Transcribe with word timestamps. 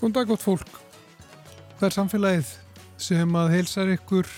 Góðan 0.00 0.14
dag 0.16 0.30
gott 0.30 0.40
fólk. 0.40 0.68
Það 1.76 1.82
er 1.84 1.92
samfélagið 1.92 2.50
sem 3.04 3.34
að 3.36 3.50
heilsar 3.52 3.90
ykkur 3.92 4.30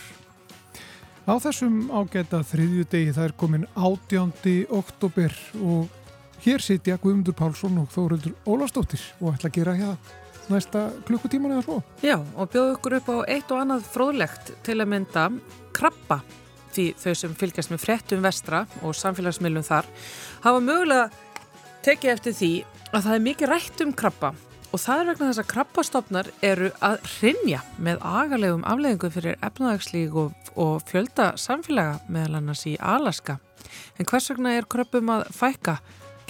á 1.23 1.39
þessum 1.39 1.77
ágæta 1.95 2.41
þriðju 2.51 2.87
degi. 2.91 3.13
Það 3.15 3.29
er 3.29 3.35
komin 3.39 3.69
18. 3.79 4.57
oktober 4.75 5.39
og 5.63 6.43
hér 6.43 6.67
sitja 6.67 6.99
Guðmundur 6.99 7.39
Pálsson 7.39 7.79
og 7.79 7.95
Þóruldur 7.95 8.35
Ólastóttir 8.43 9.07
og 9.21 9.37
ætla 9.37 9.53
að 9.53 9.61
gera 9.61 9.79
hérna 9.79 10.51
næsta 10.51 10.85
klukkutíman 11.07 11.55
eða 11.55 11.67
svo. 11.69 11.81
Já, 12.03 12.19
og 12.19 12.51
bjóðu 12.51 12.75
ykkur 12.75 12.99
upp 12.99 13.15
á 13.15 13.17
eitt 13.31 13.55
og 13.55 13.63
annað 13.63 13.89
fróðlegt 13.95 14.55
til 14.67 14.81
að 14.83 14.95
mynda 14.97 15.31
krabba 15.79 16.25
því 16.75 16.93
þau 16.99 17.13
sem 17.23 17.37
fylgjast 17.39 17.71
með 17.71 17.85
frettum 17.87 18.27
vestra 18.27 18.67
og 18.83 18.99
samfélagsmiðlum 18.99 19.71
þar 19.71 19.87
hafa 20.43 20.71
mögulega 20.73 21.11
tekið 21.87 22.19
eftir 22.19 22.41
því 22.41 22.55
að 22.91 23.05
það 23.05 23.15
er 23.15 23.29
mikið 23.31 23.55
rætt 23.55 23.87
um 23.87 23.95
krabba 24.03 24.35
og 24.73 24.81
það 24.81 25.01
er 25.01 25.09
vegna 25.11 25.27
þess 25.29 25.41
að 25.43 25.49
krabbastofnar 25.51 26.29
eru 26.45 26.69
að 26.85 27.03
hrinja 27.19 27.61
með 27.83 28.05
agalegum 28.09 28.63
afleðingu 28.69 29.11
fyrir 29.13 29.37
efnaðagslík 29.45 30.15
og, 30.17 30.53
og 30.57 30.85
fjölda 30.89 31.33
samfélaga 31.41 31.99
meðal 32.13 32.39
annars 32.41 32.65
í 32.69 32.79
Alaska. 32.81 33.37
En 34.01 34.09
hvers 34.09 34.31
vegna 34.33 34.55
er 34.57 34.69
krabbum 34.73 35.13
að 35.13 35.27
fækka? 35.37 35.77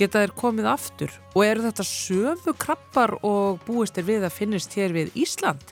Geta 0.01 0.25
þeir 0.25 0.35
komið 0.41 0.69
aftur? 0.73 1.15
Og 1.37 1.47
eru 1.47 1.67
þetta 1.69 1.87
sömu 1.87 2.57
krabbar 2.59 3.15
og 3.23 3.63
búist 3.67 4.01
er 4.01 4.09
við 4.09 4.27
að 4.27 4.37
finnist 4.41 4.75
hér 4.75 4.97
við 4.97 5.15
Ísland? 5.23 5.63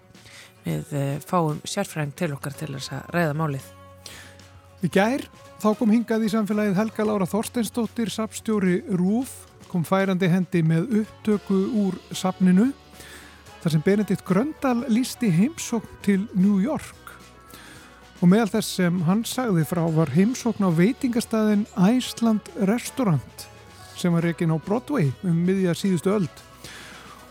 Við 0.62 0.94
eh, 0.94 1.12
fáum 1.26 1.58
sérfræðing 1.64 2.14
til 2.14 2.32
okkar 2.36 2.54
til 2.54 2.70
þess 2.76 2.94
að 2.94 3.14
ræða 3.16 3.36
málið. 3.40 3.70
Í 4.86 4.92
gær 4.92 5.26
þá 5.60 5.70
kom 5.76 5.90
hingað 5.92 6.28
í 6.28 6.32
samfélagið 6.32 6.78
Helga 6.78 7.08
Lára 7.08 7.26
Þorsteinsdóttir, 7.28 8.12
sapstjóri 8.12 8.82
Rúf 8.94 9.49
kom 9.70 9.84
færandi 9.86 10.28
hendi 10.30 10.62
með 10.66 10.88
upptöku 11.02 11.58
úr 11.84 11.98
sapninu 12.16 12.70
þar 13.60 13.74
sem 13.74 13.84
Benedikt 13.84 14.24
Gröndal 14.26 14.82
lísti 14.90 15.30
heimsókn 15.30 16.00
til 16.04 16.24
New 16.34 16.58
York. 16.62 16.96
Og 18.20 18.28
meðal 18.28 18.50
þess 18.56 18.74
sem 18.80 18.98
hann 19.06 19.22
sagði 19.28 19.64
frá 19.68 19.82
var 19.94 20.12
heimsókn 20.12 20.66
á 20.66 20.70
veitingastæðin 20.74 21.66
Iceland 21.76 22.50
Restaurant 22.68 23.46
sem 24.00 24.12
var 24.16 24.24
reygin 24.24 24.52
á 24.52 24.58
Broadway 24.58 25.12
um 25.28 25.44
miðja 25.44 25.76
síðustu 25.76 26.14
öld. 26.16 26.44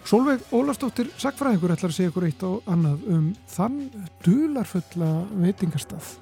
Solveig 0.05 0.41
Ólastóttir 0.55 1.09
Sackfræðingur 1.21 1.75
ætlar 1.75 1.91
að 1.91 1.97
segja 1.97 2.13
ykkur 2.13 2.29
eitt 2.29 2.45
og 2.47 2.71
annað 2.71 3.05
um 3.13 3.29
þann 3.49 3.83
dularfulla 4.25 5.11
veitingastað 5.43 6.15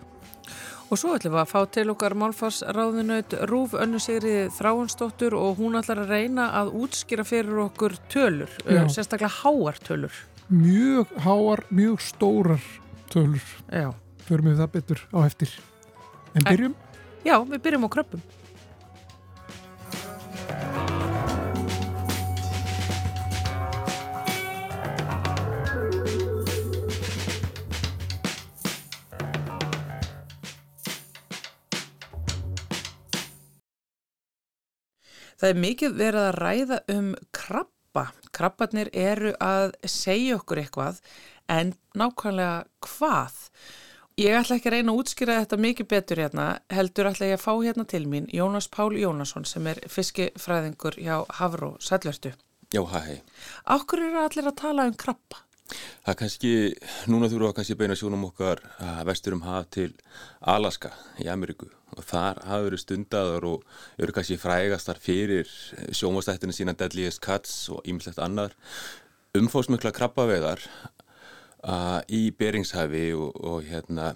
Og 0.87 0.95
svo 0.95 1.17
ætlum 1.17 1.33
við 1.35 1.41
að 1.41 1.49
fá 1.51 1.59
til 1.75 1.89
okkar 1.91 2.13
málfarsráðinaut 2.15 3.33
Rúf 3.49 3.73
Önnu 3.75 3.99
Sigriði 3.99 4.45
Þráhansdóttur 4.55 5.33
og 5.35 5.57
hún 5.59 5.75
ætlar 5.75 6.05
að 6.05 6.13
reyna 6.13 6.45
að 6.61 6.71
útskýra 6.79 7.25
fyrir 7.27 7.59
okkur 7.65 7.97
tölur, 8.07 8.53
Já. 8.63 8.85
sérstaklega 8.87 9.33
háar 9.41 9.81
tölur. 9.83 10.15
Mjög 10.47 11.11
háar, 11.25 11.65
mjög 11.75 11.99
stórar 11.99 12.63
tölur. 13.11 13.43
Já. 13.67 13.91
Förum 14.29 14.47
við 14.47 14.61
það 14.63 14.71
betur 14.77 15.03
á 15.11 15.19
eftir. 15.25 15.51
En 16.35 16.47
byrjum? 16.47 16.75
Já, 17.27 17.35
við 17.43 17.61
byrjum 17.67 17.87
á 17.87 17.89
kröppum. 17.91 18.23
Það 35.37 35.49
er 35.49 35.59
mikið 35.63 35.97
verið 35.97 36.23
að 36.27 36.37
ræða 36.41 36.77
um 36.93 37.09
krabba. 37.35 38.05
Krabbarnir 38.33 38.89
eru 38.93 39.33
að 39.41 39.75
segja 39.85 40.37
okkur 40.39 40.63
eitthvað 40.63 41.01
en 41.49 41.75
nákvæmlega 41.97 42.63
hvað? 42.85 43.37
Ég 44.17 44.33
ætla 44.33 44.57
ekki 44.57 44.71
að 44.71 44.73
reyna 44.73 44.93
að 44.93 44.99
útskýra 45.03 45.39
þetta 45.43 45.59
mikið 45.61 45.87
betur 45.93 46.21
hérna, 46.23 46.45
heldur 46.73 47.11
ætla 47.11 47.29
ég 47.29 47.37
að 47.37 47.43
fá 47.43 47.51
hérna 47.53 47.85
til 47.85 48.07
mín 48.09 48.25
Jónas 48.33 48.65
Pál 48.73 48.97
Jónasson 48.97 49.45
sem 49.45 49.67
er 49.69 49.81
fiskifræðingur 49.93 50.97
hjá 50.97 51.19
Havró 51.37 51.75
Sællvertu. 51.77 52.33
Já, 52.73 52.81
hæ. 52.81 53.21
Áhverju 53.69 54.09
eru 54.09 54.23
allir 54.25 54.49
að 54.49 54.57
tala 54.59 54.87
um 54.89 54.97
krabba? 54.97 55.46
Það 55.67 56.11
er 56.13 56.19
kannski, 56.21 56.51
núna 57.11 57.27
þurfum 57.27 57.49
við 57.49 57.55
kannski 57.57 57.77
beina 57.79 57.97
sjónum 57.99 58.27
okkar 58.29 58.61
vesturum 59.07 59.43
haf 59.43 59.67
til 59.75 59.89
Alaska 60.39 60.93
í 61.19 61.27
Ameríku. 61.31 61.67
Og 61.97 62.05
þar 62.07 62.39
hafa 62.43 62.63
verið 62.67 62.83
stundaður 62.83 63.47
og 63.51 63.65
eru 63.99 64.15
kannski 64.15 64.39
frægastar 64.39 64.99
fyrir 65.01 65.49
sjónvastættinu 65.95 66.55
sína 66.55 66.75
Deadliest 66.77 67.21
Cuts 67.23 67.67
og 67.73 67.83
ímislegt 67.87 68.21
annar 68.23 68.55
umfósmikla 69.37 69.91
krabbaveðar 69.95 70.63
uh, 71.63 71.99
í 72.07 72.29
Beringshæfi 72.31 73.11
og, 73.17 73.35
og 73.35 73.67
hérna 73.67 74.13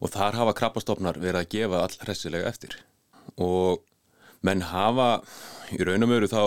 og 0.00 0.12
þar 0.12 0.40
hafa 0.40 0.56
krabbastofnar 0.60 1.20
verið 1.20 1.40
að 1.40 1.50
gefa 1.54 1.82
all 1.82 1.98
hressilega 2.04 2.50
eftir. 2.50 2.76
Og 3.40 3.82
menn 4.44 4.64
hafa 4.68 5.22
í 5.72 5.80
raunum 5.84 6.12
veru 6.12 6.28
þá 6.30 6.42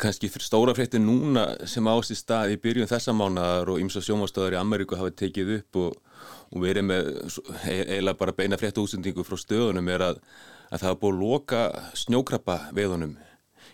kannski 0.00 0.30
stóra 0.40 0.74
fréttin 0.74 1.04
núna 1.06 1.46
sem 1.68 1.88
ást 1.90 2.14
í 2.14 2.18
stað 2.18 2.54
í 2.54 2.60
byrjun 2.60 2.88
þessa 2.90 3.14
mánadar 3.16 3.70
og 3.72 3.80
ymsa 3.82 4.02
sjómastöðar 4.04 4.56
í 4.56 4.60
Ameríku 4.60 4.98
hafa 4.98 5.12
tekið 5.22 5.54
upp 5.58 5.80
og, 5.82 5.96
og 6.50 6.64
verið 6.64 6.86
með 6.88 7.10
e, 7.64 7.74
eiginlega 7.74 8.20
bara 8.20 8.36
beina 8.36 8.58
frétta 8.60 8.82
útsendingu 8.82 9.24
frá 9.26 9.38
stöðunum 9.40 9.90
er 9.92 10.06
að, 10.10 10.20
að 10.70 10.82
það 10.82 10.88
hafa 10.90 11.00
búið 11.02 11.16
að 11.16 11.24
loka 11.24 11.64
snjókrabba 12.02 12.58
veðunum 12.76 13.16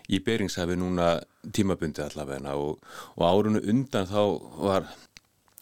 í 0.07 0.21
Beringshæfi 0.23 0.79
núna 0.79 1.11
tímabundi 1.55 2.03
allavegna 2.05 2.55
og, 2.59 2.81
og 3.17 3.27
árunu 3.27 3.63
undan 3.63 4.09
þá 4.11 4.23
var, 4.63 4.91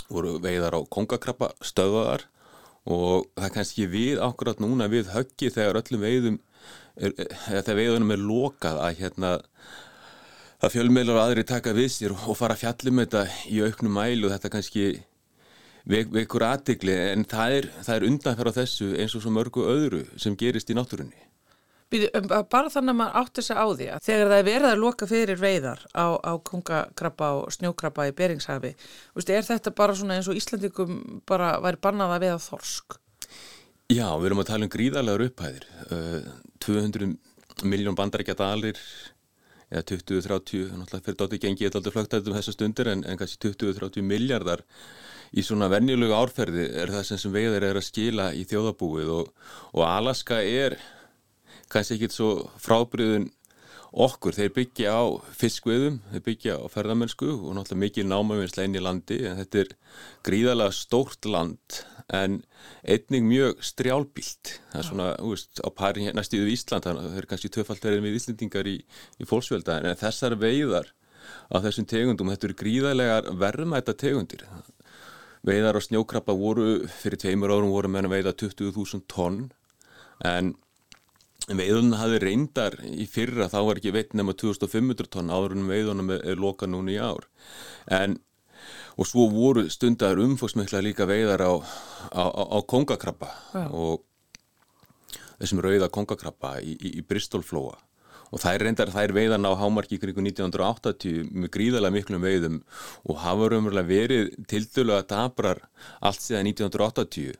voru 0.09 0.39
veiðar 0.45 0.77
á 0.77 0.81
kongakrabba 0.93 1.53
stöðaðar 1.65 2.27
og 2.85 3.31
það 3.39 3.55
kannski 3.55 3.87
við 3.89 4.21
ákveðat 4.21 4.61
núna 4.61 4.89
við 4.93 5.13
höggi 5.15 5.53
þegar 5.53 5.81
öllum 5.81 6.05
veiðum 6.05 6.41
er, 7.01 7.15
þegar 7.47 7.79
veiðunum 7.81 8.13
er 8.15 8.25
lokað 8.29 8.81
að 8.85 8.99
hérna 9.01 9.31
að 10.65 10.79
fjölmeilar 10.79 11.19
og 11.19 11.27
aðri 11.27 11.43
taka 11.45 11.75
við 11.77 11.91
sér 11.93 12.15
og 12.15 12.37
fara 12.39 12.55
að 12.57 12.63
fjallum 12.63 13.03
þetta 13.03 13.25
í 13.53 13.61
auknum 13.67 13.99
mælu 13.99 14.29
og 14.29 14.33
þetta 14.33 14.51
kannski 14.55 14.85
veikur 15.85 16.45
aðtegli 16.47 16.95
en 17.11 17.27
það 17.29 17.57
er, 17.59 17.69
er 17.93 18.07
undanferð 18.09 18.57
á 18.57 18.59
þessu 18.63 18.95
eins 18.97 19.15
og 19.19 19.25
svo 19.25 19.33
mörgu 19.35 19.67
öðru 19.69 20.05
sem 20.21 20.37
gerist 20.41 20.73
í 20.73 20.77
náttúrunni. 20.79 21.21
Um, 21.95 22.31
bara 22.51 22.73
þannig 22.73 22.95
að 22.95 22.99
maður 22.99 23.19
átti 23.21 23.43
þess 23.43 23.53
að 23.53 23.61
á 23.61 23.67
því 23.69 23.89
að 23.93 24.07
þegar 24.07 24.31
það 24.31 24.39
er 24.39 24.47
verið 24.49 24.69
að 24.71 24.81
loka 24.83 25.09
fyrir 25.11 25.43
veiðar 25.43 25.85
á, 25.93 26.07
á 26.17 26.33
kongakrabba 26.49 27.29
og 27.43 27.53
snjókrabba 27.55 28.09
í 28.09 28.15
Beringshafi, 28.17 28.73
er 29.21 29.47
þetta 29.47 29.75
bara 29.77 29.95
svona 29.95 30.17
eins 30.17 30.31
og 30.33 30.41
Íslandikum 30.41 31.21
bara 31.29 31.59
væri 31.63 31.83
bannað 31.85 32.17
að 32.17 32.25
veiða 32.25 32.41
þorsk? 32.49 32.99
Já, 33.93 34.09
við 34.17 34.31
erum 34.31 34.43
að 34.43 34.49
tala 34.49 34.67
um 34.67 34.73
gríðarlegar 34.73 35.27
upphæðir. 35.29 35.69
200 36.65 37.13
miljón 37.69 37.95
bandarækja 37.99 38.35
dalir 38.41 38.81
eða 39.71 39.85
20-30, 39.91 40.75
náttúrulega 40.79 41.07
fyrir 41.07 41.19
dátu 41.21 41.41
gengið 41.41 41.67
eitthvað 41.69 41.81
aldrei 41.81 41.95
flögt 41.97 42.17
um 42.31 42.39
þessa 42.39 42.55
stundir 42.55 42.91
en, 42.93 43.05
en 43.05 43.21
kannski 43.21 43.41
20-30 43.49 44.07
miljardar 44.07 44.65
í 45.35 45.43
svona 45.43 45.71
vennilögu 45.73 46.15
árferði 46.17 46.67
er 46.83 46.93
það 46.95 47.07
sem, 47.09 47.23
sem 47.25 47.35
veiðar 47.35 47.71
er 47.71 47.81
að 47.81 47.89
skila 47.89 48.29
í 48.37 48.45
þjóðabúið 48.51 49.15
og, 49.15 49.33
og 49.75 49.87
Alaska 49.89 50.43
er 50.43 50.79
kannski 51.73 51.99
ekkit 51.99 52.15
svo 52.15 52.35
frábriðun 52.63 53.31
okkur, 53.95 54.35
þeir 54.35 54.53
byggja 54.55 54.95
á 54.95 55.05
fiskveðum, 55.39 56.01
þeir 56.11 56.25
byggja 56.27 56.57
á 56.59 56.67
ferðamennsku 56.71 57.29
og 57.31 57.55
náttúrulega 57.55 57.83
mikið 57.85 58.09
námavinsla 58.11 58.67
inn 58.67 58.79
í 58.79 58.83
landi 58.83 59.21
en 59.29 59.39
þetta 59.43 59.63
er 59.63 59.75
gríðalega 60.27 60.75
stórt 60.75 61.29
land 61.31 61.83
en 62.13 62.43
einning 62.85 63.29
mjög 63.31 63.63
strjálbílt 63.65 64.59
það 64.73 64.81
er 64.81 64.89
svona, 64.89 65.07
þú 65.21 65.31
veist, 65.33 65.63
á 65.65 65.69
pari 65.73 66.11
næstíðu 66.13 66.51
Ísland, 66.53 66.85
það 66.85 67.17
er 67.21 67.29
kannski 67.31 67.53
töfaldverðin 67.55 68.05
við 68.05 68.19
Íslandingar 68.21 68.69
í, 68.69 68.77
í 69.21 69.29
fólksvelda 69.29 69.79
en 69.81 69.97
þessar 70.01 70.37
veiðar 70.41 70.93
á 71.53 71.57
þessum 71.65 71.87
tegundum, 71.89 72.33
þetta 72.33 72.49
eru 72.49 72.59
gríðalegar 72.61 73.31
verðmæta 73.41 73.95
tegundir. 73.97 74.45
Veiðar 75.45 75.77
á 75.77 75.81
snjókrabba 75.85 76.37
voru 76.37 76.85
fyrir 76.89 77.21
tveimur 77.21 77.53
árum 77.53 77.73
voru 77.73 77.91
meðan 77.93 78.13
veiða 78.13 78.35
20.000 78.45 79.05
tonn. 79.13 79.49
En 80.25 80.55
veiðunum 81.49 81.99
hafi 82.01 82.21
reyndar 82.23 82.79
í 82.89 83.05
fyrra 83.11 83.51
þá 83.53 83.59
var 83.67 83.81
ekki 83.81 83.93
veit 83.93 84.15
nema 84.17 84.33
2500 84.41 85.11
tonn 85.13 85.33
áðurinn 85.33 85.69
veiðunum 85.69 86.15
er 86.17 86.41
loka 86.41 86.69
núni 86.71 86.97
í 86.97 87.03
ár. 87.03 87.29
En 87.93 88.19
og 88.95 89.09
svo 89.09 89.27
voru 89.33 89.67
stundar 89.73 90.21
umfósmikla 90.23 90.83
líka 90.85 91.07
veiðar 91.09 91.43
á, 91.43 91.53
á, 92.15 92.25
á, 92.31 92.43
á 92.55 92.59
kongakrabba 92.67 93.31
ja. 93.55 93.67
og 93.71 94.05
þessum 95.41 95.63
rauða 95.65 95.91
kongakrabba 95.93 96.59
í, 96.63 96.77
í, 96.79 96.95
í 97.01 97.07
Bristolflóa 97.07 97.77
og 98.35 98.43
þær 98.43 98.65
reyndar 98.67 98.91
þær 98.91 99.15
veiðan 99.15 99.47
á 99.47 99.53
hámarki 99.59 100.01
kring 100.03 100.17
1980 100.19 101.31
með 101.31 101.53
gríðarlega 101.55 101.95
miklum 101.95 102.25
veiðum 102.25 102.61
og 103.07 103.21
hafa 103.23 103.51
raunverulega 103.53 103.91
verið 103.91 104.33
tildulega 104.51 105.07
dabrar 105.11 105.63
allt 106.01 106.23
síðan 106.25 106.51
1980 106.51 107.35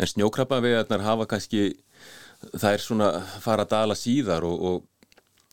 en 0.00 0.12
snjókrabba 0.12 0.60
veiðarnar 0.64 1.04
hafa 1.04 1.28
kannski 1.28 1.64
þær 2.56 2.80
svona 2.80 3.10
fara 3.42 3.66
að 3.66 3.74
dala 3.74 3.96
síðar 3.98 4.46
og, 4.48 4.60
og 4.60 4.86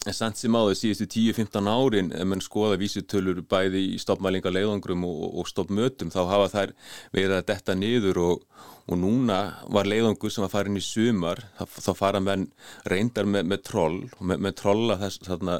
En 0.07 0.15
samt 0.15 0.39
sem 0.39 0.55
áður 0.55 0.77
síðustu 0.79 1.05
10-15 1.11 1.67
árin 1.67 2.13
ef 2.15 2.27
mann 2.31 2.39
skoða 2.43 2.77
vísutölur 2.79 3.41
bæði 3.51 3.81
í 3.91 3.97
stoppmælinga 3.99 4.53
leiðangrum 4.55 5.01
og, 5.03 5.23
og 5.41 5.49
stoppmötum 5.51 6.13
þá 6.13 6.21
hafa 6.29 6.45
þær 6.53 6.71
verið 7.15 7.33
að 7.35 7.47
detta 7.49 7.75
niður 7.75 8.19
og, 8.23 8.45
og 8.87 9.01
núna 9.01 9.39
var 9.75 9.89
leiðangur 9.91 10.31
sem 10.31 10.45
var 10.45 10.53
farin 10.53 10.79
í 10.79 10.83
sumar 10.85 11.41
þá, 11.59 11.91
fara 11.91 12.21
menn 12.23 12.45
reyndar 12.87 13.27
með, 13.27 13.49
með 13.51 13.65
troll 13.67 13.97
með, 14.21 14.45
með 14.47 14.55
trolla 14.61 14.97
þess 15.03 15.27
þarna 15.27 15.59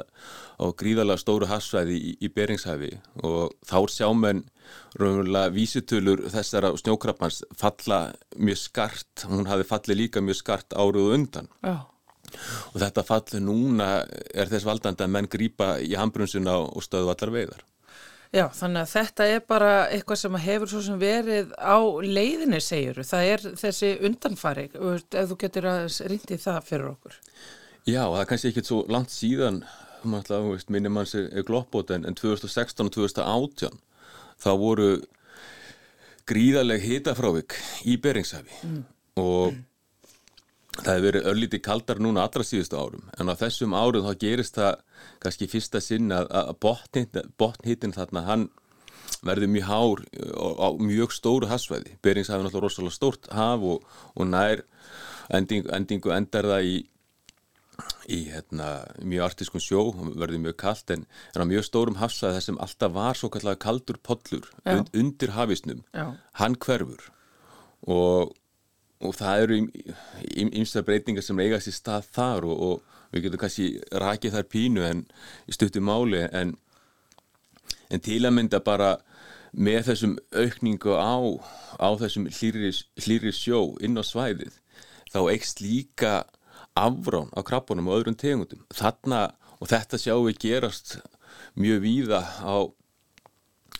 á 0.56 0.64
gríðalega 0.80 1.24
stóru 1.26 1.50
hasfæði 1.52 2.00
í, 2.00 2.14
í 2.24 2.32
Beringshæfi 2.32 2.94
og 3.28 3.52
þá 3.68 3.78
sjá 3.98 4.08
menn 4.16 4.46
raunverulega 4.96 5.52
vísutölur 5.52 6.24
þessara 6.32 6.72
snjókrappans 6.80 7.42
falla 7.52 8.00
mjög 8.40 8.64
skart, 8.64 9.28
hún 9.28 9.52
hafi 9.52 9.68
fallið 9.68 10.02
líka 10.06 10.24
mjög 10.24 10.40
skart 10.40 10.72
áruðu 10.72 11.12
undan. 11.20 11.52
Já 11.60 11.84
og 12.72 12.78
þetta 12.82 13.04
fallu 13.06 13.40
núna 13.44 13.88
er 14.34 14.50
þess 14.50 14.68
valdandi 14.68 15.04
að 15.04 15.12
menn 15.16 15.30
grýpa 15.30 15.76
í 15.82 15.94
hambrunsuna 15.98 16.56
og 16.64 16.84
stöðu 16.84 17.12
allar 17.12 17.34
veiðar. 17.34 17.64
Já, 18.28 18.44
þannig 18.52 18.82
að 18.82 18.90
þetta 18.92 19.26
er 19.32 19.44
bara 19.48 19.72
eitthvað 19.88 20.18
sem 20.20 20.34
hefur 20.44 20.68
svo 20.68 20.82
sem 20.84 20.98
verið 21.00 21.52
á 21.56 21.80
leiðinni, 22.04 22.60
segjuru. 22.60 23.04
Það 23.08 23.28
er 23.32 23.44
þessi 23.62 23.92
undanfari, 24.04 24.66
ef 24.68 25.30
þú 25.30 25.38
getur 25.40 25.68
að 25.70 25.86
rindi 26.12 26.36
það 26.42 26.58
fyrir 26.68 26.90
okkur. 26.90 27.16
Já, 27.88 28.02
það 28.02 28.20
er 28.20 28.28
kannski 28.28 28.50
ekkert 28.52 28.68
svo 28.68 28.82
langt 28.92 29.14
síðan, 29.14 29.62
minnum 30.04 30.98
mann 30.98 31.08
sér 31.08 31.30
gloppbót, 31.48 31.94
en 31.96 32.04
2016 32.20 32.84
og 32.84 32.92
2018 32.98 33.80
þá 34.38 34.50
voru 34.60 34.90
gríðaleg 36.28 36.84
hitafrávik 36.84 37.56
í 37.88 37.96
Beringshæfi 37.96 38.60
mm. 38.68 38.84
og 39.24 39.56
mm 39.56 39.64
Það 40.78 40.92
hefur 40.94 41.06
verið 41.08 41.28
örlítið 41.32 41.62
kaldar 41.64 42.00
núna 42.02 42.24
allra 42.26 42.44
síðustu 42.46 42.78
árum 42.78 43.08
en 43.18 43.32
á 43.32 43.34
þessum 43.40 43.74
árum 43.74 44.06
þá 44.06 44.12
gerist 44.22 44.58
það 44.58 44.76
kannski 45.24 45.48
fyrsta 45.50 45.82
sinn 45.82 46.12
að, 46.14 46.28
að 46.30 46.52
botnhittin 47.40 47.96
þarna 47.96 48.24
hann 48.28 48.48
verður 49.26 49.50
mjög 49.50 49.66
hár 49.68 50.04
á 50.62 50.68
mjög 50.78 51.14
stóru 51.16 51.48
hasvæði. 51.50 51.96
Berings 52.04 52.30
hafi 52.30 52.44
náttúrulega 52.44 52.68
rosalega 52.68 52.94
stórt 52.94 53.28
haf 53.34 53.64
og, 53.66 53.88
og 54.14 54.30
nær 54.30 54.62
endingu, 55.34 55.70
endingu 55.74 56.14
endar 56.14 56.48
það 56.48 56.68
í, 56.68 56.76
í 58.14 58.20
hérna, 58.30 58.70
mjög 59.02 59.28
artískun 59.28 59.64
sjó 59.64 59.84
verður 60.14 60.44
mjög 60.46 60.58
kallt 60.62 60.94
en 60.94 61.06
er 61.34 61.44
á 61.44 61.50
mjög 61.50 61.66
stórum 61.68 62.00
hasvæði 62.00 62.38
þar 62.38 62.46
sem 62.48 62.60
alltaf 62.66 62.94
var 62.96 63.18
svo 63.18 63.32
kallega 63.34 63.62
kaldur 63.66 64.00
podlur 64.02 64.50
und, 64.64 64.92
undir 64.94 65.34
hafisnum. 65.34 65.82
Já. 65.96 66.12
Hann 66.38 66.58
hverfur 66.62 67.10
og 67.88 68.36
og 68.98 69.14
það 69.14 69.42
eru 69.44 69.58
ymsta 70.58 70.82
breytingar 70.86 71.24
sem 71.24 71.40
eiga 71.42 71.60
sér 71.62 71.76
stað 71.76 72.08
þar 72.16 72.46
og, 72.48 72.62
og 72.68 73.12
við 73.14 73.28
getum 73.28 73.42
kannski 73.42 73.68
rakið 74.04 74.34
þar 74.36 74.48
pínu 74.52 74.86
en 74.86 75.04
í 75.48 75.54
stuttum 75.54 75.86
máli 75.88 76.24
en, 76.28 76.56
en 77.88 78.04
til 78.04 78.20
að 78.24 78.34
mynda 78.36 78.60
bara 78.64 78.96
með 79.52 79.92
þessum 79.92 80.16
aukningu 80.36 80.96
á, 80.98 81.16
á 81.80 81.88
þessum 82.00 82.28
hlýri 82.28 83.32
sjó 83.32 83.62
inn 83.80 83.96
á 83.96 84.04
svæðið 84.04 84.58
þá 85.12 85.20
eikst 85.32 85.62
líka 85.64 86.26
afrán 86.78 87.30
á 87.34 87.40
krabunum 87.42 87.88
og 87.88 88.00
öðrum 88.00 88.18
tegundum. 88.18 88.64
Þarna 88.74 89.32
og 89.58 89.70
þetta 89.70 90.00
sjáum 90.00 90.26
við 90.28 90.42
gerast 90.44 90.98
mjög 91.58 91.82
víða 91.82 92.20
á, 92.44 92.56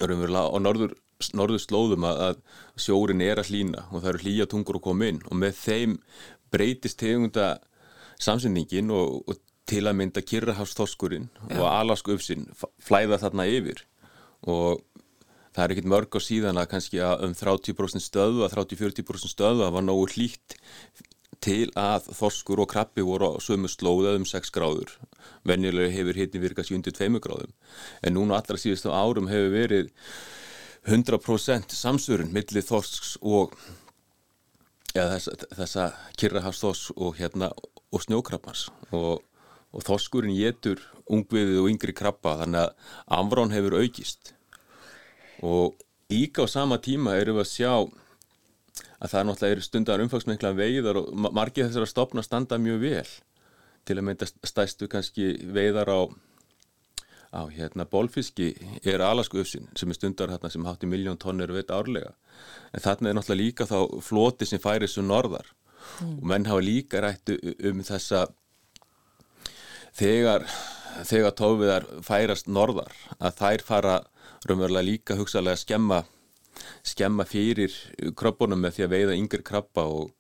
á 0.01 0.59
norður 0.59 0.97
norðu 1.35 1.59
slóðum 1.63 2.07
að, 2.09 2.21
að 2.29 2.85
sjórin 2.85 3.25
er 3.25 3.41
að 3.41 3.53
hlýna 3.53 3.87
og 3.91 4.03
það 4.03 4.11
eru 4.13 4.25
hlýja 4.25 4.49
tungur 4.51 4.79
að 4.79 4.85
koma 4.87 5.11
inn. 5.11 5.21
Og 5.27 5.41
með 5.41 5.57
þeim 5.59 5.97
breytist 6.53 7.01
tegunda 7.01 7.49
samsendingin 8.23 8.93
og, 8.95 9.23
og 9.29 9.41
til 9.69 9.85
að 9.85 9.99
mynda 9.99 10.25
Kirrahafsþoskurinn 10.25 11.29
og 11.59 11.67
Alasku 11.69 12.15
uppsinn 12.15 12.47
flæða 12.83 13.21
þarna 13.25 13.49
yfir. 13.51 13.83
Og 14.49 14.81
það 15.53 15.65
er 15.65 15.75
ekkit 15.75 15.91
mörg 15.93 16.17
á 16.17 16.21
síðan 16.23 16.61
að 16.61 16.71
kannski 16.73 17.03
að 17.05 17.27
um 17.27 17.37
30% 17.37 18.05
stöðu 18.05 18.47
að 18.47 18.57
30-40% 18.57 19.35
stöðu 19.35 19.67
að 19.67 19.77
var 19.77 19.85
nógu 19.85 20.09
hlýtt 20.15 20.57
til 21.45 21.69
að 21.79 22.09
þorskur 22.17 22.65
og 22.65 22.71
krabbi 22.73 23.05
voru 23.07 23.35
á 23.35 23.43
sömu 23.43 23.71
slóða 23.71 24.17
um 24.19 24.27
6 24.27 24.51
gráður. 24.55 24.97
Venjulega 25.47 25.93
hefur 25.95 26.19
hittin 26.19 26.43
virkast 26.43 26.73
í 26.73 26.79
undir 26.79 26.97
2 26.97 27.21
gráðum. 27.23 27.53
En 28.03 28.17
núna 28.17 28.41
allra 28.41 28.59
síðustu 28.59 28.91
árum 28.91 29.31
hefur 29.31 29.55
verið 29.55 29.93
100% 30.89 31.75
samsörun 31.77 32.33
millir 32.33 32.65
þorsks 32.65 33.19
og 33.21 33.53
eða 34.97 35.19
þessa, 35.19 35.49
þessa 35.59 35.87
kyrrahafsþoss 36.21 36.93
og 36.97 37.19
hérna 37.19 37.51
og 37.93 38.05
snjókrabbans. 38.05 38.69
Og, 38.97 39.21
og 39.73 39.85
þorskurinn 39.85 40.37
getur 40.37 40.81
ungviðið 41.09 41.61
og 41.63 41.71
yngri 41.73 41.95
krabba 41.97 42.39
þannig 42.43 42.65
að 42.65 42.97
amvrán 43.19 43.55
hefur 43.55 43.79
aukist. 43.83 44.33
Og 45.45 45.77
líka 46.13 46.45
á 46.45 46.47
sama 46.49 46.81
tíma 46.83 47.17
erum 47.21 47.39
við 47.39 47.47
að 47.47 47.53
sjá 47.53 47.73
að 48.99 49.11
það 49.13 49.21
er 49.21 49.29
náttúrulega 49.29 49.67
stundar 49.67 50.03
umfangsmengla 50.05 50.55
veiðar 50.57 51.03
og 51.03 51.13
margir 51.15 51.69
þessar 51.69 51.87
að 51.87 51.93
stopna 51.93 52.25
standa 52.25 52.59
mjög 52.61 52.81
vel. 52.83 53.11
Til 53.87 53.97
að 53.97 54.07
mynda 54.09 54.29
stæstu 54.29 54.89
kannski 54.91 55.31
veiðar 55.53 55.93
á 55.93 56.01
á 57.33 57.43
hérna 57.53 57.85
bólfiski 57.85 58.55
er 58.85 59.03
Alaskuöfsin 59.05 59.69
sem 59.77 59.91
er 59.91 59.99
stundar 59.99 60.33
hérna 60.33 60.51
sem 60.51 60.65
hátti 60.65 60.89
miljón 60.89 61.21
tónir 61.21 61.53
veit 61.53 61.71
árlega 61.71 62.15
en 62.73 62.85
þarna 62.85 63.11
er 63.11 63.19
náttúrulega 63.19 63.43
líka 63.43 63.69
þá 63.69 64.01
floti 64.05 64.49
sem 64.49 64.63
færi 64.63 64.89
svo 64.89 65.05
norðar 65.05 65.51
mm. 66.01 66.19
og 66.19 66.25
menn 66.33 66.49
hafa 66.49 66.65
líka 66.65 67.03
rættu 67.05 67.37
um 67.71 67.83
þessa 67.85 68.27
þegar 69.99 70.47
þegar 71.05 71.37
tófiðar 71.37 71.89
færast 72.05 72.49
norðar 72.49 72.95
að 73.19 73.43
þær 73.43 73.67
fara 73.67 73.97
raunverulega 74.49 74.89
líka 74.89 75.19
hugsalega 75.19 75.61
skemma 75.61 76.03
skemma 76.83 77.29
fyrir 77.29 77.75
krabunum 78.17 78.65
með 78.65 78.79
því 78.79 78.87
að 78.87 78.95
veiða 78.97 79.19
yngir 79.21 79.45
krabba 79.47 79.85
og 79.85 80.15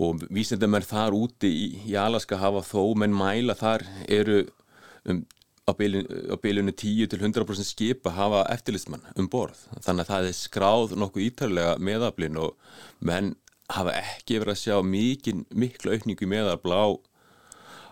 og 0.00 0.20
vísindamenn 0.30 0.86
þar 0.86 1.16
úti 1.18 1.48
í, 1.50 1.64
í 1.90 1.96
Alaska 1.98 2.38
hafa 2.38 2.62
þó 2.62 2.94
menn 3.00 3.14
mæla 3.16 3.56
þar 3.58 3.82
eru 4.06 4.44
um 5.08 5.24
á 5.68 5.72
bylunni 5.76 6.72
10-100% 6.72 7.66
skipa 7.68 8.14
hafa 8.16 8.44
eftirlistmann 8.54 9.04
um 9.18 9.28
borð. 9.30 9.60
Þannig 9.84 10.06
að 10.06 10.12
það 10.12 10.28
er 10.30 10.36
skráð 10.38 10.94
nokkuð 10.98 11.26
ítarlega 11.26 11.76
meðablin 11.78 12.38
og 12.40 12.56
menn 13.04 13.34
hafa 13.70 13.94
ekki 14.00 14.40
verið 14.40 14.56
að 14.56 14.62
sjá 14.64 14.76
mikil, 14.82 15.40
miklu 15.50 15.94
aukningu 15.94 16.28
meðabla 16.30 16.78
á, 16.82 16.88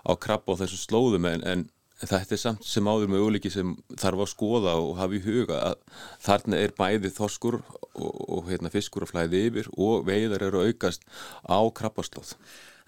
á 0.08 0.12
krabba 0.18 0.56
á 0.58 0.60
þessu 0.64 0.80
slóðum 0.80 1.28
en, 1.30 1.44
en 1.46 1.66
þetta 2.02 2.34
er 2.34 2.42
samt 2.42 2.66
sem 2.66 2.88
áður 2.88 3.12
með 3.12 3.26
óliki 3.26 3.52
sem 3.52 3.74
þarf 3.98 4.24
að 4.24 4.32
skoða 4.32 4.74
og 4.78 4.96
hafa 4.98 5.18
í 5.18 5.22
huga 5.24 5.60
að 5.70 5.78
þarna 6.24 6.62
er 6.62 6.74
bæði 6.78 7.12
þoskur 7.14 7.60
og, 7.60 8.18
og 8.38 8.50
hérna, 8.50 8.72
fiskur 8.74 9.06
að 9.06 9.14
flæði 9.14 9.44
yfir 9.48 9.70
og 9.76 10.06
veiðar 10.06 10.46
eru 10.48 10.66
aukast 10.68 11.06
á 11.46 11.58
krabbaslóð 11.74 12.36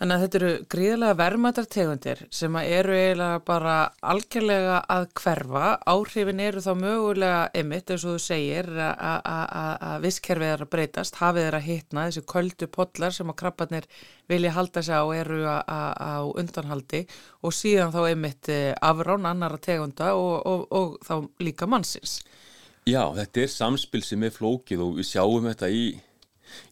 Þannig 0.00 0.16
að 0.16 0.22
þetta 0.24 0.38
eru 0.38 0.50
gríðilega 0.72 1.16
vermaðartegundir 1.18 2.20
sem 2.32 2.54
eru 2.56 2.94
eiginlega 2.96 3.40
bara 3.44 3.74
algjörlega 4.00 4.78
að 4.94 5.02
hverfa. 5.20 5.64
Áhrifin 5.92 6.40
eru 6.40 6.62
þá 6.64 6.70
mögulega 6.80 7.42
ymitt, 7.60 7.92
eins 7.92 8.06
og 8.08 8.16
þú 8.16 8.22
segir, 8.24 8.70
að 8.80 10.06
visskerfið 10.06 10.54
er 10.54 10.64
að 10.64 10.72
breytast, 10.72 11.20
hafið 11.20 11.50
er 11.50 11.58
að 11.58 11.66
hitna, 11.68 12.06
þessi 12.08 12.24
köldu 12.32 12.70
podlar 12.72 13.12
sem 13.12 13.28
að 13.28 13.38
krabbarnir 13.42 13.90
vilja 14.32 14.56
halda 14.56 14.86
sig 14.88 14.96
á 14.96 15.04
eru 15.20 15.44
á 15.44 16.24
undanhaldi 16.32 17.04
og 17.44 17.52
síðan 17.52 17.92
þá 17.92 18.00
ymitt 18.14 18.48
eh, 18.48 18.72
afrán 18.80 19.28
annara 19.28 19.60
tegunda 19.60 20.14
og, 20.16 20.46
og, 20.48 20.68
og 20.72 20.96
þá 21.04 21.28
líka 21.44 21.68
mannsins. 21.68 22.22
Já, 22.88 23.04
þetta 23.20 23.44
er 23.44 23.52
samspil 23.52 24.00
sem 24.06 24.24
er 24.24 24.32
flókið 24.32 24.86
og 24.86 24.96
við 24.96 25.12
sjáum 25.12 25.52
þetta 25.52 25.68
í 25.68 25.90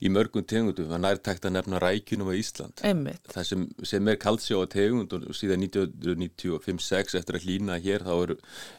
í 0.03 0.11
mörgum 0.13 0.45
tegundum, 0.49 0.91
það 0.91 1.07
er 1.11 1.23
tækt 1.29 1.49
að 1.49 1.55
nefna 1.57 1.81
rækjunum 1.83 2.31
á 2.31 2.35
Ísland. 2.39 2.83
Einmitt. 2.87 3.31
Það 3.33 3.49
sem, 3.51 3.65
sem 3.93 4.11
er 4.13 4.21
kaldsjá 4.23 4.59
á 4.61 4.67
tegund 4.73 5.15
og 5.17 5.29
síðan 5.37 5.65
1995-6 5.69 7.19
eftir 7.21 7.39
að 7.39 7.47
hlýna 7.47 7.79
hér 7.85 8.07
þá 8.07 8.13
er, 8.17 8.35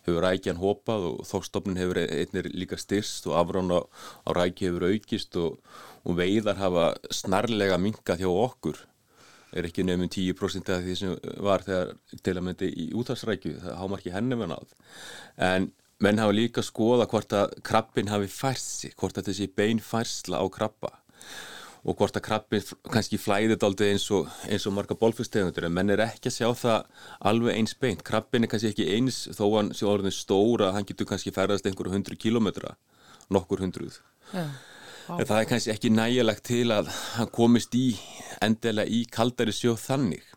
hefur 0.08 0.26
rækjan 0.28 0.62
hopað 0.62 1.10
og 1.12 1.24
þókstofnin 1.30 1.82
hefur 1.82 2.02
einnig 2.06 2.52
líka 2.54 2.80
styrst 2.80 3.30
og 3.30 3.40
afrán 3.42 3.74
á, 3.76 3.80
á 4.26 4.30
rækju 4.38 4.72
hefur 4.72 4.90
aukist 4.92 5.40
og, 5.40 5.60
og 6.06 6.20
veiðar 6.20 6.62
hafa 6.62 6.92
snarlega 7.14 7.80
minkað 7.82 8.26
hjá 8.26 8.32
okkur 8.32 8.86
er 9.56 9.66
ekki 9.66 9.86
nefnum 9.86 10.10
10% 10.14 10.72
af 10.74 10.84
því 10.86 10.96
sem 10.98 11.14
var 11.42 11.64
þegar 11.66 11.94
til 12.22 12.36
að 12.36 12.46
myndi 12.46 12.70
í 12.70 12.90
úthalsrækju, 12.98 13.56
það 13.64 13.80
hámar 13.82 14.02
ekki 14.02 14.14
henni 14.14 14.38
með 14.38 14.52
náð 14.54 14.76
en 15.50 15.70
menn 16.04 16.20
hafa 16.22 16.36
líka 16.36 16.64
skoða 16.64 17.08
hvort 17.12 17.34
að 17.36 17.56
krabbin 17.66 18.12
hafi 18.12 18.30
færsi, 18.32 18.94
hvort 19.00 19.20
að 19.20 19.32
þessi 19.32 19.50
bein 19.56 19.82
færsla 19.84 20.40
á 20.40 20.46
krabba 20.52 20.94
og 21.88 21.96
hvort 21.96 22.18
að 22.18 22.26
krabbin 22.26 22.64
kannski 22.92 23.20
flæðið 23.20 23.64
aldrei 23.64 23.94
eins 23.94 24.08
og, 24.16 24.28
eins 24.52 24.66
og 24.68 24.76
marga 24.76 24.98
bólfugstegundur 25.00 25.68
en 25.68 25.76
menn 25.76 25.94
er 25.94 26.04
ekki 26.04 26.32
að 26.32 26.36
sjá 26.36 26.50
það 26.60 27.06
alveg 27.32 27.56
eins 27.56 27.76
beint. 27.80 28.04
Krabbin 28.06 28.46
er 28.46 28.52
kannski 28.52 28.72
ekki 28.74 28.88
eins 28.98 29.22
þó 29.36 29.46
hann 29.56 29.72
sé 29.76 29.88
orðin 29.88 30.16
stóra, 30.16 30.74
hann 30.76 30.88
getur 30.88 31.08
kannski 31.10 31.34
ferðast 31.36 31.68
einhverju 31.70 31.96
hundru 31.96 32.20
kilómetra, 32.20 32.76
nokkur 33.32 33.64
hundruð. 33.64 34.02
Ja, 34.34 34.50
en 35.16 35.24
það 35.24 35.38
er 35.38 35.48
kannski 35.54 35.74
ekki 35.74 35.94
nægilegt 35.96 36.46
til 36.52 36.68
að 36.76 36.92
hann 37.16 37.32
komist 37.34 37.76
í 37.80 37.94
endilega 38.44 38.92
í 38.92 39.06
kaldari 39.10 39.56
sjóð 39.56 39.80
þannig. 39.86 40.28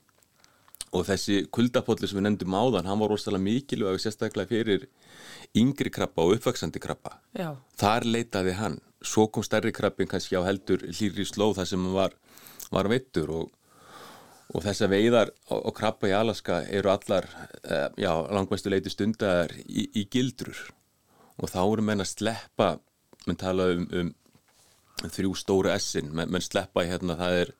Og 0.93 1.07
þessi 1.09 1.47
kuldapolli 1.51 2.07
sem 2.07 2.21
við 2.21 2.29
nefndum 2.29 2.55
áðan 2.55 2.87
hann 2.87 3.01
var 3.01 3.11
rosalega 3.11 3.43
mikilvæg 3.43 3.99
sérstaklega 4.03 4.51
fyrir 4.51 4.87
yngri 5.59 5.93
krabba 5.93 6.25
og 6.25 6.37
uppvaksandi 6.39 6.81
krabba. 6.83 7.19
Já. 7.37 7.57
þar 7.79 8.07
leitaði 8.09 8.57
hann. 8.59 8.79
Svo 9.03 9.27
kom 9.29 9.43
stærri 9.43 9.73
krabbin 9.75 10.09
kannski 10.09 10.39
á 10.39 10.47
heldur 10.47 10.85
hlýri 10.87 11.27
slóð 11.27 11.59
þar 11.59 11.69
sem 11.69 11.83
hann 11.83 11.97
var, 11.97 12.15
var 12.71 12.89
veittur 12.89 13.33
og, 13.35 13.51
og 14.55 14.63
þess 14.63 14.85
að 14.87 14.95
veiðar 14.95 15.33
og, 15.51 15.59
og 15.59 15.75
krabba 15.75 16.09
í 16.13 16.15
Alaska 16.15 16.63
eru 16.71 16.93
allar 16.93 17.27
eh, 17.65 17.89
já, 17.99 18.13
langmestu 18.31 18.71
leiti 18.71 18.93
stundar 18.95 19.53
í, 19.67 19.89
í 19.99 20.07
gildrur. 20.13 20.71
Og 21.43 21.51
þá 21.51 21.61
eru 21.65 21.85
menn 21.85 22.05
að 22.05 22.13
sleppa 22.13 22.77
menn 23.27 23.39
tala 23.39 23.69
um, 23.75 23.87
um 25.03 25.11
þrjú 25.11 25.35
stóru 25.39 25.73
essin, 25.73 26.13
menn, 26.15 26.31
menn 26.31 26.45
sleppa 26.45 26.85
hérna 26.87 27.19
það 27.19 27.39
er 27.43 27.55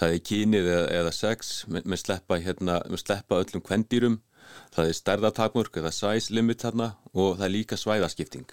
það 0.00 0.16
er 0.16 0.24
kynið 0.30 0.68
eða, 0.72 0.88
eða 1.00 1.14
sex 1.14 1.52
með 1.68 2.00
sleppa, 2.00 2.40
hérna, 2.40 2.80
sleppa 3.00 3.40
öllum 3.44 3.64
kvendýrum. 3.66 4.20
Það 4.74 4.88
er 4.88 4.96
stærðatakmörk 4.98 5.76
eða 5.78 5.92
size 5.94 6.34
limit 6.34 6.64
þarna 6.64 6.94
og 7.12 7.36
það 7.38 7.44
er 7.46 7.52
líka 7.54 7.78
svæðaskipting 7.78 8.48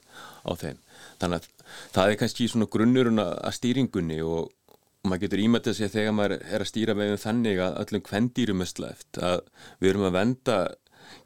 á 0.45 0.51
þeim. 0.59 0.81
Þannig 1.21 1.39
að 1.39 1.47
það 1.95 2.11
er 2.11 2.19
kannski 2.21 2.49
svona 2.51 2.69
grunnurinn 2.73 3.21
að 3.23 3.55
stýringunni 3.57 4.19
og, 4.25 4.51
og 4.77 5.09
maður 5.09 5.23
getur 5.25 5.43
ímættið 5.45 5.77
sig 5.79 5.93
þegar 5.93 6.17
maður 6.19 6.35
er 6.41 6.65
að 6.65 6.69
stýra 6.69 6.97
veginn 6.97 7.23
þannig 7.23 7.63
að 7.65 7.79
öllum 7.83 8.05
kvendýrum 8.09 8.65
er 8.65 8.71
sleppt 8.73 9.21
að 9.29 9.39
við 9.79 9.91
erum 9.93 10.07
að 10.09 10.17
venda 10.19 10.59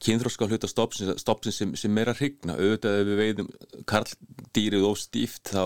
kynþróska 0.02 0.48
hluta 0.50 0.70
stoppsin 0.70 1.54
sem, 1.54 1.76
sem 1.78 2.00
er 2.02 2.12
að 2.12 2.22
hrigna 2.22 2.56
auðvitað 2.58 2.98
ef 3.00 3.08
við 3.10 3.22
veiðum 3.22 3.52
karldýrið 3.90 4.88
og 4.88 4.98
stíft 5.00 5.52
þá 5.54 5.64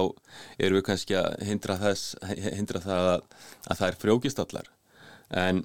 erum 0.58 0.80
við 0.80 0.86
kannski 0.90 1.18
að 1.20 1.32
hindra, 1.48 1.78
þess, 1.82 2.16
hindra 2.26 2.84
það 2.84 3.10
að, 3.14 3.26
að 3.70 3.82
það 3.82 3.88
er 3.88 4.00
frjókistallar 4.04 4.70
en, 5.46 5.64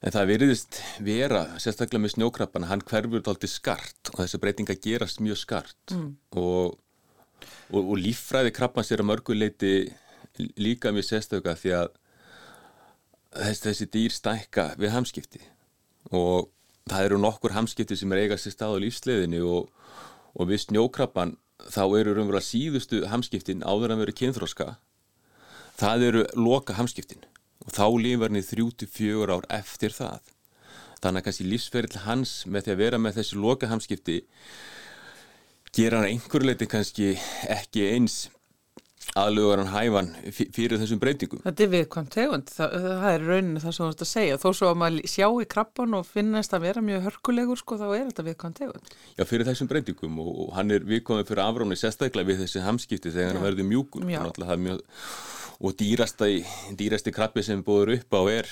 en 0.00 0.16
það 0.16 0.32
veriðist 0.32 0.82
vera 1.04 1.44
sérstaklega 1.60 2.04
með 2.04 2.16
snjókrappana 2.16 2.72
hann 2.72 2.84
hverfur 2.88 3.24
þálti 3.28 3.52
skart 3.52 4.12
og 4.14 4.20
þessi 4.22 4.42
breytinga 4.42 4.78
gerast 4.82 5.22
mjög 5.24 5.42
skart. 5.44 5.94
Mm. 5.94 6.12
og, 6.40 6.76
og, 7.70 7.80
og 7.82 7.96
líffræði 8.00 8.54
krappans 8.56 8.92
er 8.92 9.04
að 9.04 9.10
mörguleiti 9.12 9.72
líka 10.58 10.92
mjög 10.94 11.10
sérstöka 11.10 11.56
því 11.58 11.74
að 11.80 11.88
þessi, 13.34 13.62
þessi 13.68 13.88
dýr 13.94 14.14
stækka 14.14 14.68
við 14.78 14.94
hamskipti. 14.94 15.42
Og 16.14 16.48
það 16.90 17.08
eru 17.08 17.20
nokkur 17.22 17.54
hamskipti 17.56 17.96
sem 17.98 18.12
er 18.12 18.24
eigast 18.24 18.48
í 18.48 18.54
stað 18.54 18.78
á 18.78 18.82
lífsleðinu 18.84 19.42
og, 19.46 19.70
og 20.34 20.50
við 20.50 20.64
snjókrabban 20.66 21.36
þá 21.68 21.82
eru 21.98 22.14
raunverulega 22.14 22.46
síðustu 22.46 23.02
hamskiptin 23.10 23.64
áður 23.66 23.94
að 23.94 24.04
vera 24.04 24.18
kynþróska 24.20 24.68
það 25.78 26.06
eru 26.08 26.24
loka 26.38 26.76
hamskiptin 26.78 27.26
og 27.64 27.74
þá 27.74 27.84
lifar 28.00 28.32
henni 28.32 28.42
34 28.46 29.36
ár 29.36 29.46
eftir 29.58 29.94
það. 29.94 30.34
Þannig 30.98 31.20
að 31.20 31.26
kannski 31.28 31.46
lífsferill 31.46 32.02
hans 32.06 32.32
með 32.48 32.66
því 32.66 32.74
að 32.74 32.80
vera 32.82 33.00
með 33.02 33.20
þessi 33.20 33.38
loka 33.38 33.70
hamskipti 33.70 34.16
gera 35.76 36.00
hann 36.00 36.14
einhverju 36.14 36.48
leiti 36.48 36.66
kannski 36.70 37.12
ekki 37.52 37.84
eins 37.92 38.16
aðlugar 39.16 39.62
hann 39.62 39.72
hæfan 39.72 40.10
fyrir 40.34 40.76
þessum 40.80 41.00
breytingum. 41.02 41.40
Þetta 41.46 41.64
er 41.64 41.72
viðkvæmt 41.72 42.12
tegund, 42.14 42.52
það, 42.52 42.76
það 42.84 43.08
er 43.14 43.26
rauninu 43.30 43.62
það 43.64 43.74
sem 43.76 43.84
þú 43.84 43.88
ætti 43.94 44.06
að 44.06 44.12
segja. 44.12 44.40
Þó 44.42 44.48
svo 44.50 44.70
að 44.70 44.78
maður 44.82 45.08
sjá 45.14 45.26
í 45.28 45.48
krabban 45.54 45.96
og 45.98 46.06
finnast 46.08 46.54
að 46.56 46.66
vera 46.68 46.84
mjög 46.84 47.08
hörkulegur, 47.08 47.62
sko, 47.62 47.80
þá 47.80 47.86
er 47.88 48.04
þetta 48.10 48.26
viðkvæmt 48.28 48.60
tegund. 48.62 48.94
Já, 49.16 49.24
fyrir 49.30 49.48
þessum 49.48 49.72
breytingum 49.72 50.20
og, 50.22 50.30
og 50.44 50.54
hann 50.58 50.76
er 50.76 50.86
viðkvæmið 50.88 51.32
fyrir 51.32 51.44
afráni 51.46 51.80
sérstaklega 51.80 52.32
við 52.32 52.44
þessi 52.44 52.64
hamskipti 52.66 53.14
þegar 53.14 53.38
hann 53.38 53.48
verður 53.48 53.70
mjúkur. 53.72 54.08
Mjög, 54.08 54.78
og 55.60 55.74
dýrasta, 55.78 56.28
dýrasti 56.78 57.12
krabbi 57.14 57.42
sem 57.42 57.62
búður 57.66 57.96
upp 57.96 58.14
á 58.14 58.22
er, 58.30 58.50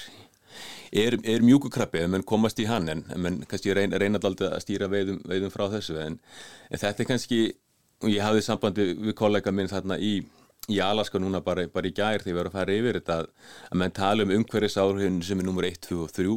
er, 0.91 1.19
er 1.23 1.45
mjúkukrabbi 1.47 2.03
ef 2.03 2.11
mann 2.11 2.27
komast 2.27 2.59
í 2.63 2.67
hann 2.67 2.91
en 2.91 3.05
mann 3.23 3.45
kannski 3.47 3.75
reyna, 3.77 4.01
reyna 4.01 4.19
alltaf 4.23 4.57
að 4.57 4.65
stýra 4.65 4.91
veiðum, 4.91 5.21
veiðum 5.29 5.55
frá 5.55 5.69
þessu 5.77 6.01
en, 6.03 6.19
en 6.71 6.83
þetta 6.83 7.05
er 7.05 7.11
kannski, 7.13 7.41
og 8.03 8.11
ég 8.11 8.27
hafði 8.27 8.43
sambandi 8.47 8.89
við 9.07 9.15
kollega 9.19 9.55
minn 9.55 9.71
þarna 9.71 10.01
í 10.03 10.19
í 10.67 10.81
Alaska 10.83 11.21
núna 11.23 11.41
bara, 11.45 11.67
bara 11.71 11.89
í 11.89 11.95
gær 11.95 12.25
þegar 12.25 12.35
við 12.35 12.43
erum 12.43 12.53
að 12.53 12.59
fara 12.59 12.77
yfir 12.77 12.99
þetta 12.99 13.19
að, 13.23 13.29
menn 13.81 13.95
tala 13.95 14.27
um 14.27 14.35
umhverfisáhrifin 14.41 15.21
sem 15.25 15.43
er 15.43 15.47
nummer 15.47 15.67
1, 15.69 15.81
2 15.87 15.99
og 16.03 16.15
3 16.17 16.37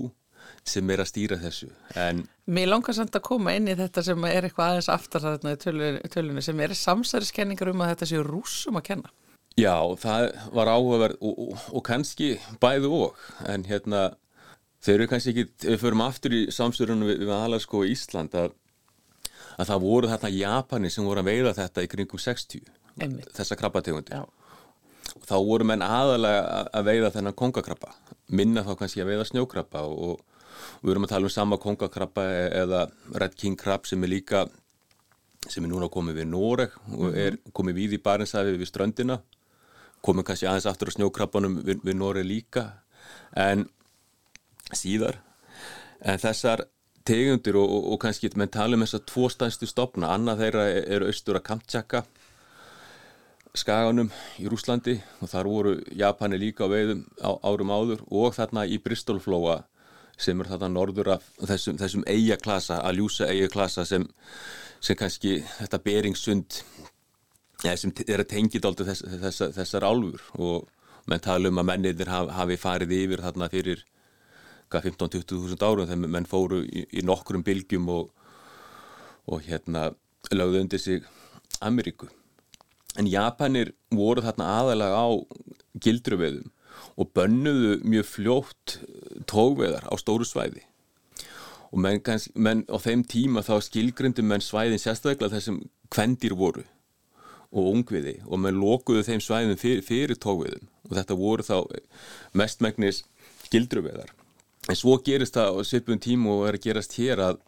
sem 0.69 0.91
er 0.93 1.01
að 1.01 1.09
stýra 1.09 1.37
þessu. 1.39 1.69
En 1.97 2.23
Mér 2.49 2.69
langar 2.69 2.95
samt 2.97 3.15
að 3.17 3.25
koma 3.25 3.55
inn 3.57 3.69
í 3.69 3.77
þetta 3.77 4.03
sem 4.05 4.29
er 4.29 4.45
eitthvað 4.45 4.73
aðeins 4.73 4.91
aftar 4.93 5.25
þarna 5.25 5.55
í 5.55 6.11
tölunni 6.13 6.43
sem 6.45 6.61
er 6.61 6.75
samsæriskenningar 6.77 7.71
um 7.71 7.83
að 7.85 7.93
þetta 7.93 8.09
séu 8.11 8.23
rúsum 8.25 8.79
að 8.79 8.87
kenna. 8.91 9.13
Já, 9.59 9.75
það 9.99 10.29
var 10.55 10.71
áhugaverð 10.71 11.21
og, 11.25 11.43
og, 11.45 11.67
og 11.75 11.85
kannski 11.85 12.31
bæðu 12.61 12.91
og. 13.05 13.21
En 13.49 13.65
hérna 13.67 14.09
þau 14.83 14.93
eru 14.93 15.09
kannski 15.11 15.33
ekki, 15.33 15.47
við 15.65 15.79
förum 15.81 16.05
aftur 16.05 16.35
í 16.35 16.41
samsörunum 16.53 17.09
við, 17.09 17.23
við 17.25 17.35
Alaska 17.35 17.79
og 17.79 17.89
Ísland 17.89 18.37
að, 18.39 18.53
að 19.57 19.71
það 19.71 19.87
voru 19.87 20.11
þarna 20.11 20.35
Japani 20.37 20.93
sem 20.93 21.07
voru 21.07 21.23
að 21.23 21.31
veiða 21.33 21.55
þetta 21.63 21.85
í 21.85 21.91
kringum 21.91 22.21
60 22.21 22.69
Einmitt. 22.99 23.31
þessa 23.35 23.57
krabbategundi 23.59 24.21
þá 25.25 25.35
voru 25.45 25.67
menn 25.67 25.83
aðalega 25.85 26.65
að 26.75 26.89
veiða 26.89 27.13
þennan 27.15 27.37
kongakrabba 27.37 27.93
minna 28.29 28.63
þá 28.65 28.75
kannski 28.79 29.03
að 29.03 29.13
veiða 29.13 29.27
snjókrabba 29.31 29.83
og, 29.87 30.19
og 30.19 30.83
við 30.83 30.93
erum 30.93 31.07
að 31.07 31.13
tala 31.15 31.29
um 31.29 31.33
sama 31.33 31.59
kongakrabba 31.61 32.25
eða 32.63 32.85
Red 33.15 33.37
King 33.39 33.57
krab 33.59 33.87
sem 33.89 34.03
er 34.05 34.13
líka 34.13 34.45
sem 35.47 35.63
er 35.63 35.71
núna 35.71 35.89
komið 35.91 36.21
við 36.21 36.31
Noreg 36.33 36.75
og 36.93 37.17
er 37.17 37.39
komið 37.55 37.81
við 37.81 37.97
í 37.97 38.01
Barensafi 38.03 38.57
við 38.59 38.69
ströndina 38.69 39.21
komið 40.05 40.29
kannski 40.29 40.47
aðeins 40.47 40.67
aftur 40.69 40.91
á 40.91 40.95
snjókrabbanum 40.95 41.59
við, 41.65 41.81
við 41.83 41.97
Noreg 41.99 42.27
líka 42.27 42.65
en 43.35 43.67
síðar. 44.75 45.19
En 45.99 46.19
þessar 46.21 46.65
tegundir 47.07 47.57
og, 47.59 47.67
og, 47.67 47.87
og 47.93 48.01
kannski 48.03 48.29
menn 48.37 48.51
tala 48.53 48.77
um 48.77 48.85
þessar 48.85 49.05
tvo 49.09 49.29
stænstu 49.31 49.67
stopna 49.69 50.13
annað 50.13 50.45
þeirra 50.45 50.65
eru 50.79 51.09
austur 51.09 51.39
að 51.39 51.47
Kamtjaka 51.49 52.03
skaganum 53.57 54.11
í 54.37 54.47
Rúslandi 54.49 54.99
og 55.23 55.31
þar 55.31 55.49
voru 55.49 55.73
Japani 55.97 56.37
líka 56.37 56.67
á 56.69 56.71
veiðum 56.71 57.03
á, 57.17 57.29
árum 57.41 57.73
áður 57.73 58.03
og 58.11 58.35
þarna 58.37 58.65
í 58.69 58.77
Bristolflóa 58.83 59.63
sem 60.19 60.39
er 60.41 60.49
þarna 60.51 60.69
norður 60.73 61.13
af 61.15 61.25
þessum, 61.39 61.79
þessum 61.79 62.03
eigaklasa, 62.05 62.81
að 62.83 62.99
ljúsa 62.99 63.29
eigaklasa 63.31 63.85
sem, 63.87 64.05
sem 64.83 64.97
kannski 64.99 65.39
þetta 65.57 65.79
beringssund 65.85 66.59
ja, 67.63 67.73
sem 67.75 67.93
er 68.05 68.21
að 68.21 68.29
tengja 68.35 68.61
aldrei 68.67 68.91
þess, 68.91 69.07
þess, 69.23 69.45
þessar 69.57 69.87
álfur 69.87 70.27
og 70.37 70.67
menn 71.09 71.23
tala 71.23 71.49
um 71.49 71.61
að 71.63 71.69
mennir 71.71 72.11
haf, 72.11 72.29
hafi 72.35 72.59
farið 72.59 72.95
yfir 72.99 73.25
þarna 73.25 73.49
fyrir 73.49 73.85
15-20.000 74.69 75.65
árum 75.65 75.89
þegar 75.89 76.13
menn 76.13 76.29
fóru 76.29 76.61
í, 76.67 76.85
í 76.93 77.01
nokkrum 77.01 77.41
bylgjum 77.47 77.89
og, 77.89 78.11
og 79.25 79.41
hérna 79.47 79.89
lögðu 80.35 80.61
undir 80.67 80.83
sig 80.83 81.07
Ameríku 81.65 82.11
en 82.97 83.09
Japanir 83.09 83.73
voru 83.93 84.23
þarna 84.25 84.47
aðalega 84.59 85.03
á 85.03 85.09
gildruveðum 85.83 86.49
og 86.99 87.11
bönnuðu 87.15 87.77
mjög 87.83 88.07
fljótt 88.07 88.75
tógveðar 89.29 89.85
á 89.87 89.93
stóru 89.99 90.27
svæði. 90.27 90.63
Og 91.69 91.81
menn, 91.83 92.01
menn 92.33 92.65
á 92.65 92.77
þeim 92.81 93.03
tíma 93.05 93.43
þá 93.45 93.59
skilgrindum 93.67 94.29
menn 94.31 94.43
svæðin 94.43 94.81
sérstaklega 94.81 95.35
þessum 95.35 95.61
kvendir 95.93 96.33
voru 96.39 96.65
og 97.49 97.67
ungviði 97.73 98.19
og 98.25 98.41
menn 98.41 98.57
lókuðu 98.61 99.05
þeim 99.05 99.21
svæðin 99.21 99.59
fyrir, 99.59 99.83
fyrir 99.85 100.17
tógveðum 100.17 100.65
og 100.89 100.97
þetta 100.97 101.17
voru 101.17 101.45
þá 101.45 101.57
mestmægnis 102.37 103.03
gildruveðar 103.53 104.13
en 104.69 104.77
svo 104.77 104.97
gerist 105.05 105.37
það 105.37 105.57
á 105.57 105.61
svipun 105.65 106.01
tíma 106.01 106.33
og 106.33 106.45
er 106.49 106.57
að 106.59 106.65
gerast 106.67 106.95
hér 106.99 107.23
að, 107.25 107.39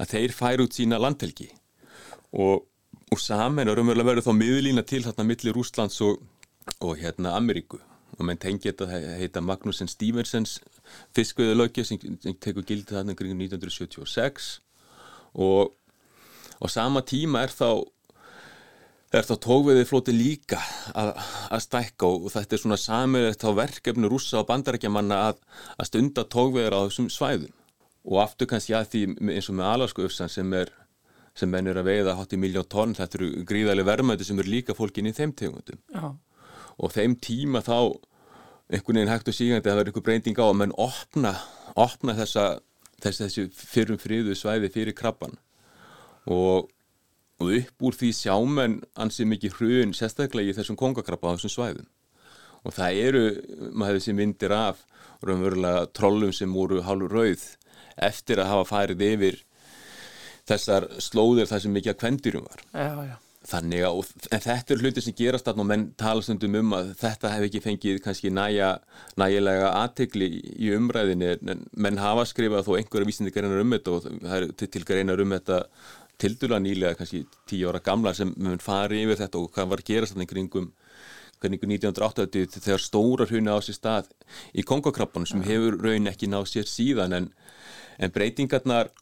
að 0.00 0.12
þeir 0.12 0.34
færu 0.36 0.66
út 0.66 0.76
sína 0.76 1.00
landhelgi. 1.00 1.48
Og 2.32 2.64
og 3.12 3.20
saman 3.20 3.68
og 3.68 3.76
raunverulega 3.76 4.08
verður 4.08 4.28
þá 4.30 4.36
miðlína 4.38 4.84
til 4.88 5.02
þarna 5.04 5.26
millir 5.28 5.58
Úslands 5.60 6.00
og, 6.04 6.20
og 6.80 6.96
hérna 7.00 7.34
Ameríku. 7.36 7.80
Og 8.16 8.26
menn 8.28 8.40
tengi 8.40 8.70
þetta 8.70 8.88
heita 9.20 9.40
Magnúsen 9.44 9.88
Stevensens 9.88 10.58
fiskveðalögja 11.16 11.84
sem, 11.88 12.00
sem 12.00 12.36
tekur 12.40 12.64
gildið 12.68 12.98
þarna 12.98 13.16
kring 13.16 13.34
1976 13.36 14.52
og 15.32 15.72
á 16.60 16.66
sama 16.68 17.00
tíma 17.08 17.44
er 17.44 17.52
þá 17.52 17.84
er 19.12 19.26
þá 19.28 19.34
tókveðið 19.44 19.88
flóti 19.90 20.12
líka 20.16 20.60
að, 20.96 21.10
að 21.52 21.64
stækka. 21.66 22.08
Og 22.08 22.30
þetta 22.32 22.56
er 22.56 22.62
svona 22.62 22.78
samið 22.80 23.26
þá 23.40 23.48
verkefni 23.58 24.08
rúsa 24.08 24.40
og 24.40 24.48
bandarækjamanna 24.48 25.18
að, 25.28 25.42
að 25.76 25.90
stunda 25.90 26.24
tókveðir 26.32 26.76
á 26.76 26.80
þessum 26.86 27.10
svæðum. 27.12 27.52
Og 28.08 28.22
aftur 28.24 28.48
kannski 28.50 28.74
að 28.74 28.88
því 28.94 29.02
eins 29.34 29.50
og 29.52 29.58
með 29.58 29.68
Alasku 29.68 30.06
öfsan 30.08 30.32
sem 30.32 30.56
er 30.56 30.72
sem 31.38 31.50
menn 31.50 31.70
eru 31.70 31.80
að 31.80 31.88
veiða 31.88 32.16
hátt 32.18 32.34
í 32.36 32.40
miljón 32.40 32.68
tonn, 32.68 32.94
þetta 32.96 33.18
eru 33.18 33.44
gríðarlega 33.48 33.88
verðmæti 33.88 34.26
sem 34.28 34.40
eru 34.42 34.52
líka 34.52 34.76
fólkin 34.76 35.08
í 35.08 35.14
þeim 35.16 35.32
tegundum. 35.36 35.80
Já. 35.94 36.12
og 36.82 36.92
þeim 36.92 37.14
tíma 37.20 37.60
þá 37.64 37.76
einhvern 38.72 38.98
veginn 38.98 39.10
hægt 39.12 39.28
og 39.28 39.36
sígandi 39.36 39.68
að 39.68 39.70
það 39.70 39.78
verður 39.78 39.90
einhver 39.90 40.06
breyting 40.06 40.38
á 40.40 40.44
að 40.46 40.58
menn 40.60 40.76
opna, 40.80 41.32
opna 41.76 42.14
þessa, 42.16 42.44
þessi, 43.04 43.26
þessi 43.26 43.66
fyrrum 43.72 44.00
friðu 44.00 44.36
svæði 44.38 44.70
fyrir 44.72 44.96
krabban 44.96 45.36
og, 46.24 46.70
og 47.42 47.52
upp 47.58 47.86
úr 47.88 47.98
því 47.98 48.12
sjámenn 48.16 48.78
ansið 48.96 49.28
mikið 49.34 49.58
hrun 49.58 49.96
sérstaklega 49.96 50.52
í 50.52 50.56
þessum 50.56 50.78
kongakrabba 50.80 51.32
á 51.32 51.36
þessum 51.36 51.54
svæðum. 51.56 51.88
Og 52.62 52.76
það 52.76 52.98
eru, 53.02 53.22
maður 53.74 53.90
hefði 53.90 54.00
þessi 54.00 54.16
myndir 54.16 54.54
af 54.54 54.84
raunverulega 55.26 55.88
trollum 55.96 56.32
sem 56.34 56.52
voru 56.54 56.82
hálfur 56.86 57.16
rauð 57.18 57.46
eftir 58.00 58.40
að 58.40 58.52
hafa 58.52 58.68
farið 58.70 59.04
yfir 59.08 59.40
þessar 60.48 60.88
slóðir 61.02 61.50
þar 61.50 61.64
sem 61.64 61.76
mikið 61.76 61.94
að 61.94 62.00
kvendurum 62.02 62.48
var. 62.48 62.64
Já, 62.72 63.12
já. 63.12 63.18
Þannig 63.42 63.82
að, 63.82 64.10
en 64.30 64.42
þetta 64.44 64.70
er 64.72 64.82
hluti 64.84 65.02
sem 65.02 65.14
gerast 65.18 65.48
þarna 65.48 65.64
og 65.64 65.66
menn 65.72 65.86
tala 65.98 66.22
stundum 66.22 66.60
um 66.60 66.76
að 66.76 66.92
þetta 67.00 67.32
hef 67.32 67.46
ekki 67.48 67.62
fengið 67.64 67.96
kannski 68.04 68.30
næja, 68.30 68.68
nægilega 69.18 69.72
aðtegli 69.80 70.28
í 70.62 70.70
umræðinni 70.76 71.32
en 71.40 71.64
menn 71.74 71.98
hafa 71.98 72.22
skrifað 72.30 72.68
þó 72.68 72.76
einhverja 72.76 73.08
vísindi 73.08 73.34
greinar 73.34 73.64
um 73.64 73.74
þetta 73.74 73.96
og 73.96 74.06
það 74.06 74.36
er 74.36 74.46
til 74.62 74.84
greinar 74.86 75.24
um 75.24 75.34
þetta 75.34 75.58
til 76.22 76.36
dula 76.38 76.62
nýlega 76.62 76.94
kannski 77.00 77.24
tíu 77.50 77.72
ára 77.72 77.82
gamla 77.82 78.14
sem 78.14 78.30
mun 78.38 78.62
fari 78.62 79.02
yfir 79.02 79.18
þetta 79.24 79.42
og 79.42 79.50
hvað 79.56 79.74
var 79.74 79.84
gerast 79.90 80.14
þarna 80.14 80.30
kringum 80.30 80.70
kringum 81.42 81.74
1980 81.74 82.60
þegar 82.62 82.82
stóra 82.82 83.26
hrjuna 83.26 83.56
á 83.58 83.60
sér 83.64 83.78
stað 83.78 84.10
í 84.54 84.62
kongokrabbanum 84.66 85.26
sem 85.26 85.42
hefur 85.46 85.80
raun 85.82 86.10
ekki 86.10 86.30
náð 86.30 86.46
sér 86.52 86.68
síðan 86.70 87.16
en, 87.18 87.30
en 87.98 88.14
breytingarnar 88.14 88.92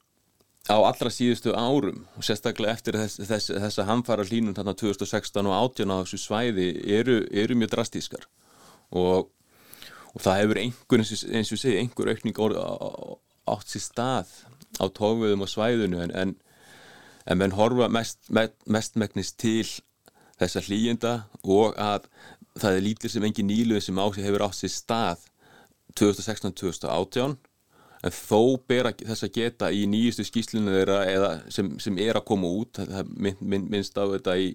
á 0.69 0.77
allra 0.77 1.09
síðustu 1.09 1.55
árum 1.57 2.03
og 2.17 2.25
sérstaklega 2.25 2.75
eftir 2.75 2.97
þess, 2.99 3.21
þess, 3.25 3.53
þessa 3.63 3.85
hamfara 3.87 4.25
hlínum 4.27 4.53
þarna 4.57 4.75
2016 4.77 5.49
og 5.49 5.55
18 5.57 5.93
á 5.93 5.97
þessu 6.03 6.19
svæði 6.21 6.67
eru, 6.99 7.17
eru 7.31 7.57
mjög 7.57 7.73
drastískar. 7.73 8.27
Og, 8.91 9.31
og 10.13 10.21
það 10.21 10.41
hefur 10.43 10.61
einhver, 10.61 11.05
eins 11.33 11.53
og 11.55 11.61
segi, 11.61 11.79
einhver 11.81 12.13
aukning 12.13 12.37
átt 13.49 13.73
sér 13.73 13.85
stað 13.87 14.35
á 14.77 14.85
tófiðum 14.93 15.47
og 15.47 15.49
svæðinu 15.49 16.03
en, 16.05 16.13
en, 16.13 16.35
en 17.25 17.41
menn 17.41 17.57
horfa 17.57 17.89
mest, 17.91 18.21
mestmæknist 18.29 19.39
til 19.41 19.65
þessa 20.41 20.61
hlýjenda 20.67 21.15
og 21.41 21.73
að 21.81 22.05
það 22.59 22.77
er 22.77 22.85
lítið 22.85 23.15
sem 23.15 23.25
engin 23.25 23.49
nýluð 23.49 23.81
sem 23.85 23.97
á 23.97 24.05
sig 24.13 24.25
hefur 24.27 24.45
átt 24.45 24.59
sér 24.59 24.73
stað 24.75 25.25
2016-2018 25.97 27.39
en 28.01 28.13
þó 28.15 28.57
ber 28.67 28.89
þess 28.97 29.25
að 29.27 29.33
geta 29.35 29.69
í 29.73 29.83
nýjustu 29.89 30.25
skýslinu 30.25 30.73
þeirra 30.73 30.99
eða 31.09 31.31
sem, 31.53 31.69
sem 31.81 31.97
er 32.01 32.17
að 32.17 32.27
koma 32.31 32.49
út 32.49 32.81
mynd, 33.11 33.41
mynd, 33.41 33.69
minnst 33.69 33.97
á 33.97 34.05
þetta 34.09 34.37
í, 34.41 34.53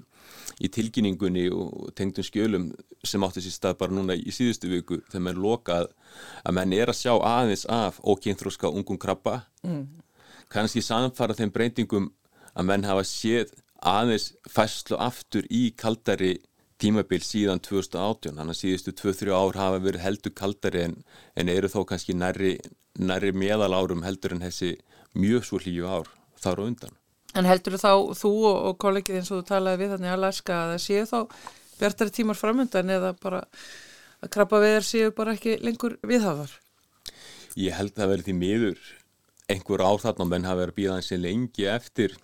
í 0.58 0.70
tilkynningunni 0.72 1.46
og 1.54 1.92
tengdum 1.98 2.26
skjölum 2.26 2.70
sem 3.06 3.22
átti 3.26 3.44
sér 3.44 3.54
stað 3.54 3.78
bara 3.82 3.94
núna 3.94 4.16
í 4.18 4.34
síðustu 4.34 4.70
viku 4.72 4.98
þegar 5.10 5.26
menn 5.28 5.42
lokað 5.44 5.92
að 6.42 6.58
menn 6.58 6.74
er 6.74 6.90
að 6.90 7.00
sjá 7.02 7.14
aðeins 7.14 7.66
af 7.70 8.00
ókynþróska 8.02 8.72
ungum 8.72 8.98
krabba 8.98 9.44
mm. 9.62 9.84
kannski 10.52 10.82
samfara 10.82 11.36
þeim 11.38 11.54
breytingum 11.54 12.10
að 12.56 12.68
menn 12.72 12.88
hafa 12.88 13.06
séð 13.06 13.54
aðeins 13.86 14.32
fæslu 14.50 14.98
aftur 14.98 15.46
í 15.52 15.68
kaldari 15.78 16.38
tímabil 16.82 17.22
síðan 17.24 17.62
2018 17.64 18.36
þannig 18.36 18.52
að 18.52 18.60
síðustu 18.60 18.92
2-3 19.00 19.32
ár 19.32 19.58
hafa 19.60 19.80
verið 19.84 20.04
heldur 20.04 20.34
kaldari 20.36 20.82
en, 20.88 20.96
en 21.36 21.52
eru 21.52 21.70
þó 21.72 21.80
kannski 21.88 22.16
nærri 22.16 22.56
næri 22.98 23.32
meðal 23.32 23.72
árum 23.76 24.04
heldur 24.04 24.36
en 24.36 24.44
þessi 24.44 24.74
mjög 25.16 25.46
svo 25.48 25.60
hlýju 25.62 25.88
ár 25.88 26.10
þar 26.40 26.62
og 26.62 26.70
undan. 26.72 26.98
En 27.36 27.48
heldur 27.48 27.76
þá 27.80 27.92
þú 28.16 28.32
og, 28.48 28.58
og 28.70 28.78
kollegið 28.80 29.20
eins 29.20 29.32
og 29.32 29.42
þú 29.42 29.48
talaði 29.50 29.82
við 29.82 29.94
þannig 29.94 30.12
að 30.12 30.18
Alaska 30.18 30.58
að 30.58 30.74
það 30.74 30.84
séu 30.84 31.08
þá 31.08 31.18
bjartari 31.76 32.14
tímar 32.16 32.40
framöndan 32.40 32.92
eða 32.92 33.12
bara 33.20 33.42
að 34.24 34.32
krabba 34.36 34.60
veðar 34.64 34.86
séu 34.86 35.12
bara 35.16 35.34
ekki 35.36 35.58
lengur 35.64 35.98
viðhafar? 36.06 36.52
Ég 37.56 37.76
held 37.76 37.96
að 37.96 38.12
verði 38.12 38.30
því 38.30 38.36
miður 38.40 38.92
einhver 39.52 39.84
ár 39.84 40.00
þarna 40.02 40.28
menn 40.28 40.48
hafi 40.48 40.62
verið 40.62 40.74
að 40.74 40.78
býða 40.80 40.96
hansi 40.96 41.18
lengi 41.20 41.66
eftir, 41.70 42.16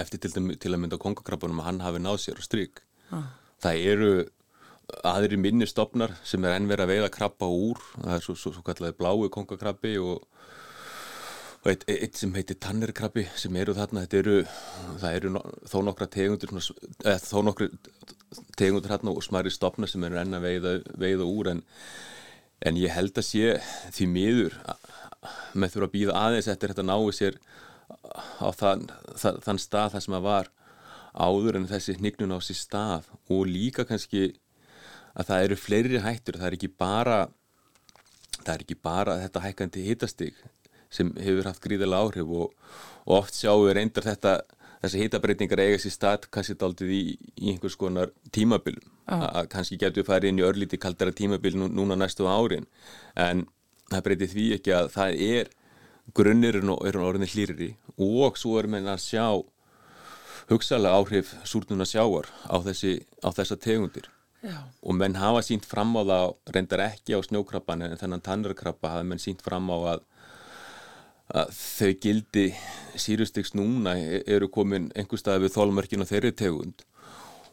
eftir 0.00 0.22
til, 0.22 0.32
til 0.56 0.72
að 0.72 0.80
mynda 0.80 1.00
kongakrabbanum 1.00 1.62
að 1.62 1.68
hann 1.70 1.84
hafi 1.84 2.02
náð 2.02 2.20
sér 2.24 2.40
á 2.40 2.42
stryk. 2.44 2.84
Ah. 3.12 3.30
Það 3.62 3.84
eru 3.92 4.12
aðri 5.06 5.38
minni 5.40 5.66
stopnar 5.68 6.16
sem 6.26 6.44
er 6.44 6.56
ennverð 6.56 6.84
að 6.84 6.92
veiða 6.92 7.10
krabba 7.14 7.48
úr. 7.48 7.80
Það 7.94 8.14
er 8.16 8.24
svo, 8.26 8.36
svo, 8.38 8.52
svo 8.56 8.64
kallega 8.66 8.98
blái 8.98 9.30
kongakrabbi 9.32 9.94
og, 10.02 10.24
og 11.62 11.70
eitt, 11.72 11.86
eitt 11.86 12.18
sem 12.18 12.34
heitir 12.36 12.58
tannerkrabbi 12.62 13.26
sem 13.38 13.56
eru 13.62 13.76
þarna. 13.78 14.04
Eru, 14.20 14.38
það 15.00 15.18
eru 15.18 15.34
no, 15.36 15.44
þó 15.70 15.78
nokkra 15.88 16.10
tegundur 16.12 16.54
eða 16.58 17.18
þó 17.22 17.38
nokkra 17.46 17.70
tegundur 18.58 18.90
þarna 18.92 19.14
og 19.14 19.24
smæri 19.24 19.52
stopnar 19.54 19.90
sem 19.90 20.04
eru 20.08 20.20
enn 20.20 20.38
að 20.38 20.48
veiða, 20.48 20.74
veiða 21.06 21.28
úr. 21.28 21.52
En, 21.54 21.62
en 22.66 22.80
ég 22.80 22.94
held 22.94 23.18
að 23.18 23.28
sé 23.30 23.58
því 23.94 24.10
miður 24.10 24.58
með 25.54 25.76
þurfa 25.76 25.88
að 25.88 25.94
býða 25.94 26.18
aðeins 26.26 26.50
eftir 26.50 26.72
þetta 26.72 26.88
náu 26.88 27.12
sér 27.14 27.38
á 28.42 28.50
þann, 28.56 28.88
þann 29.16 29.60
stað 29.60 29.94
þar 29.94 30.04
sem 30.04 30.18
að 30.18 30.26
var 30.26 30.50
áður 31.12 31.60
en 31.60 31.68
þessi 31.70 31.98
hnignun 31.98 32.34
á 32.36 32.38
sér 32.40 32.58
stað 32.58 33.10
og 33.28 33.46
líka 33.48 33.84
kannski 33.88 34.32
að 35.12 35.28
það 35.28 35.44
eru 35.46 35.60
fleiri 35.60 36.00
hættur, 36.00 36.38
það 36.40 36.48
er 36.48 36.56
ekki 36.56 36.72
bara 36.80 37.18
það 38.40 38.54
er 38.54 38.64
ekki 38.64 38.78
bara 38.80 39.18
þetta 39.20 39.44
hækkandi 39.44 39.84
hitastig 39.86 40.40
sem 40.92 41.12
hefur 41.20 41.48
haft 41.48 41.62
gríðilega 41.64 42.04
áhrif 42.04 42.32
og, 42.32 42.52
og 43.06 43.14
oft 43.22 43.36
sjáum 43.36 43.66
við 43.66 43.76
reyndar 43.78 44.08
þetta 44.08 44.40
þessi 44.82 45.04
hitabreitingar 45.04 45.62
eiga 45.62 45.80
sér 45.80 45.94
stað 45.94 46.28
kannski 46.34 46.56
daldið 46.58 46.92
í, 46.96 47.02
í 47.38 47.52
einhvers 47.52 47.78
konar 47.78 48.12
tímabilum 48.34 48.84
ah. 49.06 49.28
að 49.42 49.50
kannski 49.54 49.78
getur 49.80 50.02
við 50.02 50.10
farið 50.10 50.32
inn 50.32 50.42
í 50.42 50.46
örlíti 50.46 50.80
kaldara 50.80 51.14
tímabil 51.14 51.54
nú, 51.58 51.68
núna 51.70 51.96
næstu 51.98 52.26
árin 52.26 52.66
en 53.14 53.46
það 53.92 54.06
breytir 54.08 54.32
því 54.32 54.46
ekki 54.58 54.74
að 54.74 54.90
það 54.96 55.22
er 55.28 55.52
grunnirinn 56.16 56.72
og 56.72 56.82
orðinni 56.88 57.30
hlýriri 57.30 57.70
og 58.02 58.38
svo 58.40 58.58
erum 58.58 58.74
við 58.80 58.90
að 58.90 59.04
sjá 59.04 59.26
hugsalega 60.50 60.98
áhrif 60.98 61.34
súrnuna 61.48 61.86
sjáar 61.88 62.28
á, 62.48 62.56
þessi, 62.64 63.00
á 63.22 63.28
þessa 63.30 63.58
tegundir 63.60 64.08
Já. 64.42 64.58
og 64.82 64.96
menn 64.98 65.14
hafa 65.20 65.42
sínt 65.46 65.66
fram 65.68 65.94
á 65.94 66.02
það 66.02 66.54
reyndar 66.56 66.84
ekki 66.88 67.14
á 67.14 67.20
snjókrabban 67.22 67.84
en 67.86 67.98
þennan 68.00 68.24
tannarkrabba 68.26 68.96
hafa 68.96 69.06
menn 69.06 69.22
sínt 69.22 69.42
fram 69.44 69.70
á 69.70 69.78
að, 69.94 70.06
að 71.30 71.52
þau 71.58 71.92
gildi 72.02 72.46
sírustyks 72.98 73.54
núna 73.54 73.94
e, 73.98 74.22
eru 74.26 74.50
komin 74.50 74.90
einhver 74.98 75.20
stað 75.22 75.46
við 75.46 75.54
þólmörkin 75.56 76.02
og 76.02 76.10
þeirri 76.10 76.34
tegund 76.34 76.82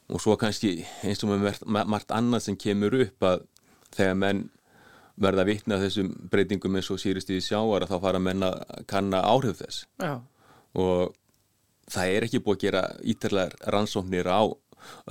og 0.10 0.24
svo 0.24 0.34
kannski 0.42 0.80
eins 1.06 1.22
og 1.24 1.36
með 1.36 1.62
margt 1.70 2.10
annað 2.16 2.48
sem 2.48 2.58
kemur 2.58 2.98
upp 3.06 3.28
að 3.30 3.46
þegar 3.94 4.18
menn 4.24 4.48
verða 5.20 5.44
að 5.44 5.52
vitna 5.52 5.80
þessum 5.82 6.10
breytingum 6.32 6.78
eins 6.80 6.90
og 6.94 7.02
sírustyki 7.02 7.44
sjáar 7.44 7.86
að 7.86 7.94
þá 7.94 7.98
fara 8.06 8.22
menn 8.24 8.46
að 8.46 8.60
kanna 8.90 9.22
áhrif 9.28 9.60
þess 9.62 9.86
Já. 10.00 10.14
og 10.80 11.14
það 11.92 12.16
er 12.16 12.28
ekki 12.28 12.42
búið 12.46 12.58
að 12.58 12.66
gera 12.66 12.84
ítalega 13.14 13.72
rannsóknir 13.76 14.30
á 14.30 14.42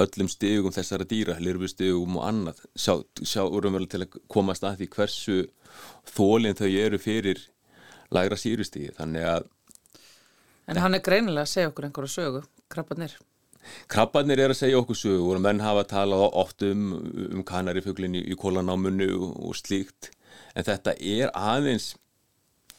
öllum 0.00 0.30
stegum 0.32 0.72
þessara 0.72 1.04
dýra, 1.08 1.36
lirfustegum 1.42 2.16
og 2.18 2.24
annað. 2.24 2.62
Sjá, 2.72 2.94
sjá 3.20 3.42
umverulega 3.44 3.92
til 3.94 4.04
að 4.06 4.18
komast 4.32 4.64
að 4.64 4.80
því 4.80 4.90
hversu 4.96 5.38
þólinn 6.08 6.58
þau 6.58 6.68
eru 6.70 7.00
fyrir 7.02 7.44
lægra 8.14 8.38
sírustíði 8.40 8.94
þannig 8.96 9.28
að 9.28 9.48
En 10.68 10.76
hann 10.82 10.96
er 10.96 11.00
greinilega 11.00 11.46
að 11.46 11.52
segja 11.54 11.68
okkur 11.70 11.86
einhverju 11.86 12.10
sögu, 12.12 12.40
krabbarnir. 12.68 13.14
Krabbarnir 13.88 14.42
er 14.44 14.52
að 14.52 14.58
segja 14.60 14.80
okkur 14.82 14.98
sögu 15.00 15.30
og 15.32 15.40
menn 15.40 15.62
hafa 15.64 15.86
talað 15.88 16.24
oft 16.28 16.64
um, 16.66 16.90
um 17.32 17.44
kanarifuglin 17.46 18.18
í, 18.20 18.36
kólanámunu 18.36 19.08
og, 19.16 19.30
og 19.48 19.56
slíkt. 19.56 20.10
En 20.52 20.66
þetta 20.68 20.92
er 21.00 21.32
aðeins 21.32 21.94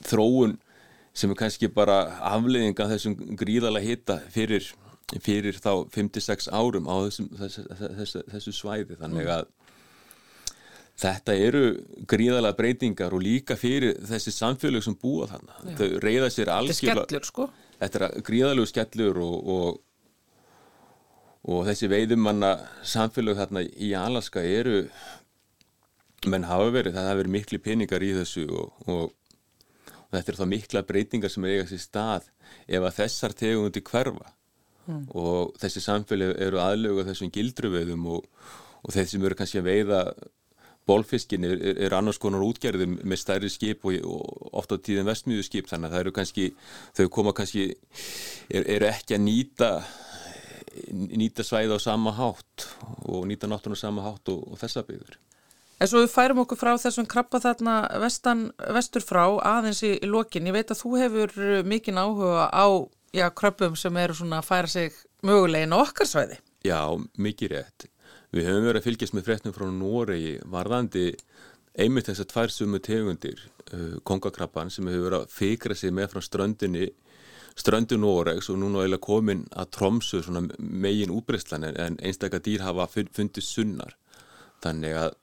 þróun 0.05 0.59
sem 1.19 1.33
er 1.33 1.39
kannski 1.39 1.69
bara 1.73 2.01
afleiðinga 2.31 2.87
þessum 2.93 3.17
gríðala 3.39 3.81
hitta 3.83 4.19
fyrir 4.31 4.67
fyrir 5.23 5.57
þá 5.57 5.87
5-6 5.89 6.51
árum 6.53 6.85
á 6.85 6.95
þessum, 7.07 7.29
þessu, 7.39 7.63
þessu, 7.97 8.21
þessu 8.29 8.53
svæði 8.53 8.97
þannig 8.99 9.25
mm. 9.25 9.33
að 9.33 9.47
þetta 10.99 11.35
eru 11.47 11.63
gríðalega 12.11 12.57
breytingar 12.59 13.15
og 13.15 13.23
líka 13.23 13.57
fyrir 13.59 13.97
þessi 14.05 14.33
samfélög 14.35 14.85
sem 14.85 14.97
búa 14.99 15.29
þannig 15.31 15.77
þau 15.79 16.01
reyða 16.03 16.31
sér 16.33 16.51
algjörlega 16.53 17.21
sko. 17.25 17.47
þetta 17.79 18.01
er 18.01 18.25
gríðalegu 18.27 18.69
skellur 18.69 19.21
og, 19.23 19.53
og, 19.55 19.79
og 21.49 21.63
þessi 21.69 21.89
veiðumanna 21.91 22.51
samfélög 22.83 23.39
þarna 23.39 23.63
í 23.65 23.93
Alaska 23.97 24.43
eru 24.43 24.83
menn 26.27 26.43
hafa 26.43 26.67
verið, 26.75 26.97
það 26.97 27.07
hafa 27.07 27.19
verið 27.21 27.35
miklu 27.37 27.61
peningar 27.63 28.03
í 28.03 28.11
þessu 28.17 28.45
og, 28.51 28.75
og 28.91 29.15
þetta 30.13 30.33
er 30.33 30.39
þá 30.39 30.47
mikla 30.53 30.85
breytingar 30.87 31.33
sem 31.33 31.45
er 31.45 31.55
eigast 31.57 31.77
í 31.77 31.81
stað 31.83 32.27
ef 32.67 32.81
að 32.81 32.97
þessar 32.97 33.35
tegundi 33.37 33.83
hverfa 33.85 34.31
mm. 34.87 35.05
og 35.13 35.55
þessi 35.61 35.83
samfélag 35.85 36.35
eru 36.47 36.61
aðlögu 36.63 37.05
þessum 37.09 37.31
gildruveðum 37.35 38.09
og, 38.15 38.27
og 38.83 38.95
þeir 38.95 39.09
sem 39.11 39.29
eru 39.29 39.39
kannski 39.39 39.61
að 39.61 39.69
veiða 39.69 40.03
bólfiskin 40.89 41.45
er, 41.45 41.57
er, 41.61 41.79
er 41.85 41.95
annars 41.97 42.17
konar 42.21 42.43
útgerðum 42.45 42.97
með 43.05 43.21
stærri 43.21 43.49
skip 43.53 43.85
og, 43.85 43.99
og 44.01 44.53
ofta 44.61 44.79
á 44.79 44.83
tíðin 44.85 45.09
vestmjöðu 45.09 45.45
skip 45.45 45.69
þannig 45.69 45.89
að 45.89 45.95
það 45.95 46.05
eru 46.05 46.13
kannski, 46.17 46.51
þau 46.97 47.07
koma 47.13 47.35
kannski 47.37 47.65
eru 48.49 48.77
er 48.77 48.87
ekki 48.89 49.19
að 49.19 49.25
nýta 49.27 49.73
nýta 50.93 51.43
svæði 51.43 51.75
á 51.75 51.79
sama 51.81 52.13
hátt 52.15 52.67
og 53.09 53.25
nýta 53.27 53.49
náttúrulega 53.49 53.81
sama 53.81 54.05
hátt 54.05 54.31
og, 54.31 54.45
og 54.53 54.61
þessa 54.61 54.85
byggur. 54.87 55.17
En 55.79 55.87
svo 55.87 56.03
við 56.03 56.11
færum 56.11 56.41
okkur 56.43 56.59
frá 56.59 56.73
þessum 56.81 57.07
krabba 57.07 57.39
þarna 57.39 57.75
vestan, 58.03 58.49
vestur 58.75 59.03
frá 59.05 59.23
aðeins 59.47 59.79
í, 59.87 59.93
í 59.95 60.09
lokin. 60.09 60.49
Ég 60.49 60.57
veit 60.57 60.73
að 60.73 60.81
þú 60.81 60.95
hefur 60.99 61.35
mikinn 61.67 62.01
áhuga 62.01 62.49
á 62.51 62.67
já, 63.15 63.29
kröppum 63.31 63.77
sem 63.79 63.97
eru 63.97 64.17
svona 64.17 64.41
að 64.41 64.49
færa 64.49 64.71
sig 64.71 64.97
mögulegin 65.23 65.75
á 65.75 65.77
okkar 65.79 66.09
svæði. 66.09 66.39
Já, 66.67 66.81
mikið 67.17 67.55
rétt. 67.55 67.87
við 68.35 68.45
höfum 68.45 68.65
verið 68.67 68.77
að 68.81 68.85
fylgjast 68.85 69.13
með 69.15 69.25
fréttum 69.25 69.53
frá 69.55 69.63
Noregi 69.73 70.33
varðandi 70.45 71.05
einmitt 71.79 72.09
þess 72.09 72.21
að 72.21 72.31
tvær 72.33 72.51
sumu 72.53 72.79
tegundir 72.83 73.39
uh, 73.73 73.95
kongakrabban 74.05 74.69
sem 74.69 74.85
hefur 74.85 75.07
verið 75.07 75.23
að 75.23 75.31
fikra 75.33 75.77
sig 75.77 75.93
með 75.95 76.11
frá 76.13 76.21
ströndinni 76.21 76.89
ströndu 77.59 77.97
Noregs 77.97 78.51
og 78.51 78.59
núna 78.61 78.83
eiginlega 78.83 79.03
komin 79.03 79.41
að 79.57 79.71
tromsu 79.79 80.21
megin 80.59 81.13
útbreyslan 81.15 81.65
en 81.71 81.97
einstakar 81.97 82.43
dýr 82.45 82.63
hafa 82.63 82.87
fundið 82.93 83.43
sunnar 83.43 83.97
þannig 84.63 84.95
að 84.99 85.17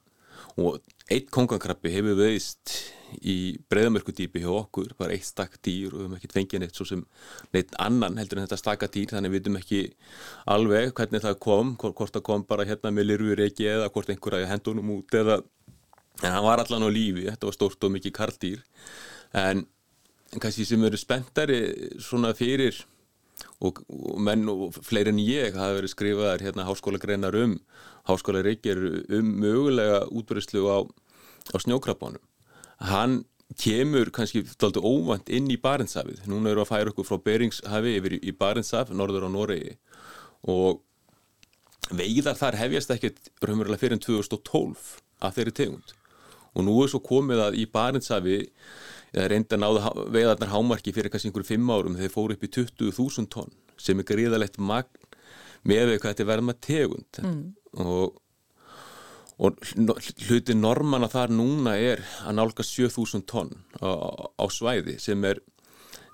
og 0.57 0.79
eitt 1.13 1.27
kongakrabbi 1.33 1.91
hefur 1.93 2.17
veist 2.17 2.75
í 3.23 3.55
breyðamörkudýpi 3.71 4.41
hjá 4.43 4.49
okkur, 4.51 4.91
bara 4.99 5.15
eitt 5.15 5.27
stakk 5.29 5.59
dýr 5.63 5.93
og 5.93 5.99
við 5.99 6.05
hefum 6.05 6.15
ekkert 6.17 6.35
fengið 6.35 6.63
neitt 6.63 6.75
svo 6.79 6.87
sem 6.89 7.03
neitt 7.55 7.75
annan 7.79 8.17
heldur 8.19 8.41
en 8.41 8.47
þetta 8.47 8.59
stakka 8.59 8.89
dýr 8.91 9.13
þannig 9.13 9.31
við 9.31 9.39
veitum 9.39 9.59
ekki 9.61 9.83
alveg 10.55 10.91
hvernig 10.97 11.23
það 11.23 11.37
kom 11.45 11.75
hvort 11.79 12.17
það 12.17 12.25
kom 12.27 12.43
bara 12.49 12.67
hérna 12.67 12.91
með 12.91 13.11
lirfur 13.11 13.43
ekki 13.47 13.69
eða 13.71 13.91
hvort 13.93 14.11
einhverja 14.11 14.49
hendunum 14.51 14.97
út 14.97 15.15
eða 15.21 15.39
en 16.23 16.31
hann 16.31 16.43
var 16.43 16.61
allan 16.61 16.87
á 16.87 16.89
lífi, 16.89 17.27
þetta 17.29 17.49
var 17.49 17.55
stórt 17.55 17.85
og 17.85 17.93
mikið 17.93 18.13
karldýr. 18.15 18.61
En 19.37 19.65
kannski 20.41 20.65
sem 20.67 20.83
eru 20.87 20.99
spenntari 20.99 21.59
svona 22.01 22.33
fyrir 22.37 22.79
og, 23.61 23.81
og 23.87 24.19
menn 24.21 24.47
og 24.51 24.77
fleiri 24.85 25.13
en 25.13 25.21
ég 25.21 25.57
hafa 25.57 25.77
verið 25.79 25.93
skrifaðar 25.93 26.43
hérna 26.45 26.67
háskóla 26.67 27.01
greinar 27.01 27.37
um 27.37 27.57
háskóla 28.09 28.43
reykjir 28.45 28.83
um 29.17 29.33
mögulega 29.41 30.05
útbyrjuslu 30.07 30.67
á, 30.69 30.77
á 31.53 31.57
snjókrabbanum. 31.63 32.23
Hann 32.79 33.23
kemur 33.55 34.11
kannski 34.11 34.43
daldi 34.59 34.81
óvand 34.83 35.29
inn 35.31 35.47
í 35.51 35.59
Barentsafið 35.61 36.25
núna 36.27 36.51
eru 36.51 36.63
að 36.63 36.71
færa 36.71 36.91
okkur 36.91 37.07
frá 37.07 37.21
Beringshafi 37.23 37.95
yfir 37.99 38.17
í 38.19 38.33
Barentsaf, 38.35 38.91
norður 38.91 39.27
á 39.27 39.29
Noregi. 39.31 39.77
Og 40.47 40.83
veiðar 41.91 42.37
þar 42.37 42.59
hefjast 42.59 42.91
ekkert 42.95 43.31
raunverulega 43.43 43.81
fyrir 43.81 44.01
2012 44.03 44.97
að 45.23 45.39
þeirri 45.39 45.55
tegund. 45.61 45.95
Og 46.57 46.65
nú 46.67 46.75
er 46.83 46.91
svo 46.91 46.99
komið 47.03 47.43
að 47.45 47.59
í 47.61 47.65
Barentsafi 49.13 49.31
reynda 49.31 49.57
náða 49.59 49.91
veiðarnar 50.11 50.51
hámarki 50.51 50.93
fyrir 50.95 51.11
kannski 51.11 51.31
einhverju 51.31 51.53
fimm 51.53 51.71
árum 51.71 51.97
þeir 51.97 52.13
fóru 52.13 52.35
upp 52.35 52.43
í 52.43 52.51
20.000 52.59 53.29
tonn 53.33 53.53
sem 53.79 53.99
er 53.99 54.07
gríðalegt 54.07 54.59
magn 54.59 55.05
með 55.67 55.95
hvað 55.97 56.11
þetta 56.11 56.23
er 56.23 56.31
verða 56.31 56.47
með 56.47 56.59
tegund 56.67 57.19
mm. 57.23 57.41
og, 57.83 58.19
og 59.37 59.59
hluti 60.27 60.55
normana 60.57 61.09
þar 61.11 61.33
núna 61.33 61.77
er 61.79 62.03
að 62.25 62.37
nálga 62.39 62.65
7.000 62.67 63.25
tonn 63.29 63.53
á, 63.79 63.91
á 64.37 64.45
svæði 64.51 64.97
sem 65.01 65.23
er, 65.27 65.41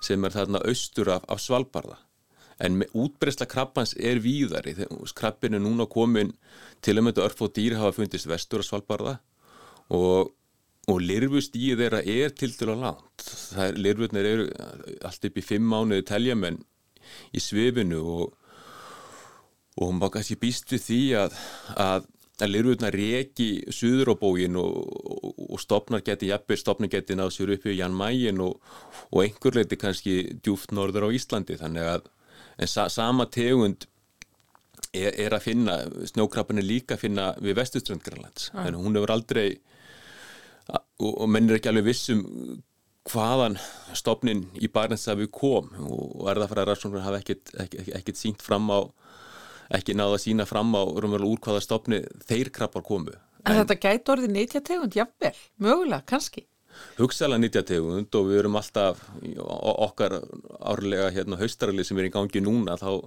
sem 0.02 0.24
er 0.24 0.34
þarna 0.34 0.62
austur 0.64 1.12
af, 1.16 1.26
af 1.28 1.42
Svalbardha 1.42 2.00
en 2.62 2.84
útbreysla 2.94 3.48
krabbans 3.50 3.96
er 3.98 4.20
víðari. 4.22 4.76
Krabbin 5.18 5.56
er 5.58 5.62
núna 5.62 5.88
komin 5.90 6.30
til 6.84 7.00
og 7.00 7.08
með 7.08 7.24
örf 7.24 7.42
og 7.42 7.50
dýr 7.56 7.74
hafa 7.80 7.96
fundist 7.96 8.28
vestur 8.30 8.62
af 8.62 8.68
Svalbardha 8.68 9.16
og, 9.90 10.30
og 10.90 11.00
lirfustíð 11.00 11.80
þeirra 11.80 12.00
er 12.04 12.32
til 12.36 12.52
dæla 12.58 12.76
langt. 12.80 13.26
Er, 13.56 13.76
lirfutnir 13.78 14.28
eru 14.28 14.48
allt 15.04 15.28
upp 15.28 15.38
í 15.40 15.44
fimm 15.44 15.68
mánuði 15.70 16.06
teljamenn 16.10 16.60
í 17.34 17.42
svifinu 17.42 18.00
og 18.18 18.40
og 19.74 19.94
baka 19.98 20.22
sér 20.22 20.38
býst 20.38 20.70
við 20.70 20.82
því 20.84 20.98
að 21.18 21.38
að, 21.82 22.04
að 22.44 22.52
lirfutnar 22.52 22.94
reki 22.94 23.48
suður 23.74 24.12
á 24.12 24.20
bógin 24.20 24.58
og, 24.60 24.76
og, 24.86 25.32
og 25.48 25.62
stopnar 25.62 26.04
geti 26.06 26.30
jafnveg, 26.30 26.60
stopnar 26.60 26.92
geti 26.92 27.16
náð 27.18 27.32
sér 27.34 27.54
upp 27.56 27.66
í 27.66 27.74
Jan 27.78 27.96
Mægin 27.98 28.42
og, 28.44 28.60
og 29.10 29.24
einhver 29.24 29.58
leiti 29.58 29.78
kannski 29.80 30.14
djúft 30.44 30.74
norður 30.74 31.08
á 31.10 31.14
Íslandi. 31.16 31.58
Þannig 31.58 31.90
að 31.90 32.06
en 32.58 32.70
sa, 32.70 32.86
sama 32.92 33.26
tegund 33.26 33.88
er, 34.94 35.10
er 35.10 35.34
að 35.34 35.46
finna, 35.48 35.78
snjókrabban 36.12 36.62
er 36.62 36.68
líka 36.68 36.94
að 36.94 37.06
finna 37.08 37.28
við 37.42 37.58
vestuströndgrænlands 37.58 38.52
ah. 38.54 38.68
en 38.68 38.78
hún 38.78 38.94
hefur 38.94 39.14
aldrei 39.16 39.48
og, 40.72 41.26
menn 41.28 41.50
er 41.50 41.58
ekki 41.58 41.70
alveg 41.70 41.88
vissum 41.90 42.22
hvaðan 43.10 43.58
stopnin 43.96 44.46
í 44.56 44.70
Barnsafi 44.72 45.28
kom. 45.32 45.70
Og 45.84 46.24
erðafræðarsóknar 46.32 47.04
hafa 47.04 47.20
ekkert, 47.20 48.16
sínt 48.16 48.44
fram 48.44 48.70
á 48.72 48.80
ekki 49.74 49.96
náða 49.96 50.18
að 50.18 50.24
sína 50.24 50.48
fram 50.48 50.72
á 50.76 50.82
úr 50.84 51.08
hvaða 51.44 51.62
stopni 51.64 52.02
þeir 52.28 52.52
krabbar 52.54 52.84
komu. 52.86 53.14
En, 53.44 53.52
en 53.52 53.62
þetta 53.62 53.80
gæti 53.80 54.12
orðið 54.14 54.32
nýtja 54.32 54.64
tegund, 54.64 54.96
jafnvel, 54.96 55.36
mögulega, 55.60 56.04
kannski. 56.08 56.46
Hugsaðlega 56.98 57.42
nýtja 57.42 57.62
tegund 57.68 58.16
og 58.18 58.30
við 58.30 58.40
erum 58.40 58.56
alltaf 58.58 59.02
okkar 59.84 60.16
árlega 60.58 61.10
hérna 61.14 61.38
haustaralið 61.38 61.86
sem 61.88 62.00
er 62.00 62.08
í 62.08 62.14
gangi 62.14 62.42
núna 62.42 62.74
þá, 62.80 63.04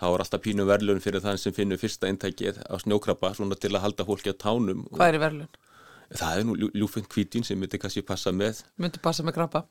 þá 0.00 0.06
er 0.08 0.24
alltaf 0.24 0.44
pínu 0.44 0.64
verðlun 0.68 1.02
fyrir 1.04 1.24
þann 1.24 1.40
sem 1.40 1.54
finnur 1.56 1.80
fyrsta 1.80 2.08
eintækið 2.08 2.62
á 2.64 2.74
snjókrabba 2.80 3.34
svona 3.36 3.58
til 3.60 3.74
að 3.74 3.84
halda 3.84 4.06
fólki 4.08 4.32
á 4.32 4.36
tánum. 4.38 4.86
Hvað 4.94 5.12
er 5.18 5.22
verðlun? 5.26 5.52
Það 6.18 6.38
er 6.38 6.48
nú 6.48 6.56
ljúfinn 6.76 7.06
kvítin 7.08 7.46
sem 7.46 7.58
myndi 7.60 7.80
kannski 7.80 8.04
passa 8.06 8.32
með 8.34 8.62
myndi 8.80 9.00
passa 9.02 9.24
með 9.26 9.36
krabba. 9.38 9.64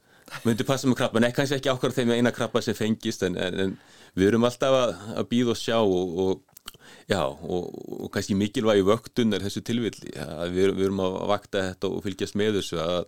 Myndi 0.46 0.66
passa 0.68 0.90
með 0.90 1.00
krabba, 1.02 1.22
nei 1.24 1.32
kannski 1.36 1.58
ekki 1.58 1.72
ákvæður 1.72 1.98
þeim 1.98 2.14
eina 2.16 2.32
krabba 2.36 2.62
sem 2.64 2.78
fengist 2.78 3.26
en, 3.28 3.38
en, 3.38 3.60
en 3.66 3.76
við 4.18 4.32
erum 4.32 4.48
alltaf 4.48 4.78
að, 4.78 4.96
að 5.18 5.30
býða 5.34 5.54
og 5.56 5.60
sjá 5.60 5.78
og, 5.82 6.18
og, 6.24 6.74
já, 7.10 7.22
og, 7.26 7.70
og 7.98 8.12
kannski 8.14 8.38
mikilvægi 8.40 8.86
vöktun 8.88 9.36
er 9.36 9.46
þessu 9.46 9.64
tilvilli 9.68 10.14
við, 10.54 10.74
við 10.78 10.86
erum 10.88 11.04
að 11.06 11.18
vakta 11.34 11.66
þetta 11.72 11.92
og 11.92 12.04
fylgjast 12.06 12.38
með 12.40 12.60
þessu 12.60 12.82
að 12.84 13.00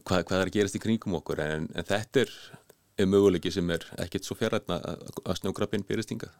hvað, 0.00 0.26
hvað 0.28 0.36
er 0.38 0.50
að 0.50 0.54
gerast 0.58 0.78
í 0.78 0.82
kringum 0.82 1.18
okkur 1.20 1.42
en, 1.44 1.68
en 1.74 1.88
þetta 1.88 2.24
er, 2.24 2.36
er 3.00 3.10
möguleiki 3.10 3.52
sem 3.52 3.74
er 3.74 3.84
ekkert 4.04 4.28
svo 4.28 4.38
fjarrætna 4.38 4.78
að, 4.78 5.04
að 5.24 5.42
snjókrabbin 5.42 5.86
byrjast 5.88 6.14
hingað 6.14 6.36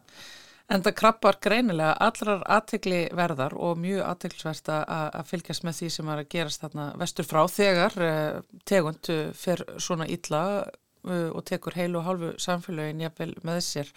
En 0.73 0.81
það 0.81 0.95
krabbar 0.97 1.37
greinilega 1.45 1.93
allrar 2.01 2.43
aðtegli 2.49 3.03
verðar 3.17 3.53
og 3.61 3.81
mjög 3.83 4.07
aðteglisverst 4.07 4.71
að 4.73 5.19
fylgjast 5.29 5.67
með 5.67 5.79
því 5.79 5.89
sem 5.93 6.11
er 6.13 6.23
að 6.23 6.31
gerast 6.33 6.63
þarna 6.65 6.87
vestur 7.03 7.29
frá 7.29 7.43
þegar 7.53 7.97
uh, 8.01 8.39
tegund 8.69 9.11
uh, 9.13 9.25
fer 9.37 9.65
svona 9.77 10.07
illa 10.09 10.43
uh, 10.65 11.29
og 11.29 11.43
tekur 11.49 11.77
heilu 11.77 12.01
og 12.01 12.07
hálfu 12.07 12.31
samfélagin 12.41 13.05
jafnvel 13.05 13.35
með 13.45 13.61
þessir. 13.61 13.93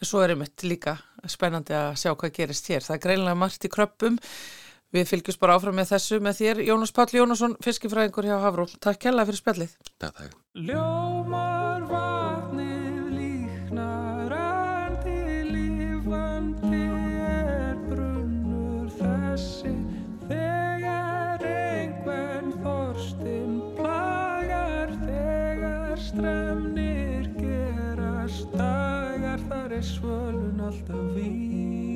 Svo 0.00 0.20
er 0.24 0.34
einmitt 0.34 0.64
líka 0.64 0.98
spennandi 1.28 1.76
að 1.76 1.96
sjá 2.02 2.12
hvað 2.12 2.36
gerist 2.36 2.68
hér. 2.72 2.84
Það 2.84 2.96
er 2.96 3.04
greinilega 3.06 3.40
margt 3.40 3.64
í 3.64 3.72
kröppum. 3.72 4.20
Við 4.90 5.06
fylgjast 5.06 5.40
bara 5.40 5.54
áfram 5.56 5.76
með 5.78 5.92
þessu 5.94 6.18
með 6.24 6.40
þér. 6.40 6.62
Jónas 6.66 6.92
Páll 6.96 7.14
Jónasson, 7.14 7.56
fiskifræðingur 7.64 8.28
hjá 8.28 8.36
Havró. 8.42 8.66
Takk 8.80 9.00
kella 9.06 9.28
fyrir 9.28 9.40
spjallið. 9.40 9.78
Takk, 10.02 10.20
takk. 10.20 10.36
Svölun 29.82 30.60
alltaf 30.60 31.14
vís 31.14 31.89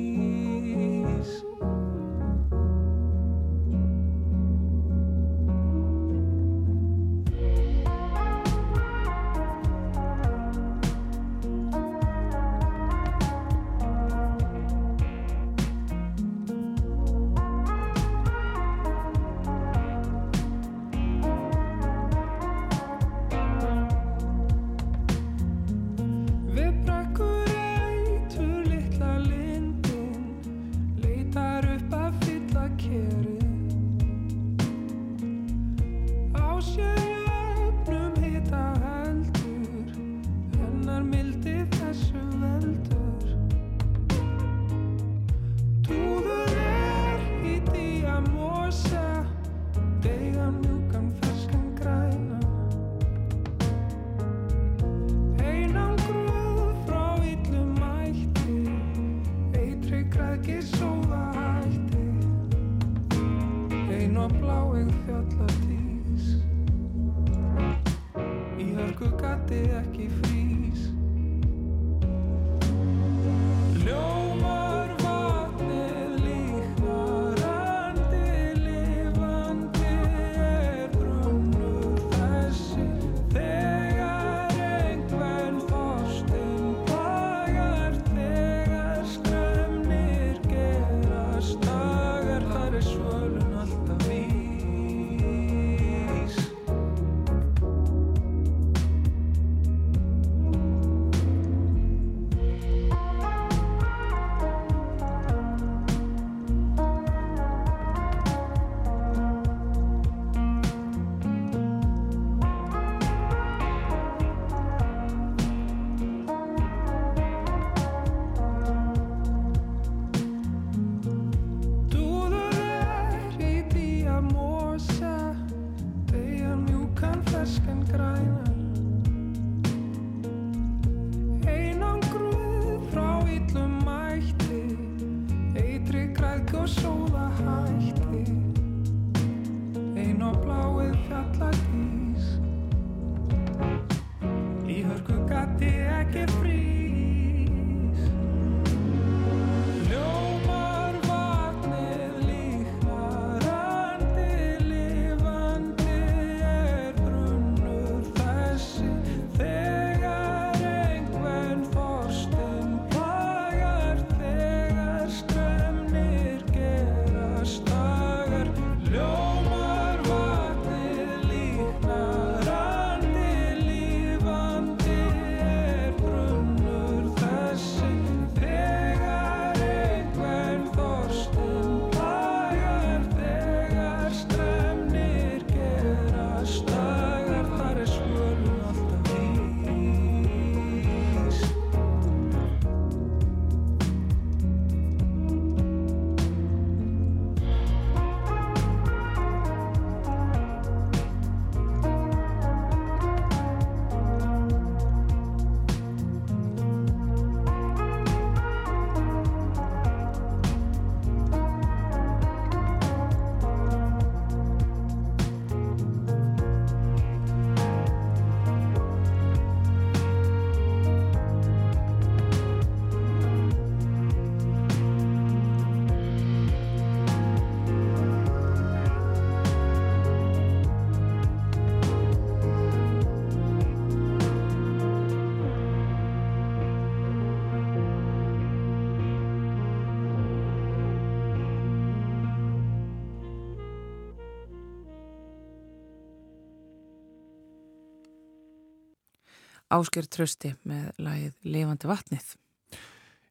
Ásker 249.73 250.07
Trösti 250.09 250.53
með 250.67 250.91
lagið 251.01 251.33
Levandi 251.47 251.89
vatnið. 251.89 252.33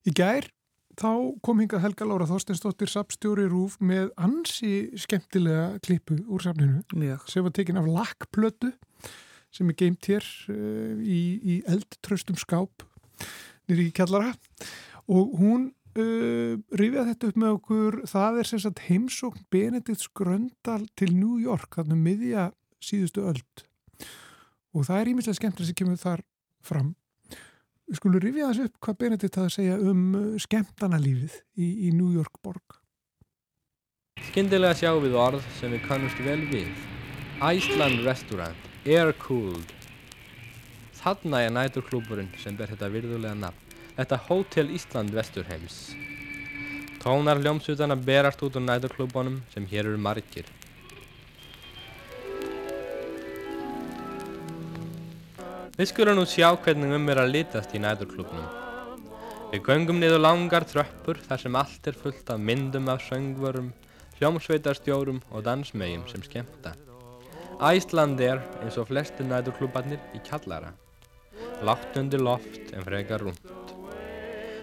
Í 0.04 0.14
gær 0.14 0.48
þá 0.98 1.10
kom 1.44 1.60
hinga 1.62 1.80
Helga 1.82 2.06
Lára 2.06 2.26
Þorstensdóttir 2.30 2.90
sapstjóri 2.90 3.46
Rúf 3.50 3.76
með 3.82 4.10
ansi 4.20 4.90
skemmtilega 5.00 5.78
klippu 5.84 6.18
úr 6.26 6.42
safninu. 6.44 6.82
Mjög. 6.94 7.28
Sem 7.30 7.46
var 7.46 7.54
tekinn 7.54 7.80
af 7.80 7.90
lakkplötu 7.90 8.72
sem 9.54 9.70
er 9.70 9.78
geimt 9.78 10.08
hér 10.10 10.26
uh, 10.50 10.98
í, 10.98 11.22
í 11.38 11.60
eldtröstum 11.70 12.38
skáp 12.40 12.84
nýri 13.68 13.88
í 13.88 13.94
kjallara 13.94 14.34
og 15.10 15.36
hún 15.38 15.68
uh, 15.70 16.56
rifjaði 16.74 17.12
þetta 17.12 17.30
upp 17.30 17.38
með 17.42 17.54
okkur 17.58 18.00
það 18.10 18.40
er 18.40 18.50
sem 18.50 18.64
sagt 18.64 18.82
heimsókn 18.88 19.46
Benedikt 19.54 20.02
Skröndal 20.02 20.82
til 20.98 21.12
New 21.14 21.38
York 21.42 21.78
þannig 21.78 22.02
miðja 22.08 22.48
síðustu 22.82 23.28
öld 23.30 23.64
og 24.74 24.86
það 24.88 25.00
er 25.00 25.10
ímislega 25.12 25.38
skemmtilega 25.38 25.70
sem 25.70 25.78
kemur 25.80 26.00
þar 26.00 26.24
fram. 26.64 26.94
Við 27.84 28.00
skulum 28.00 28.22
rifja 28.22 28.48
þessu 28.48 28.66
upp 28.68 28.78
hvað 28.86 28.98
Benedikt 29.02 29.36
hafði 29.38 29.50
að 29.50 29.56
segja 29.58 29.76
um 29.90 30.02
uh, 30.16 30.24
skemmtanalífið 30.40 31.36
í, 31.60 31.68
í 31.88 31.92
New 31.92 32.14
York 32.14 32.40
borg. 32.42 32.78
Skyndilega 34.30 34.78
sjáum 34.78 35.04
við 35.04 35.16
orð 35.20 35.44
sem 35.58 35.74
við 35.74 35.84
kannumst 35.84 36.20
vel 36.24 36.40
við. 36.48 36.70
Iceland 37.44 38.00
Restaurant, 38.06 38.68
Air-Cooled. 38.88 39.74
Þarna 40.96 41.42
er 41.44 41.52
næturklúburinn 41.52 42.32
sem 42.40 42.56
ber 42.56 42.72
þetta 42.72 42.88
virðulega 42.94 43.36
nafn. 43.36 43.76
Þetta 43.94 44.18
Hotel 44.26 44.70
Ísland 44.74 45.12
Vesturheims. 45.14 45.78
Tónar 47.04 47.38
hljómsutana 47.42 47.98
berast 48.00 48.40
út 48.42 48.56
úr 48.56 48.64
næturklúbunum 48.64 49.42
sem 49.52 49.66
hér 49.68 49.90
eru 49.90 50.00
margir. 50.00 50.48
Við 55.74 55.88
skulum 55.90 56.14
nú 56.14 56.22
sjá 56.22 56.52
hvernig 56.62 56.92
um 56.94 57.08
er 57.10 57.18
að 57.18 57.32
litast 57.34 57.72
í 57.74 57.80
næturklubnum. 57.82 58.44
Við 59.50 59.64
göngum 59.66 59.96
niður 59.98 60.20
langar 60.20 60.62
tröppur 60.70 61.18
þar 61.24 61.40
sem 61.42 61.56
allt 61.58 61.88
er 61.90 61.96
fullt 61.98 62.28
af 62.30 62.38
myndum 62.38 62.86
af 62.92 63.02
söngvörum, 63.02 63.72
hljómsveitarstjórum 64.20 65.18
og 65.34 65.42
dansmögjum 65.42 66.04
sem 66.12 66.22
skemmta. 66.22 66.76
Æsland 67.58 68.22
er, 68.22 68.38
eins 68.62 68.78
og 68.78 68.86
flesti 68.92 69.26
næturklubarnir, 69.26 69.98
í 70.14 70.20
kjallara. 70.22 70.70
Látt 71.66 71.98
undir 71.98 72.22
loft 72.22 72.70
en 72.70 72.86
frekar 72.86 73.26
rúnt. 73.26 73.74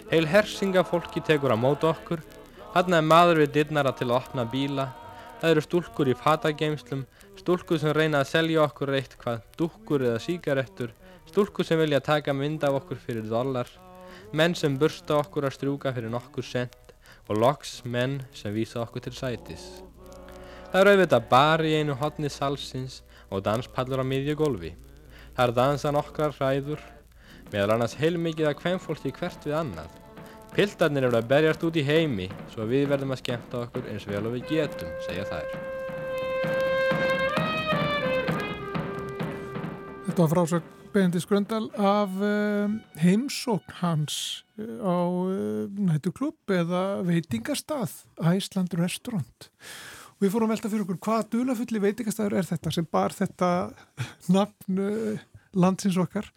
Heil 0.08 0.30
hersinga 0.32 0.80
fólki 0.80 1.20
tekur 1.20 1.52
á 1.52 1.60
mót 1.60 1.84
okkur, 1.84 2.24
hann 2.72 2.96
er 2.96 3.04
maður 3.04 3.44
við 3.44 3.52
dittnara 3.58 3.92
til 3.92 4.08
að 4.08 4.16
opna 4.22 4.48
bíla, 4.48 4.88
það 5.44 5.58
eru 5.58 5.68
stúlkur 5.68 6.08
í 6.08 6.16
fatageimslum, 6.16 7.04
stúlkur 7.36 7.84
sem 7.84 7.92
reyna 7.92 8.24
að 8.24 8.32
selja 8.32 8.64
okkur 8.64 8.96
eitt 8.96 9.20
hvað, 9.20 9.44
dúkkur 9.60 10.08
eða 10.08 10.24
síkarettur, 10.24 10.96
stúlku 11.28 11.64
sem 11.64 11.80
vilja 11.80 12.00
taka 12.00 12.34
mynd 12.36 12.64
af 12.64 12.80
okkur 12.82 13.00
fyrir 13.00 13.26
dollar, 13.28 13.68
menn 14.32 14.54
sem 14.56 14.76
bursta 14.78 15.18
okkur 15.20 15.46
að 15.48 15.56
strjúka 15.56 15.92
fyrir 15.94 16.12
nokkur 16.12 16.44
cent 16.44 16.94
og 17.28 17.38
loks 17.38 17.82
menn 17.84 18.20
sem 18.34 18.54
vísa 18.54 18.82
okkur 18.82 19.04
til 19.06 19.14
sætis. 19.16 19.64
Það 20.72 20.80
eru 20.80 20.94
auðvitað 20.94 21.28
bar 21.28 21.62
í 21.68 21.74
einu 21.78 21.96
hodni 22.00 22.30
salsins 22.32 23.02
og 23.30 23.44
danspallur 23.46 24.00
á 24.00 24.06
miðju 24.08 24.36
gólfi. 24.40 24.72
Það 25.36 25.44
er 25.44 25.54
dansan 25.56 25.98
okkar 26.00 26.34
hræður, 26.36 26.80
meðal 27.52 27.76
annars 27.76 27.96
heilmikið 28.00 28.50
að 28.50 28.58
hvem 28.64 28.80
fólki 28.80 29.12
hvert 29.16 29.46
við 29.46 29.58
annað. 29.60 29.98
Pildarnir 30.52 31.08
eru 31.08 31.16
að 31.16 31.28
berjast 31.30 31.62
út 31.64 31.76
í 31.80 31.84
heimi 31.86 32.28
svo 32.52 32.66
við 32.68 32.90
verðum 32.90 33.14
að 33.14 33.22
skemmta 33.22 33.62
okkur 33.66 33.88
eins 33.92 34.04
vel 34.08 34.20
og 34.28 34.36
við 34.36 34.50
getum, 34.50 34.92
segja 35.06 35.24
þær. 35.30 35.58
Þetta 40.04 40.20
var 40.20 40.32
frásögn 40.34 40.81
Benedikt 40.92 41.24
Skröndal 41.24 41.70
af 41.80 42.12
um, 42.20 42.74
heimsókn 43.00 43.78
hans 43.80 44.44
uh, 44.60 44.76
á 44.84 44.96
uh, 45.08 45.64
nættuklubb 45.88 46.52
eða 46.52 47.00
veitingastað 47.08 47.94
Æsland 48.20 48.76
Restaurant. 48.76 49.48
Og 50.18 50.26
við 50.26 50.34
fórum 50.34 50.52
velta 50.52 50.68
fyrir 50.68 50.84
okkur 50.84 51.00
hvaða 51.06 51.28
dulafulli 51.32 51.80
veitingastaður 51.80 52.36
er 52.42 52.48
þetta 52.50 52.74
sem 52.76 52.88
bar 52.92 53.16
þetta 53.16 53.50
nafn 54.36 54.82
uh, 54.84 55.24
landsins 55.54 55.98
okkar, 56.00 56.28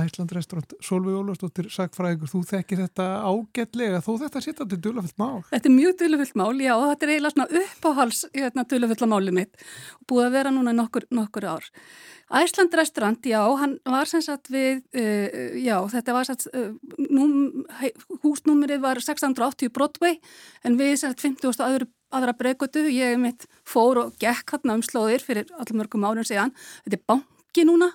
Æsland 0.00 0.32
Restaurant 0.36 0.74
Solveig 0.84 1.18
Ólastóttir, 1.18 1.70
sagfræðingur 1.72 2.30
þú 2.30 2.42
þekkir 2.52 2.84
þetta 2.84 3.08
ágætlega, 3.26 4.02
þó 4.04 4.12
þetta 4.24 4.44
setja 4.44 4.68
til 4.70 4.80
dulafullt 4.86 5.18
mál. 5.20 5.42
Þetta 5.50 5.70
er 5.70 5.76
mjög 5.76 5.98
dulafullt 6.04 6.38
mál, 6.40 6.54
já, 6.62 6.74
þetta 6.92 7.06
er 7.06 7.14
eiginlega 7.14 7.34
svona 7.36 7.64
uppáhals 7.64 8.22
hérna, 8.36 8.66
dulafulla 8.70 9.10
máli 9.14 9.36
mitt 9.40 9.66
og 10.00 10.08
búið 10.12 10.28
að 10.28 10.38
vera 10.38 10.54
núna 10.54 10.76
nokkur, 10.76 11.08
nokkur 11.14 11.48
ár 11.50 11.70
Æsland 12.30 12.74
restaurant, 12.74 13.26
já, 13.26 13.40
hann 13.58 13.72
var 13.84 14.06
sem 14.06 14.22
sagt 14.22 14.52
við, 14.54 14.84
uh, 14.94 15.56
já, 15.58 15.74
þetta 15.90 16.12
var 16.14 16.28
sagt, 16.28 16.44
uh, 16.54 16.68
num, 17.10 17.64
húsnúmerið 18.22 18.84
var 18.84 19.00
680 19.02 19.72
Broadway 19.74 20.20
en 20.62 20.76
við 20.78 20.94
sem 20.94 21.10
sagt 21.10 21.24
50. 21.26 21.58
Aðra, 21.66 21.88
aðra 22.14 22.36
breykvötu, 22.38 22.84
ég 22.94 23.18
mitt 23.18 23.48
fór 23.66 23.98
og 24.04 24.14
gekk 24.22 24.54
hann 24.54 24.76
um 24.76 24.84
slóðir 24.86 25.26
fyrir 25.26 25.50
allum 25.58 25.82
mörgum 25.82 26.06
árið 26.06 26.30
síðan, 26.30 26.54
þetta 26.84 27.00
er 27.00 27.04
banki 27.10 27.66
núna, 27.66 27.90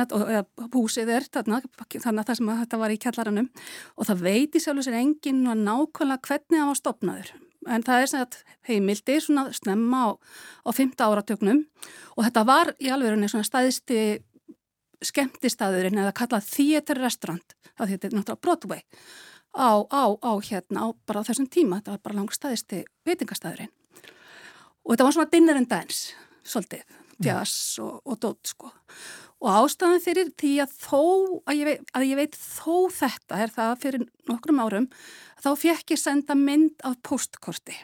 að 0.00 0.68
húsið 0.72 1.12
er 1.12 1.28
þannig 1.28 1.68
að 1.68 2.26
það 2.26 2.36
sem 2.38 2.50
að 2.52 2.60
þetta 2.64 2.80
var 2.82 2.94
í 2.94 2.98
kjallaranum 3.04 3.48
og 3.96 4.08
það 4.08 4.26
veiti 4.26 4.62
sjálfur 4.62 4.86
sér 4.86 4.98
enginn 5.00 5.42
nákvæmlega 5.44 6.28
hvernig 6.28 6.58
það 6.58 6.70
var 6.70 6.80
stopnaður 6.80 7.32
en 7.70 7.84
það 7.86 8.02
er 8.02 8.10
sem 8.10 8.24
að 8.24 8.38
heimildi 8.66 9.18
svona 9.22 9.44
snemma 9.54 10.00
á, 10.02 10.10
á 10.66 10.70
5. 10.74 10.94
áratögnum 10.98 11.64
og 12.16 12.24
þetta 12.26 12.46
var 12.48 12.72
í 12.82 12.90
alveg 12.90 13.28
svona 13.30 13.46
stæðisti 13.46 14.00
skemmtistæðurinn 15.02 15.98
eða 15.98 16.14
kallað 16.16 16.48
theater 16.48 17.00
restaurant, 17.02 17.54
það 17.76 17.94
þetta 17.94 18.08
er 18.08 18.16
náttúrulega 18.16 18.42
Broadway 18.46 18.82
á, 19.52 19.84
á, 19.90 20.04
á 20.16 20.32
hérna, 20.40 20.86
á 20.86 20.94
bara 21.06 21.24
þessum 21.26 21.48
tíma, 21.50 21.80
þetta 21.80 21.96
var 21.96 22.02
bara 22.06 22.18
langstæðisti 22.20 22.82
veitingastæðurinn. 23.08 23.72
Og 24.82 24.94
þetta 24.94 25.06
var 25.06 25.16
svona 25.16 25.32
dinner 25.32 25.58
and 25.58 25.70
dance, 25.70 26.14
svolítið, 26.46 26.86
jazz 27.24 27.78
og, 27.82 28.00
og 28.04 28.20
dótt, 28.22 28.52
sko. 28.54 28.70
Og 29.42 29.50
ástæðan 29.50 30.04
fyrir 30.04 30.30
því 30.38 30.52
að 30.62 30.76
þó, 30.84 31.00
að 31.50 31.58
ég, 31.58 31.70
veit, 31.70 31.90
að 31.98 32.06
ég 32.06 32.20
veit 32.20 32.38
þó 32.38 32.76
þetta 32.94 33.40
er 33.42 33.54
það 33.56 33.72
fyrir 33.82 34.06
nokkrum 34.30 34.62
árum, 34.62 34.86
þá 35.42 35.50
fekk 35.58 35.96
ég 35.96 36.02
senda 36.02 36.38
mynd 36.38 36.86
af 36.86 37.00
postkorti 37.02 37.74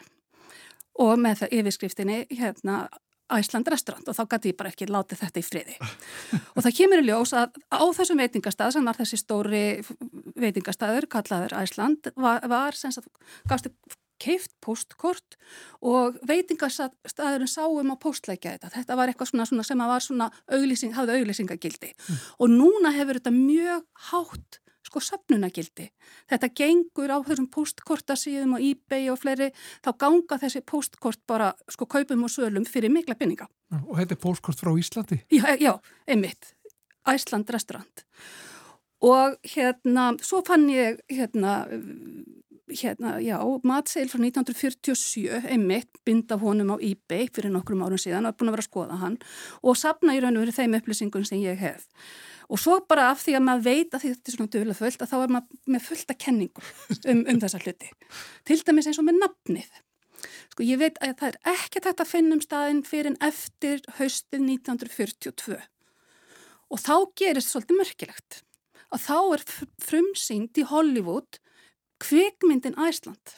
og 0.99 1.19
með 1.19 1.43
það 1.43 1.53
yfirskriftinni 1.59 2.17
hérna 2.35 2.81
Æsland 3.29 3.67
restaurant 3.69 4.07
og 4.09 4.15
þá 4.17 4.23
gæti 4.33 4.51
ég 4.51 4.57
bara 4.57 4.71
ekki 4.71 4.87
látið 4.89 5.19
þetta 5.21 5.41
í 5.41 5.45
friði. 5.45 5.75
Og 6.55 6.63
það 6.65 6.75
kemur 6.79 7.01
í 7.03 7.05
ljós 7.05 7.33
að 7.37 7.59
á 7.69 7.83
þessum 7.93 8.21
veitingastað 8.23 8.73
sem 8.75 8.89
var 8.89 8.97
þessi 8.97 9.19
stóri 9.21 9.63
veitingastaður, 10.39 11.05
kallaður 11.13 11.53
Æsland, 11.59 12.09
var, 12.17 12.41
var 12.49 12.77
sem 12.77 12.93
sagt, 12.95 13.11
keift 14.21 14.55
postkort 14.63 15.37
og 15.81 16.19
veitingastaðurinn 16.27 17.49
sáum 17.49 17.93
á 17.93 17.95
postleikja 17.99 18.57
þetta. 18.57 18.73
Þetta 18.77 18.97
var 18.99 19.11
eitthvað 19.11 19.31
svona, 19.33 19.49
svona 19.49 19.67
sem 19.67 19.85
var 19.91 20.05
svona 20.05 20.31
auglýsing, 20.51 20.95
hafði 20.97 21.19
auglýsingagildi 21.19 21.93
mm. 21.93 22.25
og 22.39 22.51
núna 22.53 22.93
hefur 22.95 23.21
þetta 23.21 23.35
mjög 23.35 23.85
hátt 24.11 24.59
sko 24.89 25.01
söpnunagildi. 25.03 25.87
Þetta 26.29 26.49
gengur 26.57 27.13
á 27.13 27.17
þessum 27.25 27.49
postkortasíðum 27.53 28.57
og 28.57 28.65
eBay 28.65 29.09
og 29.13 29.19
fleiri, 29.21 29.51
þá 29.85 29.91
ganga 30.01 30.39
þessi 30.41 30.63
postkort 30.65 31.21
bara 31.29 31.51
sko 31.69 31.87
kaupum 31.89 32.25
og 32.25 32.33
sölum 32.33 32.65
fyrir 32.67 32.93
mikla 32.93 33.17
binninga. 33.19 33.49
Og 33.85 33.99
þetta 33.99 34.17
er 34.17 34.21
postkort 34.23 34.61
frá 34.61 34.73
Íslandi? 34.73 35.21
Já, 35.33 35.53
já, 35.61 35.75
einmitt. 36.09 36.55
Æsland 37.09 37.49
restaurant. 37.53 38.05
Og 39.05 39.37
hérna, 39.47 40.11
svo 40.25 40.41
fann 40.45 40.67
ég 40.73 40.99
hérna 41.07 41.61
hérna, 42.69 43.17
já, 43.23 43.37
matseil 43.63 44.09
frá 44.11 44.19
1947, 44.21 45.27
einmitt, 45.49 45.89
binda 46.05 46.37
honum 46.41 46.73
á 46.73 46.77
eBay 46.77 47.29
fyrir 47.33 47.53
nokkrum 47.53 47.83
árum 47.85 47.99
síðan 48.01 48.27
og 48.27 48.33
er 48.33 48.39
búin 48.39 48.51
að 48.51 48.57
vera 48.57 48.65
að 48.65 48.69
skoða 48.69 48.99
hann 49.01 49.17
og 49.63 49.77
sapna 49.79 50.15
í 50.15 50.21
raun 50.21 50.37
og 50.37 50.45
verið 50.45 50.59
þeim 50.59 50.77
upplýsingum 50.79 51.25
sem 51.27 51.41
ég 51.43 51.59
hef. 51.61 51.87
Og 52.49 52.57
svo 52.61 52.79
bara 52.89 53.11
af 53.11 53.21
því 53.21 53.35
að 53.37 53.45
maður 53.45 53.65
veit 53.67 53.93
að 53.93 54.05
þetta 54.07 54.31
er 54.31 54.35
svona 54.35 54.53
dögulega 54.53 54.79
fullt 54.79 55.03
að 55.03 55.11
þá 55.11 55.17
er 55.19 55.33
maður 55.35 55.73
með 55.75 55.83
fullta 55.85 56.15
kenningum 56.17 56.69
um, 57.13 57.21
um 57.29 57.41
þessa 57.43 57.61
hluti. 57.61 57.91
Til 58.49 58.59
dæmis 58.65 58.89
eins 58.89 59.01
og 59.01 59.05
með 59.05 59.19
nafnið. 59.21 59.81
Sko 60.49 60.65
ég 60.65 60.81
veit 60.81 60.97
að 61.05 61.13
það 61.19 61.29
er 61.29 61.53
ekki 61.53 61.83
þetta 61.85 62.05
að 62.05 62.11
finna 62.11 62.37
um 62.37 62.41
staðin 62.43 62.81
fyrir 62.87 63.11
en 63.11 63.19
eftir 63.29 63.83
haustið 63.99 64.47
1942. 64.47 65.59
Og 66.69 66.81
þá 66.81 66.95
gerist 67.21 67.53
svolítið 67.53 67.79
mörgilegt 67.79 68.41
að 68.89 69.05
þá 69.05 69.17
er 69.35 69.45
frumsýnd 69.85 70.59
í 70.59 70.65
Hollywood 70.69 71.39
kvikmyndin 71.99 72.77
Æsland 72.79 73.37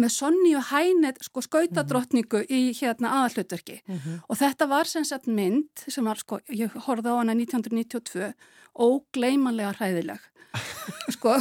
með 0.00 0.12
Sonny 0.14 0.54
og 0.54 0.68
Hænet 0.70 1.18
sko 1.24 1.42
skautadrottningu 1.44 2.44
í 2.46 2.60
hérna 2.78 3.10
aðallutverki 3.20 3.80
mm 3.82 3.96
-hmm. 3.96 4.18
og 4.28 4.38
þetta 4.38 4.68
var 4.68 4.86
sem 4.86 5.04
sagt 5.04 5.26
mynd 5.26 5.84
sem 5.88 6.04
var 6.04 6.16
sko, 6.16 6.38
ég 6.48 6.70
horfði 6.86 7.10
á 7.10 7.18
hana 7.18 7.34
1992 7.34 8.32
ógleimanlega 8.74 9.74
hræðileg. 9.78 10.20
Sko 11.14 11.36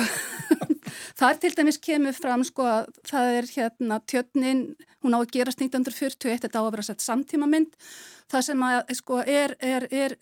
þar 1.19 1.41
til 1.41 1.53
dæmis 1.57 1.79
kemur 1.81 2.15
fram 2.17 2.43
sko 2.47 2.67
að 2.67 2.93
það 3.09 3.33
er 3.39 3.49
hérna 3.55 3.99
tjötnin 4.09 4.63
hún 5.03 5.15
á 5.15 5.19
að 5.19 5.31
gerast 5.35 5.61
1941 5.61 6.43
þetta 6.45 6.59
á 6.59 6.63
að 6.63 6.71
vera 6.75 6.87
sett 6.89 7.03
samtíma 7.03 7.47
mynd 7.49 7.75
það 8.29 8.45
sem 8.49 8.65
að 8.67 8.93
sko 8.99 9.21
er, 9.23 9.55
er, 9.59 9.87
er 9.91 10.15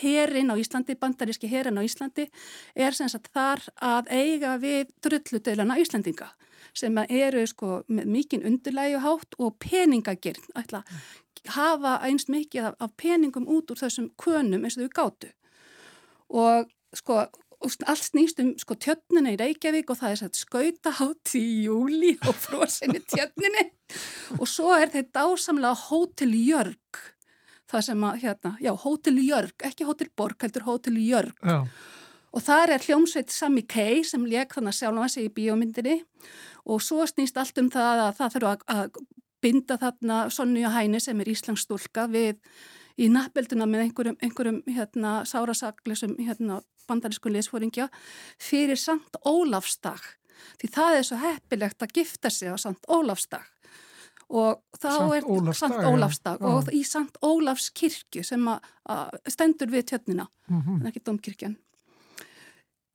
herin 0.00 0.52
á 0.52 0.56
Íslandi, 0.60 0.96
bandaríski 0.98 1.50
herin 1.50 1.80
á 1.80 1.82
Íslandi 1.82 2.28
er 2.74 2.94
sem 2.96 3.10
sagt 3.10 3.32
þar 3.34 3.64
að 3.82 4.12
eiga 4.12 4.56
við 4.62 4.92
drulludeilana 5.04 5.80
Íslandinga 5.82 6.30
sem 6.76 6.96
eru 7.08 7.42
sko 7.48 7.82
með 7.92 8.08
mikinn 8.14 8.46
undirlægi 8.48 8.96
og 8.96 9.04
hátt 9.06 9.36
og 9.38 9.58
peningagirn 9.60 10.54
ætla 10.56 10.84
að 10.84 11.52
hafa 11.56 11.96
einst 12.06 12.30
mikið 12.30 12.70
af, 12.70 12.74
af 12.78 12.92
peningum 13.00 13.48
út 13.50 13.72
úr 13.72 13.80
þessum 13.80 14.12
könum 14.20 14.64
eins 14.64 14.78
og 14.78 14.86
þau 14.86 14.96
gáttu 15.00 15.32
og 16.32 16.70
sko 16.96 17.24
allt 17.62 18.04
snýst 18.04 18.40
um 18.42 18.52
sko 18.58 18.74
tjötnina 18.74 19.32
í 19.34 19.38
Reykjavík 19.40 19.90
og 19.92 20.00
það 20.00 20.14
er 20.14 20.20
sætt 20.20 20.40
skautahátt 20.40 21.34
í 21.38 21.46
júli 21.68 22.16
og 22.26 22.34
fróðsynni 22.34 23.02
tjötnini 23.06 23.68
og 24.38 24.48
svo 24.50 24.72
er 24.74 24.90
þetta 24.92 25.28
ásamlega 25.28 25.78
Hótel 25.86 26.34
Jörg 26.34 27.02
það 27.72 27.86
sem 27.86 28.04
að 28.06 28.20
hérna, 28.26 28.52
já, 28.60 28.72
Hótel 28.84 29.18
Jörg, 29.22 29.54
ekki 29.68 29.88
Hótel 29.88 30.10
Borg, 30.16 30.38
heldur 30.42 30.66
Hótel 30.66 30.98
Jörg. 31.00 31.34
Já. 31.42 31.64
og 32.32 32.40
það 32.40 32.70
er 32.74 32.84
hljómsveit 32.86 33.32
Sami 33.32 33.62
Kay 33.68 34.04
sem 34.08 34.22
leik 34.24 34.54
þannig 34.56 34.72
að 34.72 34.78
sjálfa 34.78 35.08
sig 35.12 35.26
í 35.26 35.32
bíómyndinni. 35.36 35.98
Og 36.64 36.80
svo 36.80 37.04
snýst 37.04 37.36
allt 37.36 37.58
um 37.60 37.68
það 37.72 38.04
að 38.06 38.14
það 38.20 38.36
þurfa 38.36 38.52
að 38.72 39.00
binda 39.42 39.76
þarna 39.76 40.20
og 40.30 40.72
Hæni 40.72 41.00
sem 41.02 41.20
er 41.20 41.28
Íslandsstúlka 41.28 42.06
við 42.08 42.38
í 42.96 43.08
nafnbelduna 43.12 43.66
með 43.68 43.84
einhverjum, 43.86 44.16
einhverjum 44.22 44.62
hérna, 44.68 45.12
sárasaklisum 45.28 46.16
hérna, 46.20 46.62
bandarísku 46.88 47.32
liðsfóringja 47.32 47.88
fyrir 48.40 48.80
Sankt 48.80 49.18
Ólafsdag 49.24 50.02
því 50.60 50.70
það 50.74 50.98
er 50.98 51.08
svo 51.08 51.18
heppilegt 51.22 51.84
að 51.84 51.98
gifta 52.00 52.30
sig 52.30 52.52
á 52.52 52.56
Sankt 52.60 52.86
Ólafsdag 52.90 53.48
og 54.32 54.62
þá 54.80 54.88
Samt 54.88 55.16
er 55.16 55.26
Ólafsdag, 55.28 55.58
Sankt 55.58 55.88
Ólafsdag 55.90 56.40
ja. 56.40 56.52
og 56.52 56.72
í 56.72 56.82
Sankt 56.88 57.18
Ólafs 57.24 57.68
kirkju 57.76 58.24
sem 58.26 58.48
að, 58.48 58.70
að 58.88 59.20
stendur 59.34 59.72
við 59.72 59.90
tjötnina 59.92 60.26
mm 60.48 60.62
-hmm. 60.62 60.80
en 60.80 60.88
ekki 60.88 61.04
domkirkjan 61.04 61.58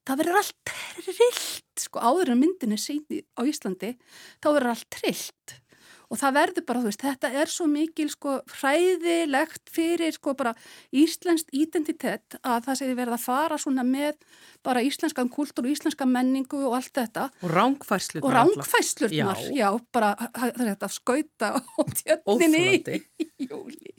það 0.07 0.21
verður 0.21 0.39
allt 0.41 0.57
trillt 0.71 1.83
sko. 1.83 1.99
Áður 1.99 2.33
en 2.33 2.41
myndin 2.41 2.75
er 2.75 2.81
síni 2.81 3.23
á 3.37 3.41
Íslandi 3.43 3.97
þá 4.41 4.47
verður 4.49 4.73
allt 4.73 4.89
trillt 4.89 5.57
og 6.07 6.19
það 6.21 6.35
verður 6.37 6.65
bara, 6.67 6.81
þú 6.81 6.89
veist, 6.91 7.03
þetta 7.03 7.31
er 7.41 7.51
svo 7.51 7.67
mikil 7.71 8.07
sko 8.11 8.37
hræðilegt 8.57 9.71
fyrir 9.73 10.15
sko 10.15 10.33
bara 10.39 10.53
íslenskt 10.95 11.51
identitet 11.55 12.37
að 12.41 12.67
það 12.67 12.79
sé 12.79 12.89
verið 12.93 13.15
að 13.17 13.25
fara 13.25 13.59
svona 13.61 13.85
með 13.87 14.15
bara 14.65 14.83
íslenskan 14.85 15.31
kultúr 15.31 15.67
og 15.67 15.75
íslenska 15.75 16.07
menningu 16.09 16.63
og 16.69 16.77
allt 16.79 16.93
þetta. 16.95 17.27
Og 17.43 17.53
rángfæslurnar. 17.53 18.27
Og 18.27 18.35
rángfæslurnar, 18.37 19.45
já. 19.51 19.55
já, 19.61 19.69
bara 19.93 20.13
það 20.17 20.51
er 20.53 20.69
þetta 20.73 20.89
að 20.89 20.97
skauta 20.97 21.53
og 21.83 21.95
tjötninni 22.01 23.01
í 23.23 23.49
júli. 23.49 23.97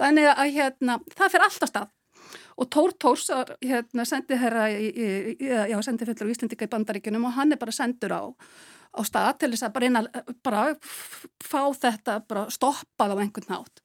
Þannig 0.00 0.30
að 0.34 0.56
hérna, 0.58 0.98
það 1.14 1.36
fyrir 1.36 1.48
alltaf 1.48 1.72
stað 1.72 1.92
og 2.56 2.70
Tór 2.72 2.94
Tórs 3.00 3.28
hérna, 3.62 4.06
sendi 4.08 4.38
herra 4.40 4.68
já, 4.70 5.76
sendi 5.82 6.08
fullur 6.08 6.30
í 6.30 6.36
Íslendika 6.36 6.68
í 6.68 6.72
bandaríkunum 6.72 7.28
og 7.28 7.36
hann 7.38 7.54
er 7.54 7.60
bara 7.60 7.74
sendur 7.74 8.14
á, 8.14 8.22
á 8.94 9.00
stað 9.06 9.38
til 9.42 9.52
þess 9.54 9.68
að 9.68 9.76
bara, 9.76 9.90
eina, 9.90 10.04
bara 10.44 10.64
fá 11.42 11.62
þetta, 11.72 12.20
bara 12.28 12.48
stoppað 12.52 13.14
á 13.14 13.22
einhvern 13.22 13.50
nátt 13.52 13.84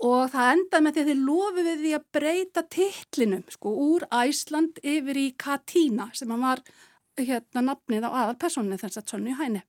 og 0.00 0.30
það 0.32 0.52
endaði 0.54 0.84
með 0.84 0.94
því 0.94 1.02
að 1.02 1.10
þið 1.10 1.24
lofi 1.26 1.64
við 1.66 1.82
því 1.82 1.90
að 1.96 2.06
breyta 2.16 2.62
tillinum 2.76 3.42
sko 3.52 3.74
úr 3.88 4.06
Æsland 4.20 4.80
yfir 4.80 5.20
í 5.20 5.26
Katína 5.36 6.08
sem 6.16 6.32
var 6.40 6.62
hérna 7.20 7.66
nafnið 7.66 8.06
á 8.08 8.10
aðal 8.10 8.38
persónu 8.40 8.78
þess 8.80 9.02
að 9.02 9.12
Sonny 9.12 9.36
Hæni 9.36 9.60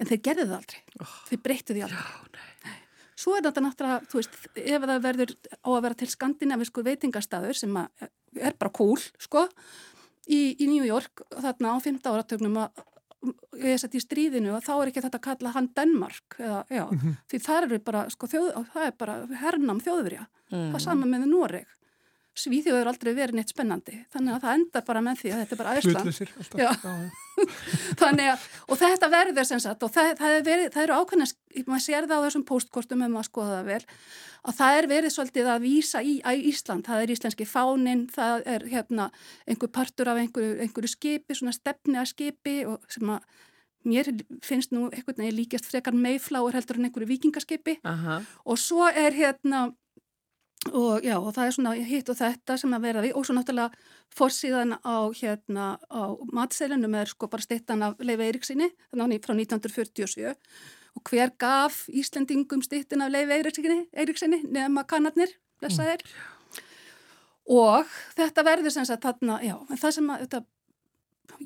en 0.00 0.08
þeir 0.08 0.22
gerði 0.24 0.46
það 0.48 0.58
aldrei, 0.58 0.80
oh. 1.00 1.16
þeir 1.28 1.42
breyttu 1.44 1.76
því 1.76 1.84
aldrei. 1.86 2.04
Já, 2.04 2.76
Svo 3.20 3.36
er 3.36 3.44
þetta 3.44 3.64
náttúrulega, 3.64 4.08
þú 4.08 4.20
veist, 4.20 4.36
ef 4.56 4.84
það 4.86 5.02
verður 5.04 5.32
á 5.60 5.68
að 5.68 5.82
vera 5.86 5.98
til 6.00 6.10
skandinavisku 6.10 6.84
veitingastæður 6.86 7.58
sem 7.58 7.80
er 7.80 8.54
bara 8.56 8.72
cool, 8.76 9.00
sko, 9.20 9.46
í, 10.30 10.40
í 10.56 10.68
New 10.70 10.86
York 10.86 11.24
þarna 11.34 11.74
á 11.76 11.78
15 11.84 12.14
áratögnum 12.14 12.56
að 12.62 12.86
ég 13.60 13.74
er 13.74 13.80
sett 13.82 13.96
í 13.98 14.00
stríðinu 14.00 14.54
og 14.56 14.64
þá 14.64 14.72
er 14.78 14.90
ekki 14.90 15.02
þetta 15.04 15.18
að 15.20 15.26
kalla 15.26 15.52
hann 15.52 15.68
Denmark 15.76 16.38
eða, 16.38 16.62
já, 16.72 16.84
mm 16.86 17.00
-hmm. 17.02 17.18
því 17.28 17.40
það 17.44 17.66
eru 17.66 17.78
bara, 17.90 18.04
sko, 18.14 18.30
þjóð, 18.32 18.48
það 18.72 18.86
er 18.86 18.94
bara 19.02 19.16
hernam 19.42 19.82
þjóðverja, 19.84 20.24
mm. 20.48 20.70
það 20.72 20.84
saman 20.86 21.12
með 21.12 21.26
Noreg 21.28 21.76
Svíþjóð 22.40 22.78
er 22.80 22.90
aldrei 22.90 23.10
verið 23.16 23.38
neitt 23.38 23.52
spennandi 23.52 23.98
þannig 24.14 24.36
að 24.36 24.44
það 24.44 24.56
endar 24.58 24.86
bara 24.86 25.02
með 25.04 25.20
því 25.20 25.32
að 25.32 25.42
þetta 25.42 25.56
er 25.56 25.60
bara 25.60 25.74
æsland 25.80 27.18
þannig 28.00 28.30
að, 28.32 28.48
og 28.66 28.80
þetta 28.80 29.10
verður 29.12 29.48
sem 29.48 29.62
sagt 29.62 29.84
og 29.86 29.92
það, 29.94 30.10
það, 30.20 30.34
verið, 30.48 30.66
það 30.74 30.86
eru 30.86 30.98
ákveðnast 31.00 31.38
maður 31.66 31.84
sér 31.86 32.08
það 32.10 32.20
á 32.20 32.24
þessum 32.26 32.46
postkortum 32.48 33.04
ef 33.06 33.12
maður 33.14 33.30
skoða 33.30 33.58
það 33.58 33.70
vel 33.70 33.80
að 34.40 34.56
það 34.56 34.78
er 34.78 34.88
verið 34.90 35.14
svolítið 35.14 35.50
að 35.52 35.64
vísa 35.66 36.02
í 36.04 36.14
Ísland, 36.50 36.86
það 36.88 37.04
er 37.04 37.12
íslenski 37.14 37.46
fánin 37.48 38.06
það 38.12 38.48
er 38.54 38.66
hérna 38.72 39.10
einhver 39.44 39.72
partur 39.72 40.10
af 40.12 40.20
einhverju, 40.20 40.56
einhverju 40.64 40.92
skipi, 40.94 41.36
svona 41.36 41.52
stefni 41.56 42.00
að 42.00 42.10
skipi 42.14 42.56
og 42.68 42.80
sem 42.92 43.12
að 43.12 43.24
mér 43.88 44.10
finnst 44.44 44.74
nú 44.74 44.88
einhvern 44.90 45.22
veginn 45.22 45.38
líkjast 45.38 45.68
frekar 45.68 45.96
meifláur 45.96 46.56
heldur 46.56 46.78
en 46.78 46.88
einhverju 46.88 47.08
vikingaskipi 47.08 47.78
Aha. 47.88 48.20
og 48.44 48.60
svo 48.60 48.88
er 48.88 49.16
hérna 49.16 49.70
og 50.68 51.00
já 51.00 51.16
og 51.16 51.32
það 51.32 51.46
er 51.46 51.54
svona 51.56 51.72
hitt 51.88 52.10
og 52.12 52.18
þetta 52.18 52.56
sem 52.60 52.74
að 52.76 52.82
vera 52.84 53.04
við 53.04 53.14
og 53.16 53.24
svo 53.24 53.36
náttúrulega 53.36 53.70
fórsíðan 54.12 54.76
á 54.84 55.08
hérna 55.16 55.78
á 55.88 56.02
matseilunum 56.36 56.94
er 57.00 57.08
sko 57.08 57.30
bara 57.32 57.42
stittan 57.42 57.82
af 57.82 57.96
Leif 57.98 58.20
Eiríksinni 58.20 58.68
þannig 58.92 59.24
frá 59.24 59.32
1947 59.32 60.34
og 60.98 61.02
hver 61.08 61.32
gaf 61.40 61.86
Íslandingum 61.88 62.62
stittin 62.62 63.00
af 63.00 63.10
Leif 63.10 63.32
Eiríksinni 63.32 64.42
nefna 64.44 64.84
kannarnir 64.84 65.32
blessaðir 65.62 66.04
mm. 66.04 66.62
og 67.56 67.88
þetta 68.18 68.44
verður 68.44 68.76
sem 68.76 68.84
sagt 68.84 69.06
þarna, 69.08 69.40
já, 69.40 69.56
það 69.80 69.96
sem 69.96 70.12
að 70.12 70.26
þetta 70.26 70.44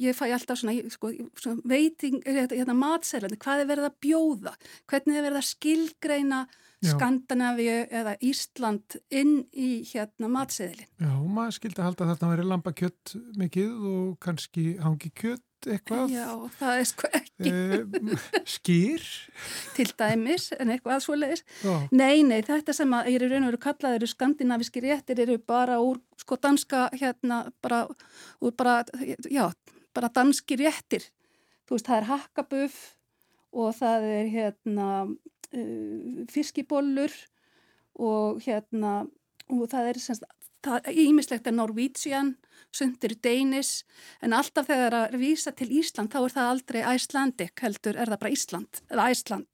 ég 0.01 0.17
fæ 0.17 0.27
alltaf 0.35 0.59
svona, 0.61 0.75
sko, 0.93 1.13
svona 1.41 1.63
veiting, 1.71 2.21
hérna, 2.27 2.59
hérna 2.59 2.77
matselandi, 2.79 3.39
hvað 3.43 3.65
er 3.65 3.71
verið 3.73 3.89
að 3.91 3.97
bjóða, 4.07 4.55
hvernig 4.91 5.17
er 5.21 5.27
verið 5.29 5.41
að 5.43 5.51
skilgreina. 5.53 6.45
Skandinavíu 6.85 7.87
eða 7.97 8.13
Ísland 8.21 8.99
inn 9.09 9.47
í 9.57 9.69
hérna 9.89 10.29
matseðilin. 10.29 10.85
Já, 11.01 11.15
maður 11.33 11.55
skildi 11.57 11.81
að 11.81 11.87
halda 11.87 12.05
að 12.05 12.11
þetta 12.13 12.29
veri 12.35 12.45
lambakjött 12.51 13.13
mikið 13.41 13.71
og 13.89 14.11
kannski 14.21 14.65
hangi 14.85 15.09
kjött 15.17 15.69
eitthvað. 15.73 16.13
Já, 16.13 16.27
það 16.59 16.81
er 16.83 16.89
sko 16.91 17.09
ekki 17.17 17.53
Eh, 17.55 18.27
skýr. 18.45 19.07
til 19.79 19.89
dæmis 19.97 20.51
en 20.59 20.75
eitthvað 20.75 21.01
svoleiðis. 21.07 21.45
Já, 21.65 21.75
Nei, 21.97 22.21
nei, 22.29 22.43
þetta 22.45 22.77
sem 22.77 22.93
að 23.01 23.09
eru 23.15 23.31
raun 23.33 23.47
og 23.49 23.55
veru 23.55 23.63
kallað 23.65 23.97
eru 24.03 24.11
skandinavíski 24.13 24.85
réttir 24.85 25.25
eru 25.25 25.39
bara 25.41 25.81
úr 25.81 26.03
sko 26.21 26.37
danska 26.37 26.91
hérna 27.01 27.47
bara 27.65 27.87
úr 28.45 28.53
bara, 28.61 28.83
já, 29.33 29.49
bara 29.95 30.13
danski 30.15 30.59
réttir. 30.61 31.09
Þú 31.65 31.77
veist, 31.77 31.89
það 31.89 32.01
er 32.01 32.09
hakkabuff 32.11 32.79
og 33.55 33.77
það 33.79 34.09
er 34.13 34.33
hérna 34.33 34.89
uh, 35.07 36.25
fiskibollur 36.33 37.13
og 37.95 38.43
hérna 38.45 39.05
og 39.53 39.69
það 39.71 39.93
er 39.93 40.01
semst 40.03 40.25
það 40.65 40.89
ímislegt 41.05 41.47
er 41.49 41.55
Norwegian, 41.55 42.29
sundir 42.75 43.15
Danish, 43.23 43.75
en 44.25 44.33
alltaf 44.37 44.67
þegar 44.71 44.95
að 45.03 45.15
vísa 45.21 45.51
til 45.57 45.71
Ísland 45.81 46.09
þá 46.13 46.19
er 46.23 46.33
það 46.37 46.51
aldrei 46.53 46.81
Icelandic 46.95 47.55
heldur, 47.63 47.97
er 47.97 48.09
það 48.13 48.23
bara 48.23 48.35
Ísland 48.37 48.73
eða 48.91 49.09
Æsland. 49.13 49.53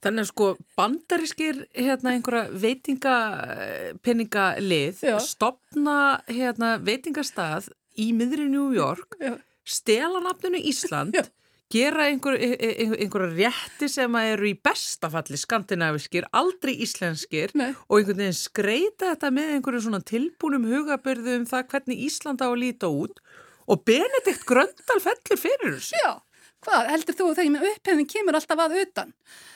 Þannig 0.00 0.22
að 0.24 0.30
sko 0.30 0.46
bandarískir 0.78 1.56
hérna 1.76 2.08
einhverja 2.14 2.44
veitingapenningalið 2.62 4.96
Já. 5.04 5.18
stopna 5.20 5.98
hérna 6.30 6.68
veitingastað 6.80 7.68
í 8.00 8.10
miðri 8.16 8.48
New 8.50 8.72
York, 8.74 9.16
stela 9.64 10.20
nafninu 10.24 10.60
Ísland, 10.60 11.16
Já. 11.16 11.24
gera 11.72 12.08
einhver, 12.10 12.36
einhver, 12.38 12.98
einhverja 13.00 13.30
rétti 13.34 13.88
sem 13.90 14.18
að 14.18 14.32
eru 14.34 14.50
í 14.50 14.56
bestafalli 14.66 15.38
skandinaviskir, 15.40 16.28
aldrei 16.36 16.74
íslenskir 16.84 17.54
Nei. 17.58 17.72
og 17.88 17.98
einhvern 17.98 18.20
veginn 18.24 18.36
skreita 18.38 19.14
þetta 19.14 19.32
með 19.34 19.54
einhverju 19.56 19.86
svona 19.86 20.02
tilbúnum 20.04 20.68
hugabörðu 20.68 21.38
um 21.40 21.48
það 21.48 21.66
hvernig 21.72 22.04
Ísland 22.08 22.44
á 22.44 22.48
að 22.50 22.60
líta 22.62 22.92
út 22.92 23.22
og 23.66 23.82
Benedikt 23.88 24.44
Gröndal 24.48 25.00
fellur 25.00 25.40
fyrir 25.40 25.78
þessu. 25.78 25.96
Já, 25.96 26.12
hvað 26.66 26.90
heldur 26.92 27.18
þú 27.18 27.30
þegar 27.32 27.54
með 27.54 27.66
upphefðin 27.70 28.10
kemur 28.12 28.38
alltaf 28.38 28.62
að 28.66 28.76
utan? 28.82 29.14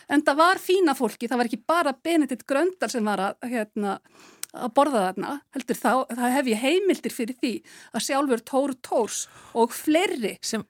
En 0.09 0.25
það 0.25 0.41
var 0.41 0.63
fína 0.63 0.95
fólki, 0.97 1.29
það 1.29 1.43
var 1.43 1.51
ekki 1.51 1.63
bara 1.69 1.93
Benedikt 1.93 2.47
Gröndal 2.49 2.89
sem 2.93 3.05
var 3.05 3.25
að, 3.27 3.49
hérna, 3.53 3.99
að 4.59 4.73
borða 4.77 5.05
þarna, 5.09 5.35
heldur 5.55 5.79
þá, 5.79 5.93
það 6.13 6.35
hef 6.37 6.51
ég 6.53 6.65
heimildir 6.65 7.15
fyrir 7.15 7.39
því 7.39 7.53
að 7.93 8.05
sjálfur 8.07 8.45
Tór 8.51 8.75
Tórs 8.85 9.21
og 9.55 9.75
fleiri 9.77 10.37
Sem, 10.45 10.65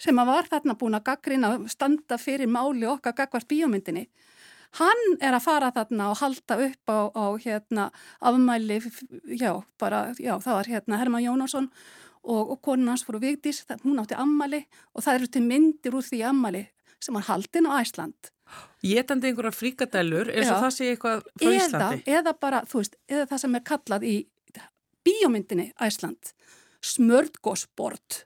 sem 0.00 0.18
að 0.18 0.30
var 0.32 0.50
þarna 0.50 0.76
búin 0.78 0.98
að 0.98 1.06
gaggrina 1.10 1.54
standa 1.70 2.18
fyrir 2.18 2.50
máli 2.50 2.86
okkar 2.90 3.16
gagvart 3.18 3.48
bíómyndinni. 3.50 4.06
Hann 4.80 5.18
er 5.20 5.36
að 5.36 5.44
fara 5.44 5.72
þarna 5.74 6.08
og 6.12 6.20
halda 6.22 6.56
upp 6.66 6.88
á, 6.88 6.98
á 7.12 7.26
hérna, 7.44 7.90
afmæli, 8.24 8.78
já, 9.36 9.52
bara, 9.78 10.06
já, 10.16 10.38
það 10.40 10.56
var 10.56 10.70
hérna 10.72 11.00
Herman 11.02 11.24
Jónásson 11.26 11.68
og, 12.22 12.54
og 12.54 12.62
konin 12.64 12.88
hans 12.88 13.04
fóru 13.04 13.20
Vigdís, 13.20 13.66
það, 13.68 13.84
hún 13.84 14.00
átti 14.00 14.16
ammali 14.16 14.62
og 14.94 15.04
það 15.04 15.18
eru 15.18 15.28
til 15.34 15.44
myndir 15.44 15.98
úr 15.98 16.06
því 16.06 16.22
ammali 16.30 16.64
sem 17.02 17.16
var 17.18 17.26
haldin 17.28 17.66
á 17.68 17.72
Æsland. 17.82 18.30
Getandi 18.84 19.30
einhverja 19.30 19.54
fríkadellur 19.54 20.28
eins 20.32 20.50
og 20.52 20.60
það 20.66 20.74
sé 20.76 20.88
eitthvað 20.92 21.22
frá 21.40 21.48
Eða, 21.48 21.60
Íslandi. 21.62 22.02
eða 22.18 22.32
bara, 22.42 22.60
þú 22.68 22.80
veist, 22.82 22.96
eða 23.08 23.28
það 23.30 23.42
sem 23.44 23.54
er 23.58 23.64
kallað 23.70 24.06
í 24.08 24.14
bíómyndinni 25.06 25.68
Æsland, 25.82 26.32
smörgósbord. 26.84 28.22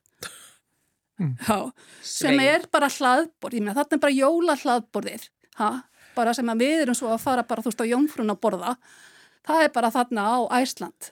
Mm. 1.20 1.36
Já, 1.48 1.72
sem 2.04 2.34
Svei. 2.36 2.48
er 2.52 2.66
bara 2.72 2.88
hlaðborð, 2.92 3.54
ég 3.56 3.62
meina 3.64 3.76
þetta 3.78 3.96
er 3.96 4.00
bara 4.02 4.12
jóla 4.16 4.56
hlaðborðir, 4.60 5.22
ha? 5.62 5.70
bara 6.16 6.32
sem 6.36 6.48
að 6.52 6.60
við 6.64 6.82
erum 6.82 6.96
svo 6.96 7.08
að 7.14 7.22
fara 7.22 7.44
bara, 7.48 7.62
þú 7.64 7.70
veist, 7.70 7.80
á 7.80 7.92
jómfrún 7.92 8.32
að 8.34 8.40
borða, 8.44 8.74
það 9.48 9.62
er 9.64 9.72
bara 9.72 9.90
þarna 9.94 10.26
á 10.28 10.36
Æsland. 10.60 11.08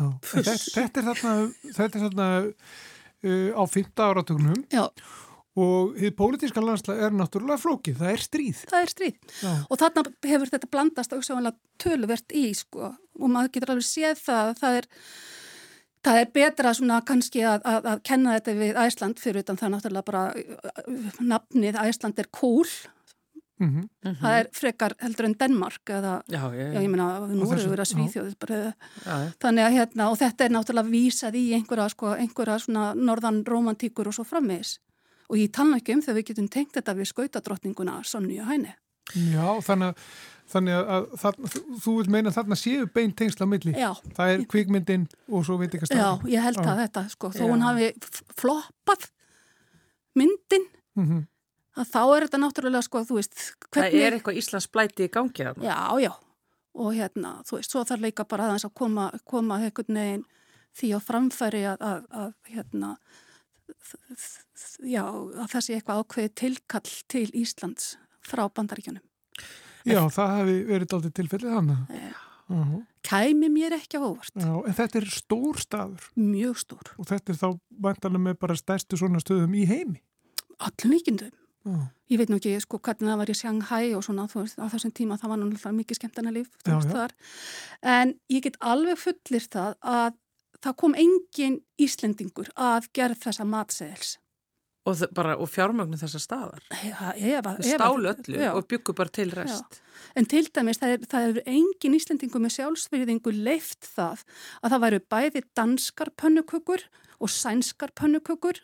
já. 0.00 0.06
Þetta, 0.30 0.54
þetta 0.76 1.00
er 1.02 1.08
þarna, 1.10 1.34
þetta 1.76 1.98
er 1.98 2.04
þarna 2.06 2.28
uh, 2.40 3.50
á 3.52 3.62
15 3.68 4.06
áratugnum 4.06 4.62
Já, 4.72 4.86
og 5.58 5.96
hið 5.98 6.12
pólitíska 6.18 6.62
landslega 6.62 7.08
er 7.08 7.16
náttúrulega 7.16 7.58
flókið, 7.58 7.96
það 7.98 8.12
er 8.12 8.22
stríð. 8.22 8.60
það 8.70 8.84
er 8.84 8.92
stríð. 8.92 9.16
Já, 9.42 9.50
Og 9.66 9.80
þarna 9.80 10.04
hefur 10.30 10.52
þetta 10.52 10.70
blandast 10.70 11.12
auðvitað 11.16 11.58
töluvert 11.82 12.36
í, 12.36 12.44
sko, 12.54 12.92
og 13.18 13.32
maður 13.34 13.52
getur 13.56 13.74
alveg 13.74 13.88
séð 13.88 14.22
það, 14.22 14.52
það 14.60 14.78
er, 14.78 14.88
það 16.06 16.20
er 16.20 16.30
betra 16.38 16.74
svona 16.76 17.00
kannski 17.02 17.42
að, 17.42 17.66
að, 17.66 17.90
að 17.94 18.02
kenna 18.06 18.36
þetta 18.38 18.54
við 18.60 18.80
Æsland 18.84 19.20
fyrir 19.20 19.42
utan 19.44 19.58
það 19.60 19.74
náttúrulega 19.74 20.08
bara 20.12 20.24
uh, 20.38 21.12
nafnið 21.20 21.80
Æsland 21.82 22.22
er 22.22 22.30
cool, 22.30 22.66
mm 23.60 23.82
það 24.22 24.36
er 24.38 24.46
frekar 24.56 24.94
heldur 25.02 25.26
en 25.28 25.34
Denmark 25.36 25.90
eða, 25.92 26.22
Já, 26.32 26.46
já, 26.54 26.72
já, 26.72 26.80
ég 26.80 26.88
meina, 26.88 27.08
nú 27.28 27.44
eru 27.52 27.68
verið 27.68 27.82
að 27.82 27.90
já. 29.04 29.16
þannig 29.42 29.64
að 29.66 29.74
hérna, 29.76 30.06
og 30.10 30.16
þetta 30.16 30.44
er 30.46 30.54
náttúrulega 30.54 30.88
vísað 30.94 31.36
í 31.36 31.42
einhverja, 31.58 31.88
sko, 31.92 32.14
einhverja 32.16 32.56
svona 32.62 32.94
norðan 32.94 33.42
romantíkur 33.44 34.08
og 34.08 34.16
svo 34.16 34.24
framvegis. 34.24 34.78
Og 35.30 35.38
ég 35.38 35.52
tala 35.54 35.78
ekki 35.78 35.94
um 35.94 36.02
þegar 36.02 36.18
við 36.18 36.28
getum 36.32 36.48
tengt 36.50 36.74
þetta 36.74 36.94
við 36.98 37.06
skautadrottninguna 37.12 38.00
Sonju 38.04 38.44
Hæni. 38.48 38.72
Já 39.14 39.46
þannig 39.66 39.88
að, 39.90 40.02
þannig 40.52 40.76
að 40.94 41.06
þarna, 41.22 41.48
þú, 41.50 41.60
þú 41.84 41.94
vil 41.96 42.10
meina 42.14 42.30
að 42.30 42.36
þarna 42.36 42.56
séu 42.58 42.86
beint 42.94 43.16
tengsla 43.18 43.46
milli. 43.46 43.72
Já, 43.78 43.90
Það 44.16 44.30
er 44.34 44.44
kvikmyndin 44.52 45.06
og 45.30 45.44
svo 45.46 45.56
veit 45.58 45.74
ekki 45.74 45.88
Já, 45.90 45.94
stafn. 45.96 46.28
ég 46.30 46.44
held 46.46 46.60
Já. 46.60 46.66
að 46.72 46.82
þetta, 46.84 47.02
sko, 47.14 47.30
þó 47.34 47.40
Já. 47.42 47.48
hún 47.50 47.64
hafi 47.66 47.88
floppað 48.38 49.08
myndin, 50.18 50.66
Mm 50.98 51.06
-hmm. 51.06 51.26
að 51.80 51.86
þá 51.94 52.00
er 52.16 52.22
þetta 52.26 52.38
náttúrulega, 52.42 52.82
sko, 52.82 52.98
þú 53.06 53.14
veist, 53.14 53.34
Það 53.70 53.70
hvernig... 53.70 54.02
er 54.02 54.12
eitthvað 54.12 54.36
Íslands 54.42 54.66
blæti 54.68 55.04
í 55.06 55.08
gangi 55.08 55.44
þarna. 55.46 55.64
Já, 55.64 56.00
já, 56.02 56.12
og 56.74 56.94
hérna, 56.94 57.30
þú 57.46 57.56
veist, 57.56 57.70
svo 57.70 57.84
þarf 57.84 58.00
líka 58.02 58.24
bara 58.28 58.44
aðeins 58.48 58.64
að 58.66 58.74
koma, 58.74 59.10
koma 59.24 59.58
einhvern 59.58 59.94
veginn 59.94 60.24
því 60.74 60.88
á 60.94 60.98
framfæri 61.00 61.62
að, 61.66 61.76
að, 61.80 62.02
að 62.10 62.32
hérna, 62.50 62.96
já, 64.84 65.04
að 65.06 65.46
það 65.54 65.64
sé 65.66 65.76
eitthvað 65.78 66.02
ákveðið 66.04 66.34
tilkall 66.40 66.94
til 67.12 67.26
Íslands 67.40 67.92
frá 68.26 68.44
bandaríkjunum. 68.48 69.04
Já, 69.88 70.00
það 70.12 70.34
hefði 70.38 70.56
verið 70.68 70.94
aldrei 70.98 71.14
tilfellið 71.20 71.54
hann. 71.56 71.72
Já. 71.88 72.10
Já, 72.50 72.62
Kæmi 73.06 73.46
mér 73.48 73.76
ekki 73.76 73.96
á 73.96 74.02
óvart, 74.02 74.34
já, 74.34 74.50
en 74.66 74.74
þetta 74.74 74.98
er 74.98 75.04
stór 75.14 75.58
staður 75.62 76.06
mjög 76.18 76.56
stór, 76.58 76.88
og 76.98 77.06
þetta 77.06 77.30
er 77.30 77.36
þá 77.38 77.46
vantanlega 77.86 78.24
með 78.24 78.38
bara 78.42 78.56
stærstu 78.58 78.98
svona 78.98 79.20
stöðum 79.22 79.54
í 79.54 79.62
heimi. 79.70 80.00
allum 80.58 80.90
líkindum. 80.92 81.30
Já, 81.64 81.76
Ég 82.10 82.18
veit 82.18 82.30
nú 82.32 82.40
ekki 82.40 82.56
sko 82.64 82.80
hvernig 82.82 83.06
það 83.06 83.20
var 83.20 83.30
í 83.30 83.34
Shanghai 83.38 83.94
og 83.94 84.02
svona 84.02 84.24
þú 84.26 84.42
veist 84.42 84.58
á 84.58 84.66
þessum 84.72 84.92
tíma 84.96 85.18
það 85.20 85.30
var 85.30 85.38
náttúrulega 85.38 85.76
mikið 85.76 85.98
skemmtana 86.00 86.32
líf 86.34 86.48
Já, 86.66 86.80
já. 86.82 87.08
En 87.86 88.14
ég 88.32 88.42
get 88.42 88.56
alveg 88.58 88.98
fullir 88.98 89.46
það 89.46 89.76
að 89.84 90.16
það 90.64 90.76
kom 90.82 90.96
engin 90.98 91.60
Íslendingur 91.78 92.50
að 92.56 92.88
gerð 92.96 93.20
þessa 93.22 93.46
matseðils. 93.46 94.16
Og, 94.88 94.96
bara, 95.12 95.34
og 95.36 95.50
fjármögnu 95.52 95.98
þessa 96.00 96.18
staðar. 96.22 96.62
Þau 96.72 97.58
Stálu 97.66 98.08
öllu 98.14 98.38
og 98.48 98.64
byggu 98.70 98.94
bara 98.96 99.12
til 99.12 99.28
rest. 99.36 99.76
En 100.16 100.24
til 100.24 100.46
dæmis 100.48 100.80
það 100.80 100.94
er, 100.94 101.04
það 101.10 101.26
er 101.28 101.50
engin 101.52 101.96
Íslendingur 101.98 102.40
með 102.40 102.54
sjálfsverðingu 102.54 103.34
leift 103.36 103.84
það 103.92 104.24
að 104.62 104.72
það 104.72 104.82
væru 104.86 105.00
bæði 105.12 105.42
danskar 105.60 106.12
pönnukökur 106.16 106.86
og 107.20 107.32
sænskar 107.34 107.92
pönnukökur 107.92 108.62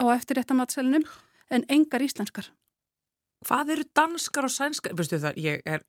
á 0.00 0.04
eftir 0.16 0.40
þetta 0.40 0.56
matseðlinum 0.56 1.04
en 1.52 1.68
engar 1.68 2.02
íslenskar. 2.02 2.48
Hvað 3.44 3.76
eru 3.76 3.86
danskar 3.92 4.48
og 4.48 4.54
sænskar? 4.54 4.96
Veistu 4.96 5.20
það, 5.20 5.38
ég 5.44 5.60
er 5.68 5.84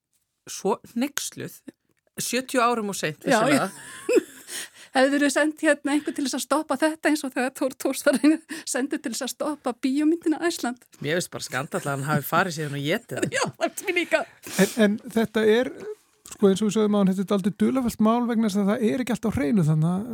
svo 0.52 0.78
nexluð. 1.00 1.62
70 2.20 2.60
árum 2.64 2.92
og 2.92 3.00
seint, 3.00 3.24
Já, 3.24 3.40
vissulega. 3.40 3.72
Hefur 4.96 5.26
þú 5.26 5.30
sendt 5.34 5.64
hérna 5.66 5.96
einhver 5.96 6.16
til 6.16 6.24
þess 6.26 6.38
að 6.38 6.44
stoppa 6.46 6.78
þetta 6.80 7.12
eins 7.12 7.24
og 7.28 7.34
þegar 7.34 7.52
Tór 7.60 7.74
Tórsvarinn 7.84 8.38
sendur 8.64 9.02
til 9.04 9.12
þess 9.12 9.26
að 9.26 9.34
stoppa 9.34 9.74
bíómyndina 9.84 10.40
Æsland? 10.48 10.80
Mér 11.04 11.20
veist 11.20 11.32
bara 11.34 11.44
skandall 11.44 11.84
að 11.84 11.92
hann 11.92 12.08
hafi 12.08 12.28
farið 12.30 12.58
síðan 12.60 12.78
og 12.80 12.86
getið 12.86 13.20
það. 13.20 13.36
Já, 13.36 13.44
það 13.60 13.68
er 13.68 13.86
mér 13.90 14.00
líka. 14.00 14.24
En, 14.56 14.74
en 14.86 14.98
þetta 15.18 15.46
er, 15.58 15.72
sko 16.32 16.52
eins 16.52 16.64
og 16.64 16.70
við 16.70 16.78
sögum 16.78 16.96
á 16.96 17.00
hann, 17.02 17.12
þetta 17.12 17.28
er 17.28 17.40
aldrei 17.40 17.58
dulafælt 17.66 18.06
mál 18.08 18.28
vegna 18.30 18.52
þess 18.52 18.62
að 18.64 18.72
það 18.72 18.88
er 18.90 19.04
ekki 19.04 19.16
alltaf 19.18 19.40
hreinu 19.40 19.68
þannig 19.68 19.92
að 19.92 20.06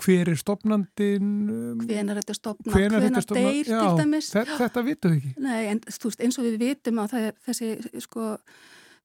hver 0.00 0.30
er 0.32 0.38
stopnandin, 0.40 1.30
um, 1.52 1.80
Hvenar 1.84 2.20
þetta 2.20 2.36
stopna, 2.36 2.72
hvenær 2.72 3.02
hvenar 3.04 3.24
þetta 3.24 3.36
deyr 3.36 3.68
Já, 3.68 3.80
til 3.80 3.98
dæmis. 4.00 4.28
Þetta, 4.32 4.58
þetta 4.62 4.84
vitum 4.86 5.14
við 5.14 5.18
ekki. 5.18 5.32
Nei, 5.44 5.60
en 5.72 5.80
þú 5.84 6.10
veist, 6.10 6.22
eins 6.24 6.38
og 6.40 6.46
við 6.46 6.56
vitum 6.62 7.00
að 7.02 7.14
það 7.14 7.26
er 7.26 7.34
þessi, 7.48 7.70
sko, 8.06 8.28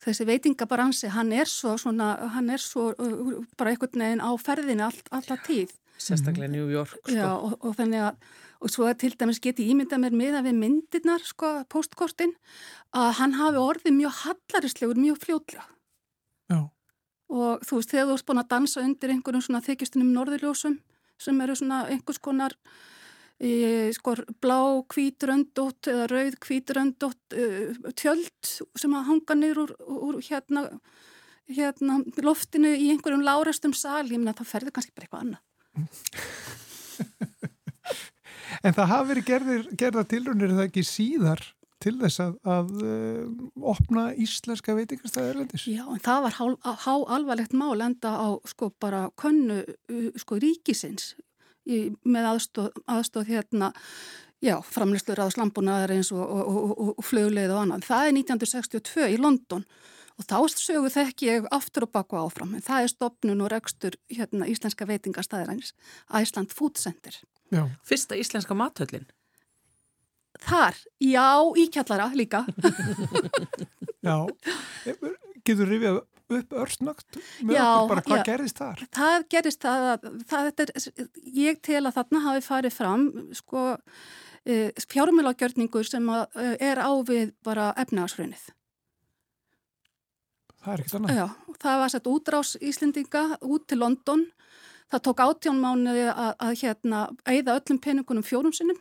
þessi 0.03 0.27
veitingabaransi, 0.29 1.09
hann 1.15 1.31
er 1.33 1.49
svo 1.49 1.75
svona, 1.81 2.13
hann 2.35 2.49
er 2.53 2.61
svo 2.61 2.91
uh, 2.93 3.35
bara 3.57 3.73
einhvern 3.73 4.03
veginn 4.05 4.23
á 4.23 4.31
ferðinu 4.41 4.87
all, 4.87 5.01
alla 5.15 5.37
tíð. 5.45 5.73
Sérstaklega 6.01 6.51
New 6.51 6.67
York, 6.71 6.97
sko. 6.99 7.13
Já, 7.15 7.29
og, 7.35 7.55
og 7.63 7.77
þannig 7.77 8.03
að, 8.09 8.31
og 8.59 8.73
svo 8.73 8.89
að 8.89 8.97
til 9.05 9.13
dæmis 9.15 9.39
geti 9.43 9.69
ímyndað 9.71 10.03
mér 10.03 10.17
miða 10.19 10.41
við 10.43 10.57
myndirnar, 10.59 11.23
sko, 11.23 11.53
postkortin, 11.71 12.35
að 12.91 13.13
hann 13.21 13.37
hafi 13.39 13.61
orðið 13.61 13.95
mjög 14.01 14.19
hallarislegur, 14.25 14.99
mjög 14.99 15.21
fljótlega. 15.23 15.69
Já, 16.51 16.59
Og 17.35 17.63
þú 17.65 17.79
veist, 17.79 17.89
þegar 17.89 18.05
þú 18.05 18.15
erst 18.15 18.27
búin 18.27 18.41
að 18.41 18.51
dansa 18.53 18.81
undir 18.85 19.13
einhverjum 19.13 19.41
svona 19.41 19.61
þykjustunum 19.65 20.11
norðurljósum, 20.13 20.75
sem 21.17 21.39
eru 21.41 21.55
svona 21.57 21.79
einhvers 21.89 22.19
konar 22.21 22.53
e, 23.39 23.91
sko 23.95 24.15
blá 24.43 24.59
kvítröndótt 24.91 25.89
eða 25.91 26.07
rauð 26.11 26.37
kvítröndótt 26.43 27.35
e, 27.35 27.73
tjöld 27.97 28.51
sem 28.77 28.95
að 28.95 29.07
hanga 29.09 29.37
niður 29.39 29.63
úr, 29.65 29.73
úr 30.09 30.19
hérna, 30.25 30.67
hérna 31.51 31.99
loftinu 32.23 32.71
í 32.75 32.91
einhverjum 32.93 33.25
lárastum 33.25 33.75
sal, 33.75 34.05
ég 34.07 34.19
meina 34.19 34.35
það 34.37 34.51
ferður 34.53 34.77
kannski 34.77 34.95
bara 34.95 35.09
eitthvað 35.09 35.25
annað. 35.25 35.43
En 38.65 38.73
það 38.73 38.89
hafi 38.89 39.11
verið 39.11 39.27
gerða 39.77 40.03
tilrunir 40.09 40.53
það 40.55 40.67
ekki 40.69 40.83
síðar 40.87 41.41
til 41.83 41.95
þess 41.99 42.21
að, 42.23 42.35
að 42.49 42.71
uh, 42.81 43.25
opna 43.73 44.05
íslenska 44.21 44.73
veitingastæði 44.77 45.33
erlendis? 45.33 45.65
Já, 45.69 45.83
en 45.85 46.01
það 46.05 46.23
var 46.25 46.37
há, 46.37 46.45
há 46.85 46.93
alvarlegt 47.17 47.53
mál 47.57 47.83
enda 47.83 48.15
á 48.15 48.27
sko 48.49 48.71
bara 48.81 49.09
könnu 49.21 49.61
sko 50.17 50.39
ríkisins 50.41 51.13
í, 51.65 51.79
með 52.05 52.29
aðstóð, 52.33 52.69
aðstóð 52.91 53.33
hérna 53.33 53.71
já, 54.43 54.55
framlýstur 54.61 55.19
á 55.21 55.27
slambunaðar 55.33 55.95
eins 55.95 56.11
og, 56.13 56.23
og, 56.23 56.55
og, 56.55 56.87
og 56.95 57.05
flugleið 57.05 57.53
og 57.55 57.61
annað. 57.63 57.85
Það 57.89 58.07
er 58.07 58.17
1962 58.21 59.09
í 59.15 59.19
London 59.21 59.65
og 60.15 60.27
þá 60.29 60.37
sögu 60.55 60.91
þekk 60.93 61.25
ég 61.27 61.49
aftur 61.55 61.87
og 61.87 61.93
baku 61.95 62.19
áfram 62.19 62.55
en 62.55 62.63
það 62.63 62.85
er 62.85 62.93
stopnun 62.93 63.43
og 63.43 63.51
rekstur 63.51 63.97
hérna 64.11 64.47
íslenska 64.51 64.87
veitingastæðir 64.87 65.71
Æsland 66.15 66.55
Food 66.55 66.79
Center. 66.79 67.17
Já. 67.51 67.67
Fyrsta 67.85 68.17
íslenska 68.17 68.55
mathöllin? 68.57 69.05
Þar, 70.45 70.75
já, 70.99 71.29
í 71.55 71.69
kjallara 71.71 72.09
líka. 72.13 72.43
já, 74.07 74.17
getur 75.47 75.69
rifjað 75.69 76.01
upp 76.33 76.53
örstnögt 76.57 77.17
með 77.45 77.57
já, 77.57 77.65
okkur 77.65 77.91
bara 77.91 78.03
hvað 78.07 78.21
já, 78.21 78.25
gerðist 78.29 78.61
þar? 78.61 78.83
Það 78.97 79.25
gerðist 79.35 79.65
það 79.65 79.87
að 79.91 80.05
það, 80.31 80.51
er, 80.65 80.73
ég 81.37 81.63
tel 81.65 81.81
að 81.83 81.97
þarna 81.99 82.21
hafi 82.25 82.45
farið 82.45 82.75
fram 82.75 83.07
sko 83.37 83.65
e, 84.45 84.59
fjármjölagjörningur 84.93 85.89
sem 85.89 86.11
að, 86.13 86.25
e, 86.41 86.53
er 86.71 86.81
á 86.81 86.91
við 87.05 87.33
bara 87.45 87.71
efnaðarsfröðnið. 87.85 88.47
Það 90.65 90.73
er 90.73 90.81
ekkert 90.81 90.97
annað? 90.99 91.19
Já, 91.19 91.57
það 91.61 91.83
var 91.83 91.93
sett 91.93 92.09
útrás 92.09 92.55
Íslendinga 92.57 93.27
út 93.45 93.67
til 93.69 93.81
London 93.83 94.25
það 94.91 95.03
tók 95.07 95.23
átjón 95.25 95.61
mánuði 95.61 96.07
að, 96.11 96.33
að 96.39 96.57
hérna 96.61 97.05
eigða 97.25 97.57
öllum 97.59 97.81
peningunum 97.81 98.25
fjórum 98.25 98.53
sinnum 98.55 98.79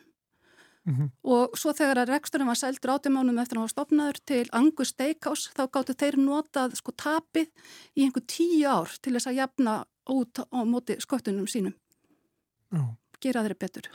mm 0.84 0.94
-hmm. 0.94 1.10
og 1.22 1.56
svo 1.58 1.72
þegar 1.72 2.02
að 2.02 2.12
reksturinn 2.14 2.46
var 2.46 2.60
seldur 2.60 2.94
átjón 2.94 3.16
mánuðum 3.16 3.40
eftir 3.42 3.58
að 3.58 3.62
hafa 3.62 3.74
stopnaður 3.74 4.18
til 4.26 4.44
Angus 4.52 4.88
Steakhouse 4.88 5.50
þá 5.56 5.64
gáttu 5.70 5.94
þeir 5.94 6.16
notað 6.18 6.74
sko 6.74 6.92
tapið 6.92 7.48
í 7.96 8.04
einhver 8.04 8.24
tíu 8.26 8.68
ár 8.68 8.90
til 9.02 9.14
þess 9.14 9.26
að 9.26 9.38
jafna 9.40 9.84
út 10.08 10.38
á 10.38 10.60
móti 10.64 11.00
skottunum 11.00 11.46
sínum. 11.46 11.74
Já 12.72 12.96
gera 13.24 13.40
þeirri 13.44 13.56
betur. 13.58 13.88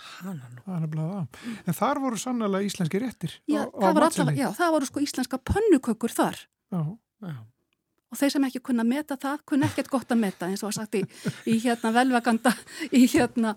En 1.68 1.74
þar 1.78 2.02
voru 2.02 2.18
sannlega 2.18 2.66
íslenski 2.66 3.02
réttir 3.02 3.36
já, 3.46 3.62
á, 3.62 3.70
á 3.70 3.94
matselni? 3.94 4.36
Já, 4.40 4.50
það 4.58 4.72
voru 4.76 4.86
sko 4.90 5.00
íslenska 5.00 5.38
pönnukökur 5.38 6.10
þar. 6.10 6.48
Já, 6.74 6.82
já 7.22 7.38
og 8.10 8.18
þeir 8.18 8.32
sem 8.34 8.46
ekki 8.48 8.62
kunna 8.66 8.86
meta 8.88 9.18
það, 9.22 9.42
kunna 9.52 9.68
ekkert 9.70 9.92
gott 9.94 10.14
að 10.14 10.22
meta 10.24 10.48
eins 10.50 10.64
og 10.64 10.72
að 10.72 10.80
sagt 10.80 10.96
í, 10.98 11.04
í 11.46 11.60
hérna 11.62 11.92
velvaganda 11.94 12.54
í 12.90 13.04
hérna 13.06 13.56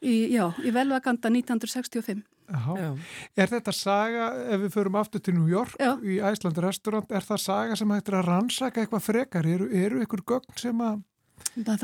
í, 0.00 0.34
já, 0.34 0.48
í 0.58 0.72
velvaganda 0.74 1.30
1965 1.30 2.24
já. 2.48 2.88
Er 3.36 3.52
þetta 3.52 3.74
saga 3.74 4.30
ef 4.46 4.64
við 4.64 4.72
förum 4.76 4.98
aftur 5.00 5.22
til 5.22 5.34
New 5.36 5.50
York 5.50 5.76
já. 5.80 5.94
í 6.02 6.18
Æsland 6.22 6.58
restaurant, 6.62 7.10
er 7.10 7.26
það 7.26 7.42
saga 7.42 7.76
sem 7.76 7.92
hættir 7.94 8.18
að 8.20 8.26
rannsaka 8.30 8.82
eitthvað 8.82 9.06
frekar, 9.06 9.46
eru, 9.46 9.68
eru 9.72 10.02
ykkur 10.06 10.24
gögn 10.26 10.58
sem 10.60 10.82
að 10.84 11.02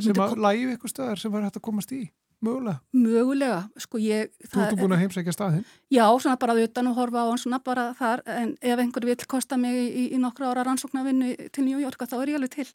sem 0.00 0.20
að 0.20 0.38
lægi 0.40 0.74
ykkur 0.76 0.92
stöðar 0.92 1.20
sem 1.20 1.32
var 1.32 1.46
hægt 1.46 1.60
að 1.60 1.66
komast 1.68 1.92
í? 1.94 2.06
Mögulega? 2.42 2.80
Mögulega, 2.90 3.58
sko 3.78 4.00
ég... 4.02 4.32
Þú 4.50 4.62
ert 4.64 4.80
búin 4.80 4.94
að 4.96 5.04
heimsækja 5.04 5.34
staðinn? 5.36 5.66
Já, 5.94 6.02
svona 6.18 6.34
bara 6.42 6.56
utan 6.58 6.88
og 6.90 6.96
horfa 6.98 7.22
á 7.22 7.26
hann 7.28 7.38
svona 7.38 7.60
bara 7.62 7.84
þar, 7.94 8.24
en 8.26 8.56
ef 8.58 8.82
einhver 8.82 9.06
vil 9.06 9.16
kosta 9.30 9.58
mig 9.60 9.78
í, 9.78 10.08
í 10.16 10.18
nokkru 10.18 10.48
ára 10.50 10.64
rannsóknarvinnu 10.66 11.36
til 11.54 11.66
New 11.68 11.78
York, 11.78 12.02
þá 12.02 12.16
er 12.18 12.32
ég 12.32 12.40
alveg 12.40 12.56
til. 12.56 12.66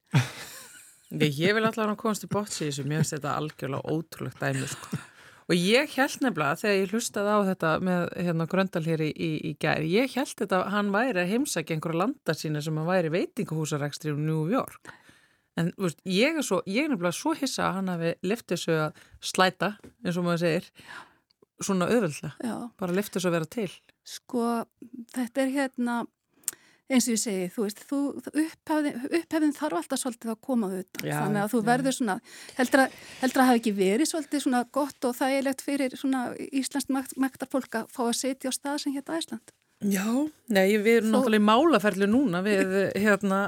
ég 1.44 1.58
vil 1.58 1.66
alltaf 1.66 1.84
hann 1.84 2.00
komast 2.00 2.24
í 2.24 2.32
botsi 2.32 2.70
þessu, 2.70 2.88
mér 2.88 3.04
finnst 3.04 3.18
þetta 3.18 3.36
algjörlega 3.42 3.92
ótrúlegt 3.92 4.40
dæmi, 4.40 4.72
sko. 4.72 5.02
Og 5.48 5.56
ég 5.56 5.94
held 5.96 6.24
nefnilega, 6.26 6.60
þegar 6.60 6.76
ég 6.76 6.94
hlustaði 6.94 7.32
á 7.32 7.40
þetta 7.48 7.70
með 7.88 8.02
hérna 8.20 8.48
Gröndal 8.52 8.84
hér 8.84 9.04
í, 9.06 9.10
í, 9.16 9.30
í 9.48 9.52
gæri, 9.62 9.88
ég 9.94 10.16
held 10.18 10.34
þetta 10.42 10.58
að 10.60 10.72
hann 10.74 10.90
væri 10.92 11.22
að 11.22 11.30
heimsækja 11.32 11.78
einhverja 11.78 12.02
landa 12.02 12.36
sína 12.36 12.64
sem 12.66 12.80
að 12.82 12.90
væri 12.92 13.12
veitingahúsarekstri 13.14 14.12
í 14.12 14.18
New 14.20 14.50
York. 14.52 14.92
En 15.58 15.72
veist, 15.80 16.04
ég 16.04 16.36
er 16.36 16.46
svo, 16.46 16.60
ég 16.68 16.86
er 16.86 16.92
nefnilega 16.92 17.16
svo 17.16 17.32
hissa 17.40 17.70
að 17.70 17.78
hann 17.80 17.94
hafi 17.94 18.12
liftið 18.28 18.58
þessu 18.58 18.76
að 18.84 19.00
slæta, 19.32 19.72
eins 20.04 20.20
og 20.20 20.28
maður 20.28 20.44
segir, 20.44 20.68
svona 21.64 21.88
auðvöldlega, 21.90 22.58
bara 22.84 22.98
liftið 23.00 23.18
þessu 23.18 23.32
að 23.32 23.38
vera 23.38 23.52
til. 23.56 23.70
Sko, 24.08 24.44
þetta 25.16 25.46
er 25.46 25.56
hérna, 25.56 25.98
eins 26.88 27.08
og 27.08 27.14
ég 27.14 27.22
segi, 27.22 27.50
þú 27.52 27.66
veist, 27.66 27.84
þú, 27.90 28.00
upphefðin, 28.32 28.98
upphefðin 29.20 29.54
þarf 29.58 29.80
alltaf 29.82 30.02
svolítið 30.02 30.34
að 30.34 30.42
koma 30.48 30.70
auðvitað, 30.72 31.08
þannig 31.12 31.42
að 31.44 31.54
þú 31.54 31.62
verður 31.68 31.98
svona, 31.98 32.18
heldur 32.58 32.84
að, 32.84 32.98
heldur 33.22 33.44
að 33.44 33.50
hafa 33.52 33.62
ekki 33.62 33.74
verið 33.78 34.12
svolítið 34.12 34.44
svona 34.46 34.64
gott 34.78 35.08
og 35.10 35.16
þægilegt 35.18 35.64
fyrir 35.66 35.96
svona 36.00 36.24
íslenskt 36.48 37.18
mektarfólk 37.20 37.80
að 37.82 37.94
fá 37.94 38.04
að 38.08 38.18
setja 38.22 38.54
á 38.54 38.58
stað 38.58 38.84
sem 38.86 38.96
hérna 38.96 39.20
Æsland. 39.20 39.56
Já, 39.86 40.08
nei, 40.50 40.72
við 40.82 41.04
erum 41.04 41.12
Þó... 41.12 41.16
náttúrulega 41.20 41.44
í 41.44 41.48
málaferðlu 41.52 42.08
núna 42.10 42.40
við 42.46 42.72
hérna 42.98 43.42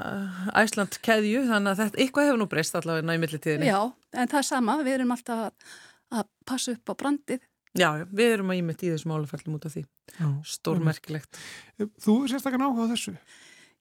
Æsland 0.54 1.00
keðju, 1.02 1.46
þannig 1.48 1.72
að 1.72 1.80
þetta 1.80 2.02
eitthvað 2.04 2.28
hefur 2.28 2.38
nú 2.38 2.50
breyst 2.52 2.76
allavega 2.78 3.08
næmiðli 3.08 3.40
tíðinni. 3.42 3.70
Já, 3.72 3.80
en 4.14 4.30
það 4.30 4.42
er 4.42 4.46
sama, 4.46 4.76
við 4.86 4.98
erum 4.98 5.14
alltaf 5.16 5.42
að, 5.48 5.72
að 6.20 6.28
passa 6.46 6.76
upp 6.76 6.92
á 6.92 6.94
brandið. 7.02 7.42
Já, 7.78 7.90
við 8.10 8.34
erum 8.34 8.50
að 8.50 8.60
ímynd 8.60 8.82
í 8.82 8.90
þessu 8.90 9.10
málaferðlu 9.10 9.54
mútið 9.54 9.76
því. 9.76 9.84
Stórmerkilegt. 10.50 11.38
Þú 12.02 12.16
sérstaklega 12.30 12.64
náhuga 12.64 12.88
þessu? 12.90 13.14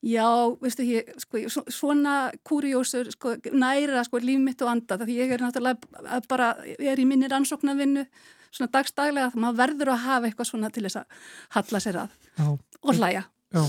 Já, 0.06 0.28
veistu 0.62 0.86
ég, 0.88 1.10
sko, 1.20 1.42
svona 1.74 2.14
kurjósur, 2.48 3.10
sko, 3.12 3.34
næra, 3.52 4.06
sko, 4.08 4.22
líf 4.24 4.40
mitt 4.40 4.62
og 4.64 4.70
anda, 4.72 4.96
því 5.02 5.18
ég 5.18 5.34
er 5.36 5.44
náttúrulega 5.44 6.22
bara, 6.30 6.54
ég 6.70 6.94
er 6.94 7.02
í 7.02 7.08
minni 7.10 7.28
rannsóknarvinnu 7.28 8.06
svona 8.48 8.72
dagstaglega 8.78 9.28
að 9.34 9.42
maður 9.44 9.60
verður 9.60 9.92
að 9.94 10.06
hafa 10.06 10.30
eitthvað 10.30 10.50
svona 10.52 10.72
til 10.74 10.86
þess 10.86 11.02
að 11.02 11.26
halla 11.58 11.82
sér 11.84 12.00
að 12.06 12.16
Já. 12.40 12.48
og 12.80 12.94
hlæja. 12.96 13.26
Já, 13.58 13.64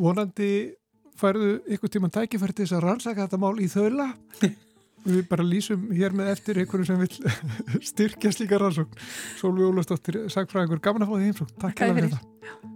vonandi 0.00 0.50
færðu 1.20 1.50
ykkur 1.76 1.92
tíman 1.92 2.14
tækifæri 2.14 2.56
til 2.56 2.64
þess 2.64 2.78
að 2.78 2.86
rannsaka 2.88 3.26
þetta 3.26 3.42
mál 3.44 3.54
í 3.60 3.68
þöla. 3.70 4.08
Við 5.04 5.24
bara 5.28 5.44
lýsum 5.44 5.88
hér 5.92 6.14
með 6.16 6.30
eftir 6.32 6.62
einhverju 6.62 6.88
sem 6.88 7.02
vil 7.02 7.10
styrkja 7.90 8.32
slíka 8.32 8.60
rannsókn. 8.60 9.02
Sólvi 9.40 9.66
Ólastóttir, 9.68 10.22
sagfræðingur, 10.32 10.80
gaman 10.84 11.04
að 11.04 11.12
fá 11.12 11.18
því 11.18 11.28
heimsókn. 11.28 11.58
Takk 11.66 11.84
fyrir 11.84 12.08
þetta. 12.08 12.73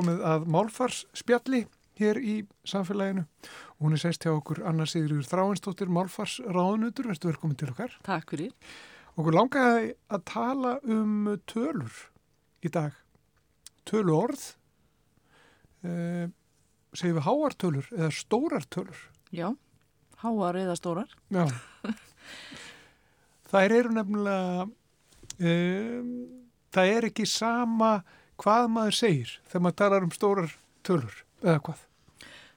Komið 0.00 0.22
að 0.26 0.46
málfarsspjalli 0.56 1.64
hér 2.00 2.20
í 2.24 2.36
samfélaginu 2.64 3.26
hún 3.80 3.96
er 3.96 4.00
sest 4.00 4.24
hjá 4.24 4.32
okkur 4.32 4.62
Anna 4.64 4.86
Sigriður 4.88 5.28
Þráinstóttir 5.28 5.92
málfarsráðunutur, 5.92 7.10
verður 7.12 7.34
velkomin 7.34 7.60
til 7.60 7.70
okkar 7.74 7.94
Takk 8.06 8.32
fyrir 8.32 8.54
Okkur 9.20 9.36
langaði 9.36 9.94
að 10.08 10.26
tala 10.30 10.74
um 10.88 11.34
tölur 11.50 11.92
í 12.64 12.70
dag 12.72 12.96
tölu 13.88 14.14
orð 14.16 14.44
uh, 15.84 16.28
segjum 16.94 17.18
við 17.18 17.26
háartölur 17.26 17.88
eða 17.96 18.10
stórartölur. 18.14 19.00
Já, 19.34 19.48
háar 20.22 20.58
eða 20.58 20.76
stórar. 20.78 21.12
Já. 21.30 21.46
Þær 23.50 23.74
eru 23.74 23.94
nefnilega, 23.94 24.66
um, 25.38 26.10
það 26.74 26.94
er 26.96 27.08
ekki 27.10 27.26
sama 27.30 27.92
hvað 28.40 28.66
maður 28.74 28.98
segir 28.98 29.36
þegar 29.50 29.64
maður 29.66 29.78
talar 29.82 30.06
um 30.06 30.14
stórar 30.14 30.56
tölur 30.86 31.22
eða 31.44 31.60
hvað. 31.68 31.86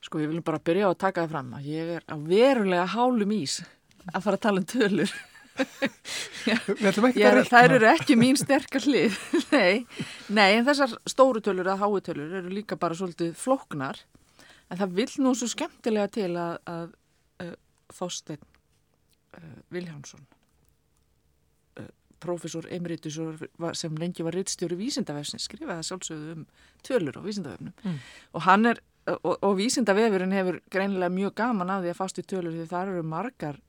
Sko, 0.03 0.19
ég 0.19 0.31
vil 0.33 0.41
bara 0.43 0.59
byrja 0.59 0.89
á 0.89 0.91
að 0.91 1.01
taka 1.05 1.23
það 1.23 1.35
fram 1.35 1.53
að 1.57 1.67
ég 1.71 1.91
er 1.97 2.03
á 2.11 2.15
verulega 2.19 2.87
hálum 2.91 3.35
ís 3.35 3.61
að 4.11 4.25
fara 4.25 4.39
að 4.39 4.43
tala 4.47 4.63
um 4.63 4.67
tölur. 4.67 5.13
Að 5.53 6.97
reikna. 6.97 7.43
þær 7.45 7.75
eru 7.77 7.87
ekki 7.91 8.15
mín 8.17 8.37
sterkar 8.39 8.83
hlið. 8.87 9.17
nei, 9.53 9.85
nei, 10.33 10.57
en 10.57 10.65
þessar 10.65 10.95
stóru 11.09 11.43
tölur 11.45 11.69
eða 11.69 11.85
háu 11.85 12.01
tölur 12.03 12.33
eru 12.39 12.51
líka 12.51 12.77
bara 12.79 12.97
svolítið 12.97 13.35
flóknar. 13.37 14.01
En 14.71 14.79
það 14.81 14.95
vil 14.97 15.09
nú 15.21 15.35
svo 15.37 15.49
skemmtilega 15.51 16.09
til 16.15 16.31
að, 16.41 16.55
að 16.65 16.87
uh, 17.45 17.53
Þorstein 17.93 18.41
uh, 18.41 19.59
Viljánsson, 19.73 20.25
profesor 22.23 22.65
emeritus 22.71 23.17
og 23.21 23.43
var- 23.59 23.77
sem 23.77 23.95
lengi 23.99 24.23
var 24.23 24.35
rittstjóri 24.35 24.77
vísindavefsins, 24.79 25.47
skrifaði 25.49 25.85
sjálfsögðu 25.89 26.37
um 26.37 26.45
tölur 26.83 27.19
á 27.19 27.21
vísindavefnum. 27.21 27.73
Mm. 27.83 27.99
Og 28.33 28.45
hann 28.47 28.65
er, 28.71 28.81
og, 29.11 29.35
og 29.35 29.57
vísindavefurinn 29.59 30.35
hefur 30.35 30.61
greinilega 30.71 31.11
mjög 31.13 31.35
gaman 31.35 31.69
af 31.69 31.83
því 31.83 31.91
að 31.93 31.99
fást 31.99 32.21
í 32.21 32.27
tölur 32.27 32.55
því 32.55 32.69
þar 32.71 32.93
eru 32.93 33.03
margar 33.03 33.59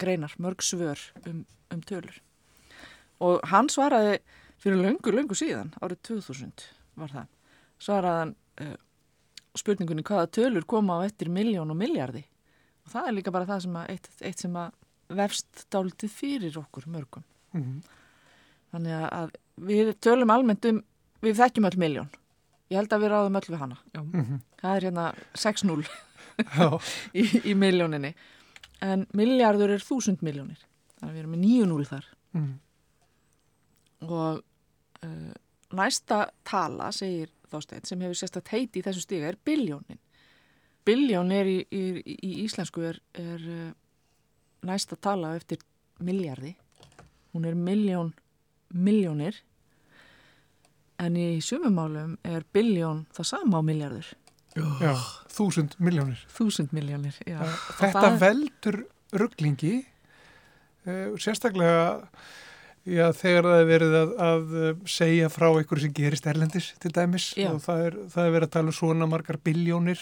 greinar, 0.00 0.34
mörg 0.38 0.62
svör 0.64 1.00
um, 1.26 1.44
um 1.70 1.82
tölur. 1.82 2.20
Og 3.20 3.40
hann 3.50 3.68
svaraði 3.68 4.20
fyrir 4.60 4.80
löngu, 4.80 5.12
löngu 5.12 5.36
síðan, 5.36 5.74
árið 5.80 6.00
2000 6.08 6.68
var 7.00 7.12
það, 7.12 7.26
svaraði 7.80 8.22
hann 8.22 8.34
uh, 8.64 8.76
spurningunni 9.58 10.04
hvaða 10.06 10.30
tölur 10.36 10.66
koma 10.68 11.00
á 11.00 11.06
eftir 11.08 11.32
miljón 11.32 11.72
og 11.72 11.78
miljardi. 11.80 12.24
Og 12.86 12.94
það 12.94 13.08
er 13.08 13.16
líka 13.16 13.34
bara 13.34 13.48
það 13.48 13.64
sem 13.66 13.76
að, 13.80 13.90
eitt, 13.94 14.08
eitt 14.24 14.44
sem 14.44 14.56
að 14.56 14.76
vefst 15.20 15.66
dálítið 15.74 16.14
fyrir 16.14 16.58
okkur 16.60 16.86
mörgum. 16.90 17.24
Mhm. 17.54 17.82
Þannig 18.72 18.94
að- 19.00 19.12
að 19.20 19.30
við 19.70 19.92
tölum 20.00 20.30
almennt 20.30 20.64
um, 20.70 20.82
við 21.22 21.36
þekkjum 21.40 21.66
öll 21.70 21.78
miljón. 21.82 22.10
Ég 22.70 22.76
held 22.78 22.92
að 22.94 23.02
við 23.02 23.10
ráðum 23.10 23.36
öll 23.40 23.48
við 23.50 23.58
hana. 23.58 23.78
Já. 23.94 24.00
Mhm. 24.04 24.40
Það 24.62 24.76
er 24.76 24.86
hérna 24.88 25.06
6-0 25.34 25.86
Já, 26.40 26.68
í, 27.20 27.24
í 27.50 27.54
miljóninni. 27.58 28.14
En 28.80 29.06
miljardur 29.12 29.70
er 29.74 29.82
þúsund 29.84 30.22
miljónir. 30.22 30.60
Þannig 31.00 31.10
að 31.10 31.16
við 31.16 31.20
erum 31.24 31.34
með 31.34 31.44
9-0 31.44 31.88
þar. 31.90 32.06
Mhm. 32.32 32.52
Og 34.06 34.40
uh, 35.04 35.32
næsta 35.76 36.22
tala, 36.48 36.90
segir 36.94 37.28
Þásteinn, 37.50 37.82
sem 37.88 38.00
hefur 38.04 38.14
sérstætt 38.14 38.48
heiti 38.54 38.78
í 38.78 38.84
þessu 38.86 39.02
stiga, 39.02 39.26
er 39.32 39.36
biljónin. 39.44 39.98
Biljón 40.86 41.32
er 41.34 41.48
í, 41.50 41.56
í, 41.74 41.80
í 42.22 42.30
íslensku 42.44 42.84
er, 42.86 43.00
er 43.18 43.42
uh, 43.42 43.72
næsta 44.70 44.94
tala 44.96 45.34
eftir 45.36 45.58
miljardi. 46.00 46.54
Hún 47.32 47.46
er 47.46 47.54
miljón, 47.54 48.12
miljónir. 48.74 49.36
En 51.00 51.16
í 51.16 51.40
sumumálum 51.44 52.18
er 52.26 52.44
biljón 52.52 53.06
það 53.16 53.28
sama 53.30 53.60
á 53.60 53.62
miljardur. 53.64 54.08
já, 54.82 54.92
þúsund 55.30 55.76
miljónir. 55.78 56.18
Þúsund 56.34 56.72
miljónir, 56.74 57.14
já. 57.24 57.38
Þetta 57.78 58.02
það- 58.02 58.18
veldur 58.20 58.78
rugglingi, 59.12 59.86
uh, 60.86 61.14
sérstaklega 61.16 62.02
já, 62.84 63.06
þegar 63.12 63.44
það 63.46 63.60
er 63.60 63.66
verið 63.68 63.94
að, 64.00 64.12
að 64.26 64.54
eh, 64.60 64.74
segja 64.88 65.28
frá 65.32 65.48
einhverju 65.50 65.82
sem 65.86 65.92
gerist 65.96 66.26
erlendis 66.26 66.70
til 66.80 66.90
dæmis 66.96 67.26
Já. 67.36 67.50
og 67.52 67.60
það 67.64 67.82
er, 67.86 67.96
það 68.14 68.26
er 68.26 68.34
verið 68.36 68.48
að 68.48 68.54
tala 68.56 68.72
um 68.72 68.76
svona 68.78 69.08
margar 69.10 69.38
biljónir 69.44 70.00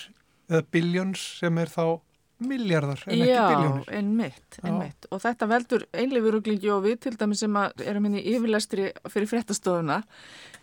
eða 0.48 0.62
biljóns 0.72 1.24
sem 1.40 1.58
er 1.58 1.72
þá 1.72 2.00
miljardar 2.38 3.00
en 3.06 3.14
ekki 3.14 3.38
biljónir. 3.50 3.88
einmitt, 3.98 4.58
Já. 4.58 4.66
einmitt. 4.68 5.08
Og 5.10 5.22
þetta 5.22 5.48
veldur 5.50 5.86
einleifuruglingi 5.92 6.70
og 6.74 6.84
við 6.84 7.00
til 7.06 7.14
dæmis 7.18 7.42
sem 7.42 7.56
erum 7.58 8.06
inn 8.08 8.18
í 8.20 8.24
yfirlestri 8.34 8.92
fyrir 9.10 9.30
fréttastofuna. 9.30 10.02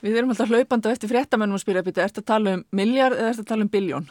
Við 0.05 0.19
erum 0.19 0.32
alltaf 0.32 0.51
hlaupandi 0.51 0.91
á 0.91 0.95
eftir 0.95 1.11
fréttamennum 1.11 1.57
og 1.57 1.63
spyrja, 1.63 1.84
byrja, 1.84 2.07
ertu 2.07 2.23
að 2.23 2.30
tala 2.32 2.55
um 2.57 2.65
miljard 2.76 3.17
eða 3.17 3.34
ertu 3.34 3.45
að 3.45 3.51
tala 3.51 3.67
um 3.67 3.71
biljón? 3.73 4.09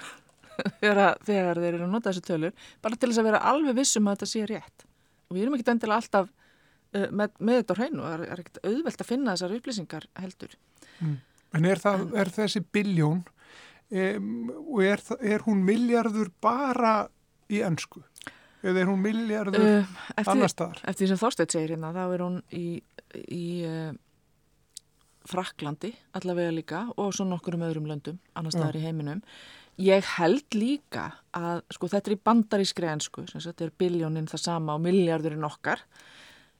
þegar, 0.80 1.18
þegar 1.26 1.60
þeir 1.60 1.70
eru 1.72 1.84
að 1.86 1.92
nota 1.92 2.10
þessu 2.10 2.24
tölur, 2.28 2.56
bara 2.84 2.98
til 2.98 3.10
þess 3.10 3.22
að 3.22 3.28
vera 3.30 3.44
alveg 3.50 3.78
vissum 3.78 4.08
að 4.08 4.18
þetta 4.18 4.30
sé 4.30 4.48
rétt. 4.50 4.88
Og 5.28 5.36
við 5.36 5.44
erum 5.44 5.56
ekkert 5.56 5.72
endilega 5.74 6.00
alltaf 6.02 6.30
uh, 6.30 7.06
með, 7.10 7.38
með 7.38 7.60
þetta 7.60 7.76
á 7.76 7.80
hreinu, 7.80 8.02
það 8.04 8.16
er, 8.16 8.24
er 8.28 8.42
ekkert 8.42 8.64
auðvelt 8.64 9.04
að 9.04 9.10
finna 9.10 9.34
þessar 9.34 9.56
upplýsingar 9.58 10.08
heldur. 10.20 10.58
En 11.54 11.68
er, 11.70 11.82
það, 11.82 12.06
er 12.20 12.30
þessi 12.34 12.64
biljón 12.74 13.24
um, 13.24 14.30
og 14.64 14.80
er, 14.84 15.04
er 15.34 15.44
hún 15.46 15.64
miljardur 15.66 16.30
bara 16.44 16.94
í 17.54 17.62
ennsku? 17.66 18.02
Eða 18.64 18.80
er 18.80 18.88
hún 18.88 19.02
miljardur 19.04 19.60
Uh, 19.60 19.96
eftir, 20.16 20.30
annar 20.32 20.48
staðar? 20.52 20.78
eftir 20.88 21.04
því 21.04 21.08
sem 21.10 21.20
Þorsteinn 21.20 21.52
segir 21.52 21.74
hérna, 21.74 21.90
þá 21.92 22.04
er 22.06 22.22
hún 22.24 22.38
í, 22.56 22.68
í 23.28 23.44
uh, 23.68 23.90
Fraklandi 25.28 25.90
allavega 26.16 26.52
líka 26.54 26.80
og 27.00 27.12
svo 27.16 27.26
nokkur 27.28 27.56
um 27.58 27.66
öðrum 27.66 27.86
löndum, 27.88 28.18
annars 28.36 28.56
Já. 28.56 28.60
staðar 28.62 28.78
í 28.80 28.84
heiminum. 28.84 29.20
Ég 29.80 30.06
held 30.16 30.54
líka 30.54 31.06
að, 31.34 31.62
sko 31.74 31.88
þetta 31.90 32.10
er 32.10 32.16
í 32.16 32.22
bandarískri 32.28 32.88
ensku, 32.92 33.24
sem 33.30 33.42
sagt 33.42 33.64
er 33.64 33.72
biljónin 33.80 34.28
það 34.30 34.42
sama 34.44 34.76
og 34.76 34.84
miljardurinn 34.84 35.44
okkar, 35.48 35.82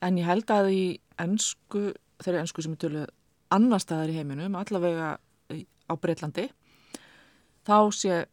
en 0.02 0.18
ég 0.18 0.26
held 0.26 0.50
að 0.50 0.70
í 0.74 0.84
ensku, 1.22 1.92
þeirri 2.24 2.40
ensku 2.42 2.64
sem 2.64 2.74
er 2.74 2.82
töluð 2.82 3.06
annar 3.54 3.80
staðar 3.84 4.10
í 4.10 4.16
heiminum, 4.18 4.56
allavega 4.58 5.14
á 5.14 5.94
Breitlandi, 6.00 6.48
þá 7.68 7.76
sé 7.94 8.24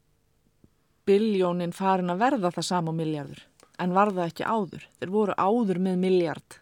biljónin 1.07 1.73
farin 1.75 2.13
að 2.13 2.21
verða 2.25 2.51
það 2.55 2.67
sama 2.67 2.93
og 2.93 2.99
miljardur, 2.99 3.41
en 3.81 3.95
var 3.95 4.13
það 4.13 4.29
ekki 4.29 4.47
áður. 4.47 4.85
Þeir 4.99 5.13
voru 5.15 5.37
áður 5.37 5.81
með 5.87 5.99
miljard 6.05 6.57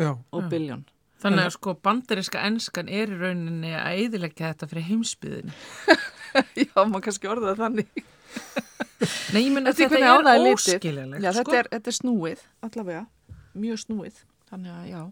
Já, 0.00 0.10
og 0.16 0.48
biljón. 0.52 0.86
Þannig 1.22 1.46
að 1.46 1.52
sko 1.54 1.74
bandariska 1.78 2.42
enskan 2.48 2.88
er 2.90 3.12
í 3.12 3.18
rauninni 3.20 3.72
að 3.78 4.00
eidilegja 4.00 4.50
þetta 4.50 4.68
fyrir 4.72 4.88
heimsbyðinni. 4.88 5.54
Já, 6.64 6.74
maður 6.80 7.04
kannski 7.06 7.30
orða 7.30 7.52
það 7.52 7.62
þannig. 7.62 8.04
Nei, 9.34 9.40
ég 9.42 9.50
menna 9.52 9.72
Eftir 9.72 9.90
þetta 9.92 10.32
er 10.32 10.46
óskiljulegt. 10.52 11.22
Já, 11.22 11.30
þetta, 11.30 11.44
sko. 11.44 11.56
er, 11.58 11.68
þetta 11.74 11.92
er 11.92 11.96
snúið, 11.98 12.44
allavega, 12.66 13.02
mjög 13.58 13.82
snúið. 13.84 14.22
Þannig 14.50 14.74
að, 14.74 14.86
já. 14.90 15.02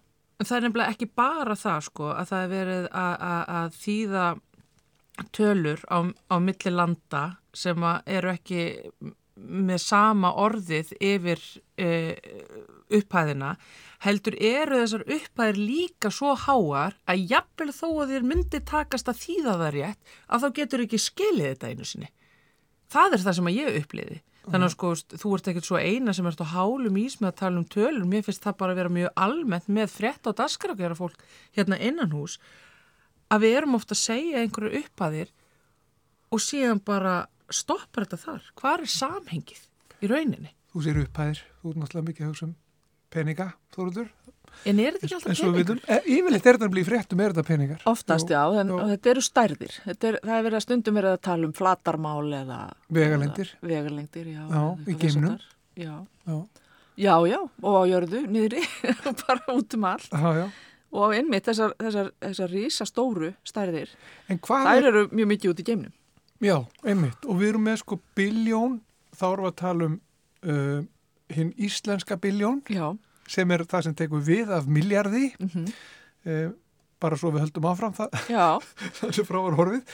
En 0.40 0.48
það 0.48 0.56
er 0.56 0.64
nefnilega 0.66 0.94
ekki 0.94 1.08
bara 1.20 1.56
það 1.60 1.82
sko 1.90 2.10
að 2.14 2.30
það 2.30 2.44
er 2.44 2.52
verið 2.54 2.86
að, 3.02 3.14
að, 3.30 3.42
að 3.60 3.78
þýða 3.80 4.26
tölur 5.36 5.82
á, 5.92 5.98
á 6.32 6.36
milli 6.40 6.72
landa 6.72 7.24
sem 7.56 7.86
eru 8.06 8.32
ekki 8.32 8.62
með 9.40 9.80
sama 9.82 10.32
orðið 10.42 10.92
yfir 11.00 11.40
uh, 11.80 12.14
upphæðina 12.92 13.54
heldur 14.04 14.36
eru 14.36 14.80
þessar 14.82 15.04
upphæðir 15.16 15.60
líka 15.60 16.10
svo 16.12 16.32
háar 16.38 16.96
að 17.08 17.26
jafnvel 17.34 17.70
þó 17.74 17.86
að 17.90 18.14
þér 18.14 18.26
myndi 18.32 18.62
takast 18.68 19.10
að 19.10 19.22
þýða 19.24 19.54
það 19.62 19.72
rétt 19.76 20.16
að 20.26 20.42
þá 20.44 20.48
getur 20.58 20.84
ekki 20.86 21.00
skilið 21.00 21.48
þetta 21.52 21.70
einu 21.70 21.88
sinni. 21.88 22.10
Það 22.90 23.16
er 23.16 23.24
það 23.24 23.38
sem 23.38 23.50
að 23.50 23.58
ég 23.58 23.80
uppliði. 23.80 24.20
Þannig 24.50 24.66
að 24.66 24.72
sko, 24.72 24.90
þú 25.20 25.32
ert 25.36 25.48
ekkert 25.50 25.68
svo 25.68 25.78
eina 25.78 26.14
sem 26.16 26.26
ert 26.26 26.40
á 26.40 26.52
hálum 26.54 26.96
ís 26.98 27.18
með 27.20 27.28
að 27.28 27.38
tala 27.42 27.60
um 27.60 27.66
tölur. 27.70 28.06
Mér 28.08 28.24
finnst 28.26 28.46
það 28.46 28.56
bara 28.62 28.74
að 28.74 28.80
vera 28.80 28.94
mjög 28.96 29.12
almennt 29.26 29.68
með 29.68 29.92
frétt 29.92 30.26
á 30.26 30.32
daskar 30.32 30.72
að 30.72 30.80
gera 30.80 30.96
fólk 30.98 31.20
hérna 31.56 31.78
innan 31.78 32.16
hús 32.16 32.38
að 33.30 33.44
við 33.44 33.58
erum 33.60 33.76
ofta 33.78 33.94
að 33.94 34.00
segja 34.00 34.40
einhverju 34.40 34.80
uppaðir 34.80 35.28
og 36.34 36.42
síðan 36.42 36.80
bara 36.82 37.14
stoppar 37.54 38.06
þetta 38.06 38.20
þar. 38.24 38.48
Hvað 38.60 38.80
er 38.86 38.92
samhengið 38.96 39.62
í 40.00 40.10
rauninni? 40.10 40.52
þú 40.70 40.84
sér 40.84 41.00
upphæðir, 41.02 41.40
þú 41.60 41.70
ert 41.72 41.80
náttúrulega 41.82 42.08
mikið 42.10 42.24
að 42.24 42.30
hugsa 42.30 42.46
um 42.46 42.54
peninga, 43.10 43.46
Þóruldur. 43.74 44.10
En 44.66 44.78
er 44.82 44.94
þetta 44.94 45.06
ekki 45.06 45.14
alltaf 45.16 45.30
En 45.30 45.36
svo 45.38 45.48
við 45.50 45.56
peningur? 45.56 45.80
vitum, 45.80 45.94
e, 45.94 46.14
yfirleitt 46.14 46.46
er 46.46 46.56
þetta 46.56 46.66
að 46.68 46.72
bli 46.74 46.84
fréttum, 46.86 47.20
er 47.22 47.32
þetta 47.34 47.44
peningar? 47.48 47.82
Oftast, 47.90 48.30
já, 48.30 48.40
en 48.60 48.70
þetta 48.90 49.10
eru 49.10 49.22
stærðir. 49.26 49.76
Þetta 49.86 50.08
er, 50.10 50.18
það 50.22 50.34
er 50.36 50.46
verið 50.46 50.58
að 50.60 50.64
stundum 50.66 50.98
verið 51.00 51.14
að 51.16 51.20
tala 51.26 51.48
um 51.48 51.52
flatarmál 51.58 52.34
eða... 52.40 52.58
Vegalengdir. 52.98 53.52
Vegalengdir, 53.66 54.30
já. 54.30 54.42
Já, 54.50 54.62
í 54.86 54.96
geimnum. 55.02 55.36
Já. 55.78 55.94
Já, 56.30 56.34
já, 57.00 57.14
já, 57.30 57.38
og 57.62 57.78
á 57.78 57.82
jörðu, 57.90 58.24
niðri, 58.30 58.62
bara 59.24 59.54
út 59.56 59.78
um 59.78 59.86
allt. 59.90 60.10
já, 60.10 60.30
já. 60.42 60.46
Og 60.90 61.14
einmitt 61.14 61.46
þessar, 61.46 61.74
þessar, 61.78 62.08
þessar 62.18 62.50
rísastóru 62.50 63.28
stærðir, 63.46 63.92
þær 64.26 64.70
er, 64.72 64.86
eru 64.90 65.02
mjög 65.14 65.28
mikið 65.34 65.52
út 65.52 65.60
í 65.62 65.66
geimnum. 65.68 65.92
Já, 66.40 66.56
einmitt, 66.86 67.26
og 67.26 67.38
við 67.40 67.48
erum 67.52 67.64
með 67.68 67.76
sko 67.82 67.98
biljón, 68.16 68.78
þá 69.16 69.24
erum 69.32 69.44
við 69.46 69.50
að 69.52 69.58
tala 69.60 69.88
um 69.90 69.96
uh, 70.46 70.80
hinn 71.34 71.52
íslenska 71.62 72.16
biljón, 72.20 72.62
Já. 72.72 72.86
sem 73.30 73.50
er 73.54 73.64
það 73.70 73.84
sem 73.88 73.94
tekur 73.98 74.24
við 74.26 74.50
af 74.56 74.66
miljardi, 74.66 75.30
Mm 75.40 75.68
uh, 76.26 76.50
bara 77.00 77.16
svo 77.16 77.30
við 77.32 77.40
höldum 77.46 77.64
áfram 77.70 77.94
það, 77.96 78.16
Já, 78.28 78.58
það 78.98 79.12
sem 79.16 79.24
frá 79.24 79.38
var 79.40 79.54
horfið, 79.56 79.84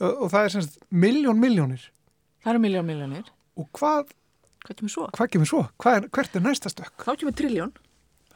uh, 0.00 0.12
og 0.24 0.30
það 0.32 0.46
er 0.48 0.54
semst 0.56 0.78
miljón 0.90 1.38
miljónir. 1.38 1.84
það 2.42 2.50
eru 2.56 2.62
miljón 2.64 2.88
miljónir. 2.88 3.28
Og 3.56 3.68
hvað, 3.78 4.10
Hvað 4.66 4.78
kemur 4.80 4.90
svo? 4.90 5.04
hvað 5.14 5.28
kemur 5.30 5.46
svo? 5.46 5.60
Hvað 5.78 5.98
er, 6.00 6.08
hvert 6.16 6.34
er 6.36 6.42
næsta 6.42 6.72
stökk? 6.72 7.04
Þá 7.06 7.12
kemur 7.20 7.36
triljón. 7.38 7.70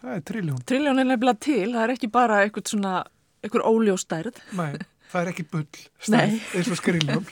Það 0.00 0.12
er 0.14 0.22
triljón. 0.30 0.60
Triljón 0.70 1.02
er 1.02 1.08
nefnilega 1.10 1.40
til, 1.42 1.72
það 1.74 1.82
er 1.88 1.92
ekki 1.96 2.08
bara 2.14 2.36
eitthvað 2.44 2.70
svona, 2.70 2.92
eitthvað 3.42 3.66
óljóstærð. 3.72 4.38
Nei, 4.60 4.70
það 5.10 5.20
er 5.24 5.30
ekki 5.32 5.44
bull 5.52 5.66
stærð 6.06 6.56
eins 6.56 6.70
og 6.70 6.78
skriljón 6.80 7.24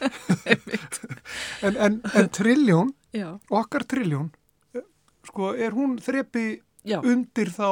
en, 1.66 1.76
en, 1.86 2.00
en 2.14 2.28
trilljón 2.34 2.94
Já, 3.16 3.28
okkar 3.50 3.84
trilljón 3.88 4.30
eh, 4.76 4.84
sko 5.28 5.52
er 5.56 5.72
hún 5.76 5.96
þrepi 6.02 6.46
já. 6.84 6.98
undir 7.02 7.48
þá 7.54 7.68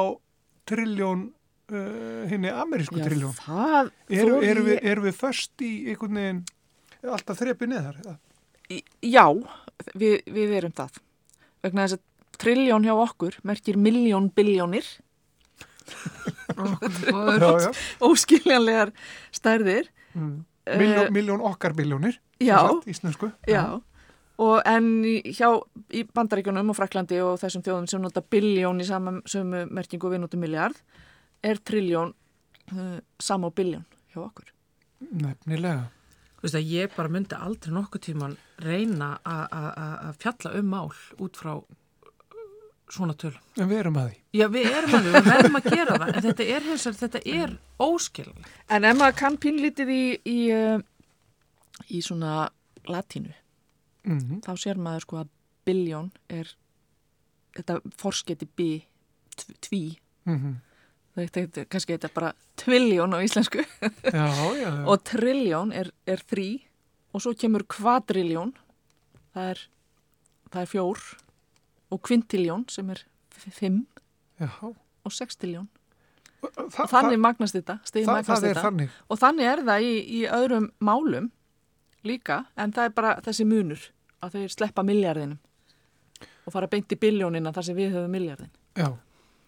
trilljón 0.67 1.27
uh, 1.71 2.23
henni 2.31 2.49
amerísku 2.51 2.97
já 2.99 3.05
trilljón 3.07 3.35
það 3.37 3.91
Eru, 4.09 4.37
þori 4.37 4.49
eru, 4.51 4.63
við, 4.67 4.75
ég- 4.79 4.87
eru 4.93 5.05
við 5.07 5.17
först 5.21 5.63
í 5.67 5.71
einhvern 5.93 6.17
veginn 6.21 6.43
alltaf 7.07 7.37
þrepi 7.39 7.67
neðar? 7.71 7.99
eða? 8.03 8.15
Í- 8.73 8.83
Já, 9.13 9.23
við, 9.95 10.17
við 10.33 10.55
erum 10.57 10.73
það. 10.75 10.97
Vegna 11.63 11.85
þess 11.85 11.95
að 11.99 12.37
trilljón 12.41 12.83
hjá 12.87 12.95
okkur 12.99 13.37
merkir 13.47 13.77
miljón 13.79 14.27
biljónir, 14.35 14.83
óskiljanlegar 18.03 18.91
stærðir. 19.35 19.87
Mm. 20.17 20.45
Eh, 20.67 20.77
Miljón, 20.81 21.13
miljón 21.15 21.41
okkar 21.47 21.73
sagt, 22.67 22.87
íslensku 22.91 23.29
já. 23.47 23.61
Og 24.37 24.61
en 24.69 24.89
hjá 25.33 25.47
í 25.95 26.03
Bandaríkjunum 26.13 26.69
og 26.69 26.75
Fraklandi 26.77 27.21
og 27.23 27.39
þessum 27.41 27.63
þjóðum 27.65 27.87
sem 27.89 28.01
nota 28.03 28.21
biljón 28.21 28.81
í 28.83 28.85
sama 28.85 29.15
sömu 29.25 29.63
merkingu 29.71 30.11
við 30.11 30.19
notum 30.25 30.43
miljard, 30.43 30.75
er 31.41 31.57
trilljón 31.63 32.11
uh, 32.73 32.99
sama 33.19 33.47
og 33.47 33.55
biljón 33.55 33.85
hjá 34.13 34.19
okkur. 34.27 34.51
nefnilega 35.11 35.87
Þú 36.37 36.43
veist 36.45 36.55
að 36.59 36.67
ég 36.69 36.91
bara 36.95 37.09
myndi 37.09 37.33
aldrei 37.39 37.73
nokkuð 37.73 38.01
tíman 38.05 38.35
reyna 38.61 39.07
að- 39.25 39.47
að 39.49 39.69
að- 39.77 39.99
að 40.09 40.17
fjalla 40.21 40.51
um 40.59 40.67
mál 40.69 40.91
út 41.17 41.33
frá 41.39 41.53
svona 42.89 43.13
tölum. 43.19 43.41
en 43.57 43.69
við 43.69 43.79
erum 43.81 43.97
að 43.99 44.09
því 44.11 44.19
Já, 44.39 44.45
við 44.53 44.67
erum 44.71 44.93
að 44.97 45.07
við 45.07 45.17
verðum 45.27 45.57
að 45.59 45.69
gera 45.73 45.97
það, 45.97 46.11
en 46.13 46.23
þetta 46.27 46.43
er 46.55 46.67
hins 46.67 46.85
vegar, 46.85 46.99
þetta 47.01 47.21
er 47.41 47.55
óskiljanlega. 47.83 48.51
En 48.69 48.85
ef 48.85 48.97
maður 48.99 49.17
kann 49.17 49.37
pínlítið 49.37 49.89
í, 49.89 50.03
í, 50.29 50.37
uh, 50.53 50.79
í 51.89 52.01
svona 52.05 52.35
latínu, 52.87 53.33
mm 54.07 54.39
þá 54.45 54.51
sér 54.61 54.77
maður 54.79 55.01
sko 55.07 55.19
að 55.23 55.33
biljón 55.67 56.11
er 56.29 56.53
þetta 57.57 57.79
forsketi 57.99 58.47
B 58.47 58.67
tv- 59.35 59.57
tví, 59.61 59.81
-hmm. 60.25 60.55
þetta 61.15 61.61
er 61.61 61.65
kannski 61.65 61.97
þetta 61.97 62.13
bara 62.13 62.33
tvilljón 62.55 63.13
á 63.13 63.19
íslensku 63.25 63.59
já, 63.59 64.27
já, 64.31 64.69
já. 64.69 64.85
og 64.85 65.03
trilljón 65.03 65.73
er, 65.73 65.91
er 66.07 66.23
þrý 66.23 66.61
og 67.13 67.21
svo 67.21 67.33
kemur 67.33 67.65
kvadriljón 67.67 68.53
það 69.33 69.49
er, 69.49 69.59
það 70.51 70.61
er 70.61 70.71
fjór 70.71 70.99
og 71.91 72.01
kvintiljón 72.07 72.65
sem 72.71 72.89
er 72.93 73.03
f- 73.33 73.49
fimm 73.53 73.85
já. 74.39 74.49
og 74.61 75.11
sextiljón 75.13 75.67
Þa, 76.37 76.83
og 76.83 76.89
þannig 76.91 77.17
magnast 77.19 77.55
þetta, 77.57 77.79
það, 77.81 78.05
magnast 78.05 78.29
það 78.29 78.43
þetta 78.45 78.61
þannig 78.67 78.89
og 79.09 79.17
þannig 79.19 79.47
er 79.51 79.61
það 79.65 79.85
í, 79.87 79.93
í 80.19 80.19
öðrum 80.37 80.67
málum 80.85 81.31
líka 82.05 82.43
en 82.55 82.71
það 82.75 82.85
er 82.91 82.93
bara 82.99 83.15
þessi 83.25 83.47
munur 83.49 83.87
að 84.23 84.35
þeir 84.37 84.53
sleppa 84.53 84.83
miljardinum 84.85 85.39
og 86.47 86.53
fara 86.53 86.69
beint 86.71 86.93
í 86.93 86.99
biljónina 87.01 87.51
þar 87.55 87.65
sem 87.67 87.75
við 87.77 87.95
höfum 87.97 88.13
miljardin 88.13 88.51
já. 88.77 88.91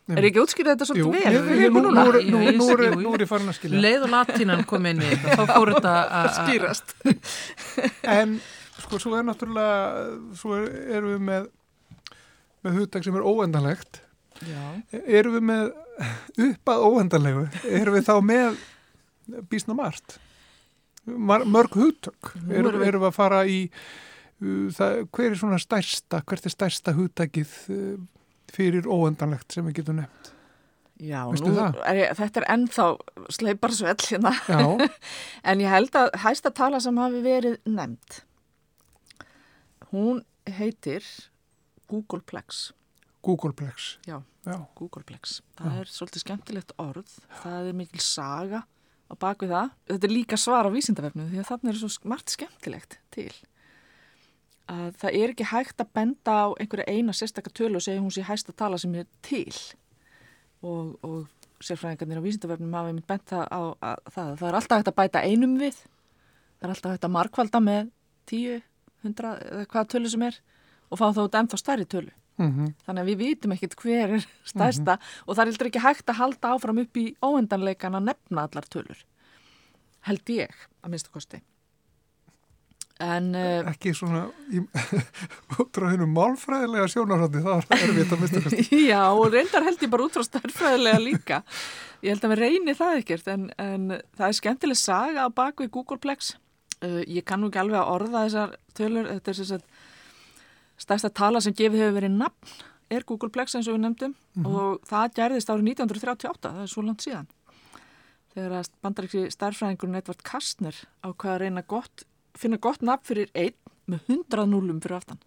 Er 0.10 0.26
ekki 0.26 0.42
útskýrðið 0.42 0.74
þetta 0.74 0.86
Jú, 0.98 1.06
svolítið 1.06 1.36
vel? 1.46 1.68
nú, 1.70 1.82
nú, 1.86 2.04
er- 2.10 2.24
Jú, 2.26 2.34
nú, 2.34 2.42
nú, 2.58 2.70
er- 2.74 2.82
jú, 2.82 2.88
jú. 2.90 3.02
nú 3.06 3.12
er 3.14 3.22
ég 3.22 3.30
farin 3.30 3.52
að 3.52 3.58
skilja 3.60 3.82
Leið 3.86 4.06
og 4.08 4.10
latínan 4.16 4.64
kom 4.66 4.88
inn 4.90 5.04
í 5.06 5.10
þetta, 5.12 5.36
þá 5.38 5.44
fór 5.54 5.72
þetta 5.76 5.94
að- 6.20 6.32
skýrast 6.40 6.96
En 8.18 8.34
sko, 8.82 8.98
svo 8.98 9.14
er 9.20 9.28
náttúrulega, 9.28 9.78
svo 10.40 10.58
er, 10.58 10.66
erum 10.98 11.14
við 11.14 11.22
með, 11.30 11.48
með 12.66 12.78
hugtak 12.82 13.05
sem 13.07 13.16
er 13.20 13.26
óendanlegt. 13.28 14.01
Já, 14.47 14.62
Erum 15.03 15.36
við 15.36 15.45
með 15.49 15.72
upp 16.49 16.72
að 16.72 16.84
óendanlegu, 16.89 17.45
erum 17.68 17.97
við 17.97 18.05
þá 18.07 18.14
með 18.24 18.60
bísna 19.51 19.76
margt. 19.76 20.18
Mar, 21.10 21.43
mörg 21.49 21.74
hugtök. 21.76 22.34
Nú 22.45 22.53
Erum, 22.53 22.70
erum 22.70 22.82
við- 22.84 22.88
erum 22.93 23.03
við 23.03 23.10
að 23.10 23.18
fara 23.18 23.41
í, 23.49 23.60
uh, 24.41 24.70
það, 24.76 24.99
hver 25.16 25.30
er 25.32 25.39
svona 25.41 25.60
stærsta, 25.60 26.22
hvert 26.28 26.45
er 26.47 26.53
stærsta 26.55 26.93
hugtakið 26.95 27.55
uh, 27.74 27.95
fyrir 28.53 28.88
óendanlegt 28.89 29.51
sem 29.57 29.66
við 29.70 29.82
getum 29.82 29.99
nefnt? 30.03 30.34
já 30.99 31.22
er 31.88 31.95
ég, 31.95 32.10
þetta 32.20 32.41
er 32.41 32.45
ennþá 32.57 32.86
sleipar 33.32 33.72
svell 33.72 34.01
hérna 34.10 34.34
en 35.47 35.62
ég 35.64 35.72
held 35.72 35.93
að 35.95 36.10
hæsta 36.26 36.51
tala 36.51 36.82
sem 36.84 36.97
hafi 36.99 37.22
verið 37.24 37.53
nefnd 37.72 38.18
hún 39.93 40.20
heitir 40.60 41.05
Googleplex 41.90 42.70
Googleplex. 43.22 43.98
Já. 44.08 44.22
Já, 44.46 44.66
Googleplex, 44.76 45.42
það 45.60 45.74
Já. 45.74 45.80
er 45.80 45.90
svolítið 45.92 46.22
skemmtilegt 46.24 46.74
orð. 46.80 47.16
Það 47.42 47.68
er 47.68 47.76
mikil 47.76 48.02
saga 48.02 48.62
á 49.10 49.14
bakvið 49.20 49.52
það, 49.52 49.72
þetta 49.90 50.08
er 50.08 50.14
líka 50.14 50.38
svar 50.40 50.70
á 50.70 50.72
vísindavefnum 50.72 51.32
því 51.32 51.42
að 51.42 51.50
þarna 51.50 51.72
er 51.72 51.80
svo 51.82 51.90
margt 52.08 52.34
skemmtilegt 52.36 53.00
til. 53.12 53.32
Að 54.70 54.96
það 55.02 55.18
er 55.20 55.34
ekki 55.34 55.48
hægt 55.50 55.82
að 55.82 55.92
benda 55.98 56.36
á 56.46 56.48
einhverja 56.54 56.94
eina 56.94 57.16
sérstakka 57.18 57.52
tölu 57.52 57.82
og 57.82 57.84
segja 57.84 58.04
hún 58.04 58.14
sé 58.14 58.24
hægsta 58.24 58.54
tala 58.56 58.78
sem 58.78 58.94
er 58.96 59.10
til. 59.26 59.52
Og, 60.62 60.96
og 61.04 61.28
sérfræðingarnir 61.60 62.22
á 62.22 62.28
vísindavefnum 62.28 62.78
hafa 62.78 62.94
einmitt 62.94 63.10
bent 63.10 63.26
það 63.34 63.46
á 63.50 63.62
að, 63.82 64.04
það, 64.14 64.32
það 64.40 64.48
er 64.48 64.60
alltaf 64.62 64.80
hægt 64.80 64.94
að 64.94 65.00
bæta 65.02 65.26
einum 65.26 65.58
við. 65.60 65.82
Það 66.62 66.70
er 66.70 66.76
alltaf 66.76 66.96
hægt 66.96 67.10
að 67.10 67.16
markvalda 67.18 67.64
með 67.66 67.92
10, 68.32 68.64
100 69.04 69.36
eða 69.50 69.68
hvaða 69.74 69.92
tölu 69.96 70.14
sem 70.14 70.28
er 70.30 70.40
og 70.90 71.00
fá 71.00 71.08
þá 71.14 71.22
út 71.26 71.38
ennþá 71.42 71.62
stærri 71.62 71.88
tölu 71.90 72.12
mm 72.40 72.74
Þannig 72.86 73.04
að 73.04 73.12
við 73.12 73.22
vitum 73.24 73.54
ekkert 73.56 73.78
hver 73.84 74.16
er 74.18 74.26
stærsta 74.48 74.98
og 75.26 75.36
það 75.36 75.44
er 75.44 75.52
heldur 75.52 75.70
ekki 75.70 75.86
hægt 75.86 76.10
að 76.10 76.20
halda 76.24 76.56
áfram 76.56 76.82
upp 76.84 76.98
í 76.98 77.06
óendanleikan 77.22 77.98
að 78.00 78.10
nefna 78.10 78.48
allar 78.48 78.68
tölur. 78.72 79.06
Held 80.08 80.30
ég, 80.34 80.54
að 80.84 80.94
minnstu 80.94 81.12
kosti. 81.12 81.42
En 83.00 83.30
uh, 83.32 83.64
ekki 83.70 83.94
svona 83.96 84.26
út 85.62 85.70
frá 85.76 85.86
hennu 85.88 86.08
málfræðilega 86.12 86.88
sjónarhóndi, 86.92 87.44
það 87.46 87.62
er 87.62 87.84
erfitt 87.86 88.16
að 88.16 88.24
mista 88.26 88.64
já, 88.92 89.04
og 89.08 89.30
reyndar 89.32 89.64
held 89.64 89.86
ég 89.86 89.94
bara 89.94 90.08
út 90.08 90.18
frá 90.18 90.26
stærfræðilega 90.28 91.00
líka. 91.00 91.40
Ég 92.04 92.12
held 92.12 92.28
að 92.28 92.34
við 92.34 92.42
reynir 92.44 92.80
það 92.80 93.00
ekkert 93.00 93.32
en, 93.32 93.46
en 93.56 93.88
það 94.20 94.26
er 94.28 94.40
skemmtileg 94.42 94.80
saga 94.80 95.28
á 95.28 95.30
bakvið 95.32 95.72
Googleplex. 95.78 96.34
Uh, 96.84 97.00
ég 97.08 97.24
kann 97.28 97.40
nú 97.44 97.48
ekki 97.52 97.64
alveg 97.64 97.80
að 97.80 97.94
orða 97.96 98.26
þessar 98.26 98.60
tölur, 98.76 99.08
þetta 99.14 99.32
er 99.32 99.40
þess 99.40 99.56
að 99.56 99.78
stærsta 100.80 101.09
tala 101.13 101.41
sem 101.43 101.53
gefið 101.53 101.84
hefur 101.86 101.97
verið 101.99 102.15
nafn 102.17 102.53
er 102.89 103.03
Googleplex 103.05 103.53
eins 103.59 103.67
og 103.69 103.75
við 103.77 103.84
nefndum 103.86 104.15
og 104.49 104.80
það 104.89 105.11
gerðist 105.19 105.51
árið 105.53 105.67
1938, 105.75 106.49
það 106.55 106.63
er 106.63 106.71
svo 106.71 106.82
langt 106.88 107.03
síðan. 107.05 107.27
Þegar 108.34 108.55
að 108.59 108.69
bandaríksi 108.86 109.21
starfræðingurinn 109.34 109.99
Edvard 109.99 110.23
Kastner 110.25 110.77
á 111.05 111.09
hvað 111.11 111.34
að 111.36 111.39
reyna 111.43 111.63
gott, 111.69 112.03
finna 112.38 112.57
gott 112.61 112.82
nafn 112.86 113.05
fyrir 113.09 113.30
einn 113.38 113.57
með 113.89 114.09
100 114.15 114.45
núlum 114.49 114.80
fyrir 114.84 114.97
aftan. 114.99 115.21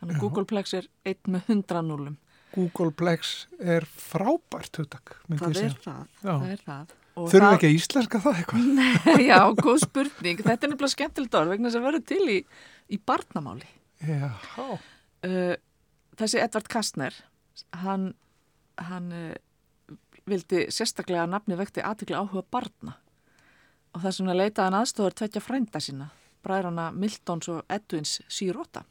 Þannig 0.00 0.16
að 0.18 0.22
Googleplex 0.24 0.74
er 0.80 0.88
einn 1.10 1.32
með 1.36 1.48
100 1.54 1.82
núlum. 1.88 2.16
Googleplex 2.54 3.32
er 3.58 3.86
frábært 3.90 4.78
hugtak, 4.78 5.16
myndi 5.28 5.42
ég 5.42 5.44
Það 5.44 5.50
er 5.50 5.72
segja. 5.74 5.80
það, 5.84 6.04
Já. 6.22 6.34
það 6.34 6.50
er 6.56 6.60
það. 6.68 6.92
Þurfum 7.14 7.44
það- 7.44 7.54
ekki 7.56 7.66
að 7.70 7.74
íslenska 7.78 8.20
það 8.24 8.38
eitthvað? 8.40 8.68
Nei, 8.78 9.26
já, 9.28 9.38
góð 9.62 9.80
spurning. 9.84 10.38
Þetta 10.42 10.66
er 10.66 10.70
nefnilega 10.72 10.94
skemmtilegt 10.94 11.34
orð 11.38 11.52
vegna 11.54 11.68
þess 11.70 11.78
að 11.80 11.86
verður 11.88 12.04
til 12.10 12.24
í, 12.30 12.38
í 12.90 12.98
barnamáli. 13.06 13.68
Já, 14.04 14.30
Uh, 15.24 15.54
þessi 16.20 16.40
Edvard 16.42 16.68
Kastner, 16.68 17.14
hann, 17.80 18.10
hann 18.76 19.06
uh, 19.14 19.94
vildi 20.28 20.66
sérstaklega 20.74 21.22
að 21.24 21.32
nafni 21.32 21.56
vekti 21.56 21.84
aðtikla 21.84 22.20
áhuga 22.20 22.44
barna. 22.52 22.98
Og 23.94 24.02
þess 24.02 24.20
vegna 24.20 24.34
leitaði 24.36 24.66
hann 24.66 24.76
aðstofar 24.82 25.16
tvekja 25.16 25.40
frænda 25.40 25.80
sína, 25.80 26.10
bræðrana 26.44 26.90
Miltons 26.92 27.48
og 27.52 27.62
Edwins 27.72 28.18
Sirota. 28.28 28.82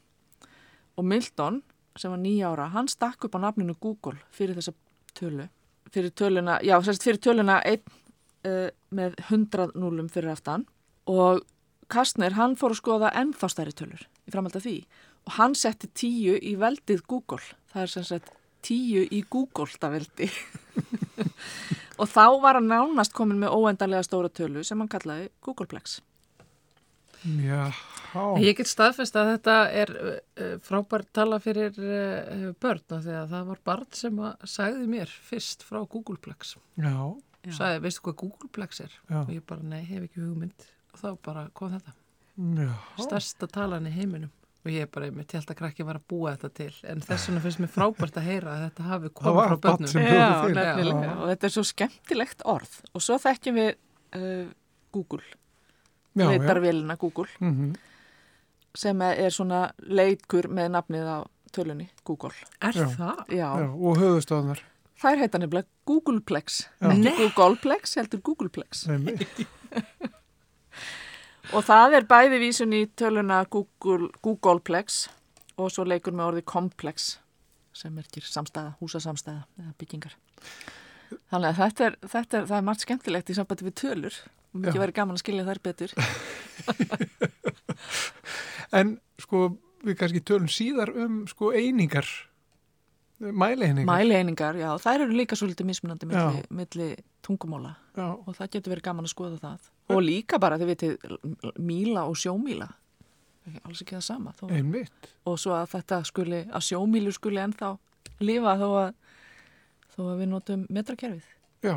Og 0.98 1.06
Milton, 1.06 1.62
sem 2.00 2.14
var 2.14 2.22
nýja 2.24 2.50
ára, 2.50 2.72
hann 2.74 2.90
stakk 2.90 3.28
upp 3.28 3.38
á 3.38 3.46
nafninu 3.46 3.76
Google 3.82 4.18
fyrir 4.34 4.58
þessa 4.58 4.74
tölu, 5.14 5.46
fyrir 5.94 6.16
töluna, 6.18 6.58
já, 6.66 6.80
sérst 6.82 7.06
fyrir 7.06 7.22
töluna 7.22 7.60
einn 7.62 7.84
uh, 8.50 8.72
með 8.90 9.20
100 9.28 9.78
núlum 9.78 10.10
fyrir 10.10 10.34
aftan. 10.34 10.66
Og 11.06 11.44
Kastner, 11.94 12.34
hann 12.40 12.58
fór 12.58 12.74
að 12.74 12.82
skoða 12.82 13.14
ennþá 13.22 13.52
stærri 13.54 13.78
tölur 13.78 14.08
í 14.28 14.34
framhald 14.34 14.56
af 14.60 14.64
því 14.66 14.78
og 15.24 15.36
hann 15.38 15.54
setti 15.56 15.88
tíu 15.96 16.34
í 16.40 16.56
veldið 16.60 17.04
Google. 17.08 17.44
Það 17.72 17.82
er 17.86 17.92
sem 17.94 18.04
sagt 18.08 18.32
tíu 18.64 19.04
í 19.12 19.22
Google-veldi. 19.32 20.28
og 22.02 22.10
þá 22.12 22.26
var 22.44 22.58
hann 22.60 22.68
nánast 22.72 23.14
komin 23.16 23.40
með 23.40 23.56
óendanlega 23.56 24.04
stóra 24.08 24.32
tölu 24.32 24.64
sem 24.68 24.80
hann 24.84 24.92
kallaði 24.92 25.30
Googleplex. 25.44 26.02
já, 27.24 27.72
Ég 28.44 28.58
get 28.60 28.68
staðfest 28.68 29.16
að 29.18 29.30
þetta 29.34 29.54
er 29.72 29.92
uh, 29.96 30.58
frábært 30.62 31.08
tala 31.16 31.40
fyrir 31.42 31.72
uh, 31.80 32.50
börn 32.62 32.84
af 32.98 33.06
því 33.06 33.16
að 33.22 33.32
það 33.32 33.48
var 33.54 33.62
barn 33.72 33.88
sem 33.96 34.20
að 34.20 34.44
sagði 34.58 34.90
mér 34.92 35.14
fyrst 35.32 35.64
frá 35.66 35.80
Googleplex. 35.88 36.58
já, 36.78 36.94
Já. 37.44 37.52
Sagði, 37.58 37.80
veistu 37.84 38.04
hvað 38.06 38.20
Googleplex 38.22 38.80
er? 38.86 38.94
Já. 39.10 39.18
Og 39.26 39.32
ég 39.36 39.44
bara, 39.48 39.64
nei, 39.68 39.82
hef 39.88 40.06
ekki 40.06 40.22
hugmynd. 40.24 40.68
Og 40.94 41.00
þá 41.02 41.10
bara 41.26 41.42
kom 41.58 41.74
þetta. 41.74 41.92
Stærsta 43.00 43.48
talan 43.48 43.88
í 43.88 43.92
heiminum. 43.94 44.32
Og 44.64 44.72
ég 44.72 44.88
bara, 44.92 45.10
ég 45.10 45.34
held 45.36 45.50
að 45.52 45.58
krakki 45.60 45.84
var 45.84 45.98
að 46.00 46.06
búa 46.08 46.32
þetta 46.38 46.50
til. 46.56 46.74
En 46.88 47.02
þess 47.04 47.28
vegna 47.28 47.42
finnst 47.44 47.60
mér 47.60 47.72
frábært 47.74 48.16
að 48.18 48.28
heyra 48.30 48.54
að 48.54 48.62
þetta 48.64 48.84
hafi 48.88 49.10
Það 49.10 49.16
komið 49.20 49.50
frá 49.50 49.58
börnum. 49.66 49.96
Já. 50.08 50.28
Já. 50.56 51.16
Og 51.20 51.26
þetta 51.34 51.48
er 51.50 51.54
svo 51.58 51.64
skemmtilegt 51.68 52.46
orð. 52.48 52.78
Og 52.96 53.04
svo 53.04 53.18
þekkjum 53.20 53.58
við 53.60 53.72
uh, 54.16 54.46
Google 54.96 55.24
leitarvélina 56.16 56.96
Google 57.02 57.28
Mhm. 57.42 57.74
sem 58.76 59.02
er 59.02 59.30
svona 59.34 59.72
leikur 59.84 60.48
með 60.48 60.72
nafnið 60.78 61.10
á 61.12 61.20
tölunni 61.54 61.90
Google. 62.06 62.32
Er 62.62 62.72
Já. 62.74 62.86
það? 62.96 63.26
Já, 63.30 63.50
Já, 63.60 63.68
og 63.70 63.98
höfustofnar. 63.98 64.60
þær 65.04 65.18
heita 65.20 65.38
nefnilega 65.44 65.68
Googleplex. 65.86 66.68
Ekki 66.82 67.04
Nei. 67.04 67.18
Googleplex, 67.36 67.96
heldur 68.00 68.22
Googleplex. 68.22 68.88
Og 71.52 71.66
það 71.68 71.98
er 71.98 72.08
bæði 72.08 72.40
vísun 72.40 72.76
í 72.78 72.86
töluna 72.96 73.42
Google, 73.52 74.08
Googleplex 74.24 75.08
og 75.60 75.74
svo 75.74 75.84
leikur 75.86 76.16
með 76.16 76.30
orði 76.32 76.46
komplex 76.48 77.18
sem 77.76 77.98
er 77.98 78.06
ekki 78.06 78.22
samstæða, 78.24 78.76
húsasamstæða 78.80 79.44
eða 79.60 79.74
byggingar. 79.82 80.16
Þannig 81.34 81.50
að 81.50 81.60
þetta 81.60 81.86
er, 81.88 81.98
þetta 82.06 82.38
er, 82.40 82.48
það 82.50 82.58
er 82.58 82.66
margt 82.70 82.86
skemmtilegt 82.86 83.30
í 83.30 83.36
sambandi 83.38 83.68
við 83.68 83.76
tölur 83.82 84.16
og 84.54 84.62
mikið 84.62 84.84
verið 84.84 84.98
gaman 85.00 85.18
að 85.18 85.24
skilja 85.24 85.48
þær 85.50 85.64
betur. 85.68 85.92
En 88.74 88.96
sko, 89.22 89.52
við 89.86 89.98
kannski 90.00 90.22
tölum 90.26 90.50
síðar 90.50 90.90
um 90.98 91.24
sko 91.30 91.52
einingar, 91.54 92.08
mæleiningar. 93.32 93.88
Mæleiningar, 93.88 94.58
já, 94.60 94.70
þær 94.84 95.06
eru 95.06 95.18
líka 95.18 95.38
svolítið 95.40 95.68
mismunandi 95.70 96.10
milli, 96.10 96.44
milli 96.50 96.88
tungumóla 97.26 97.76
Já, 97.96 98.08
og 98.12 98.32
það 98.36 98.50
getur 98.56 98.74
verið 98.74 98.86
gaman 98.88 99.06
að 99.08 99.14
skoða 99.14 99.40
það. 99.42 99.68
Og 99.94 100.02
líka 100.04 100.40
bara, 100.42 100.58
þið 100.58 100.72
vitið, 100.72 100.96
míla 101.62 102.08
og 102.10 102.18
sjómíla. 102.18 102.70
Alls 103.68 103.84
ekki 103.84 103.98
það 103.98 104.06
sama. 104.08 104.34
Þó, 104.40 104.48
einmitt. 104.56 105.10
og 105.28 105.38
svo 105.40 105.54
að 105.58 105.70
þetta 105.76 106.00
skuli, 106.08 106.42
að 106.48 106.66
sjómílu 106.70 107.12
skuli 107.14 107.42
ennþá 107.44 107.74
lifa 108.24 108.56
þó 108.62 108.68
að, 108.80 108.94
þó 109.96 110.02
að 110.08 110.20
við 110.24 110.30
notum 110.32 110.66
metrakerfið 110.74 111.28
Já, 111.64 111.76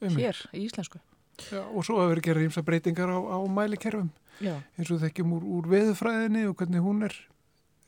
einmitt. 0.00 0.18
hér 0.20 0.42
í 0.52 0.64
íslensku. 0.66 1.00
Já, 1.48 1.62
og 1.64 1.84
svo 1.86 2.00
hefur 2.02 2.20
gerað 2.24 2.48
ímsa 2.48 2.64
breytingar 2.66 3.10
á, 3.14 3.18
á 3.18 3.38
mælikerfum 3.48 4.10
Já, 4.42 4.54
eins 4.78 4.90
og 4.94 5.00
þekkjum 5.02 5.32
úr, 5.38 5.44
úr 5.56 5.68
veðufræðinni 5.72 6.44
og 6.50 6.56
hvernig 6.58 6.82
hún 6.84 7.06
er 7.08 7.14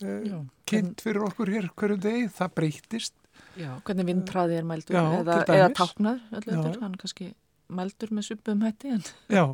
uh, 0.04 0.42
kynnt 0.70 1.00
fyrir 1.04 1.24
okkur 1.28 1.50
hér 1.52 1.70
hverjum 1.76 2.00
degi, 2.04 2.26
það 2.36 2.54
breytist. 2.60 3.14
já. 3.58 3.70
Hvernig 3.86 4.06
vindræði 4.10 4.58
er 4.60 4.68
mældur 4.68 4.96
Já, 4.96 5.02
eða, 5.20 5.40
eða 5.56 5.70
táknar, 5.76 6.20
Já. 6.30 6.38
öllu, 6.42 6.76
hann 6.82 6.94
kannski 7.00 7.32
mældur 7.70 8.10
með 8.16 8.28
svipum 8.30 8.62
hætti 8.66 8.94
en 8.96 9.02
Já, 9.30 9.44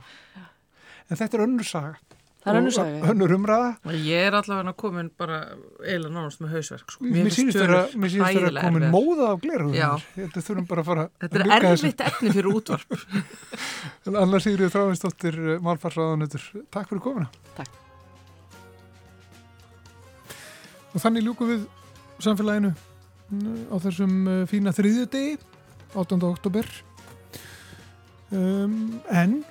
en 1.11 1.17
þetta 1.21 1.39
er 1.39 1.45
önnur 1.47 1.67
saga. 1.69 1.95
það 2.47 2.53
er 2.53 2.59
önnur 2.61 2.75
saga. 2.77 2.91
já. 2.99 3.05
Önnur 3.11 3.33
umræða. 3.37 3.71
Ég 4.07 4.27
er 4.29 4.37
allavega 4.39 4.73
komin 4.79 5.09
bara 5.19 5.39
eiginlega 5.83 6.13
nánast 6.15 6.41
með 6.45 6.53
hausverk. 6.55 6.93
Sko. 6.95 7.05
Mér 7.05 7.31
sýnist 7.35 7.59
þeirra 7.59 7.81
hræðilega 7.91 8.63
komin 8.69 8.87
móða. 8.95 9.33
Ég 9.43 10.05
held 10.15 10.37
að 10.39 10.47
þurfum 10.47 10.69
bara 10.71 10.85
að 10.85 10.91
fara 10.93 11.09
Þetta 11.25 11.35
að 11.35 11.41
er 11.41 11.47
ljúka 11.51 11.73
þessu. 11.73 11.87
erfitt 11.87 12.05
efni 12.07 12.35
fyrir 12.37 12.53
útvarp. 12.53 13.01
En 14.07 14.15
Anna 14.21 14.39
Sigriður 14.39 14.71
Þráinsdóttir, 14.77 15.37
málfarsraðanutur, 15.67 16.45
takk 16.71 16.93
fyrir 16.93 17.03
komuna. 17.03 17.27
Takk. 17.57 17.73
Og 20.97 21.03
þannig 21.03 21.27
ljúkum 21.27 21.51
við 21.53 21.67
samfélaginu 22.25 22.71
mm, 22.73 23.67
á 23.69 23.77
þessum 23.85 24.15
uh, 24.25 24.39
fína 24.49 24.73
þriðjudegi, 24.73 25.37
8. 25.93 26.19
oktober. 26.31 26.71
Um, 28.33 28.97
en 29.13 29.43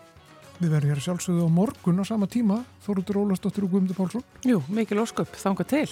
við 0.58 0.74
verðum 0.74 0.96
hér 0.96 1.04
sjálfsögðu 1.06 1.46
á 1.46 1.50
morgun 1.62 2.02
á 2.02 2.06
sama 2.08 2.26
tíma, 2.32 2.64
Þóruður 2.88 3.22
Ólastóttir 3.22 3.68
og 3.68 3.76
Guðmundur 3.76 4.00
Pálsson, 4.00 4.26
Jú, 4.48 4.64
mikil 4.74 5.04
ósköp, 5.04 5.38
þanga 5.38 5.68
til. 5.70 5.88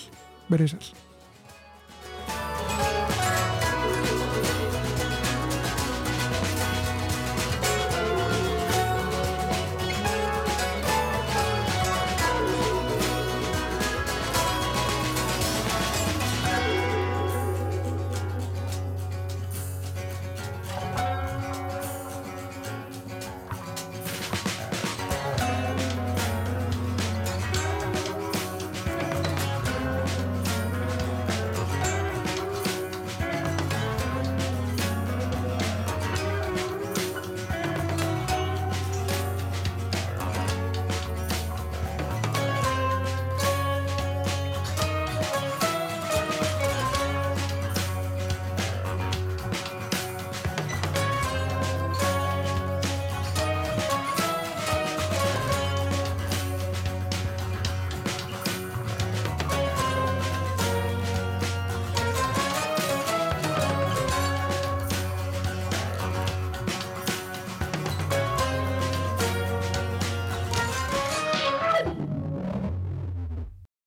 verið 0.49 0.73
sæl. 0.73 1.12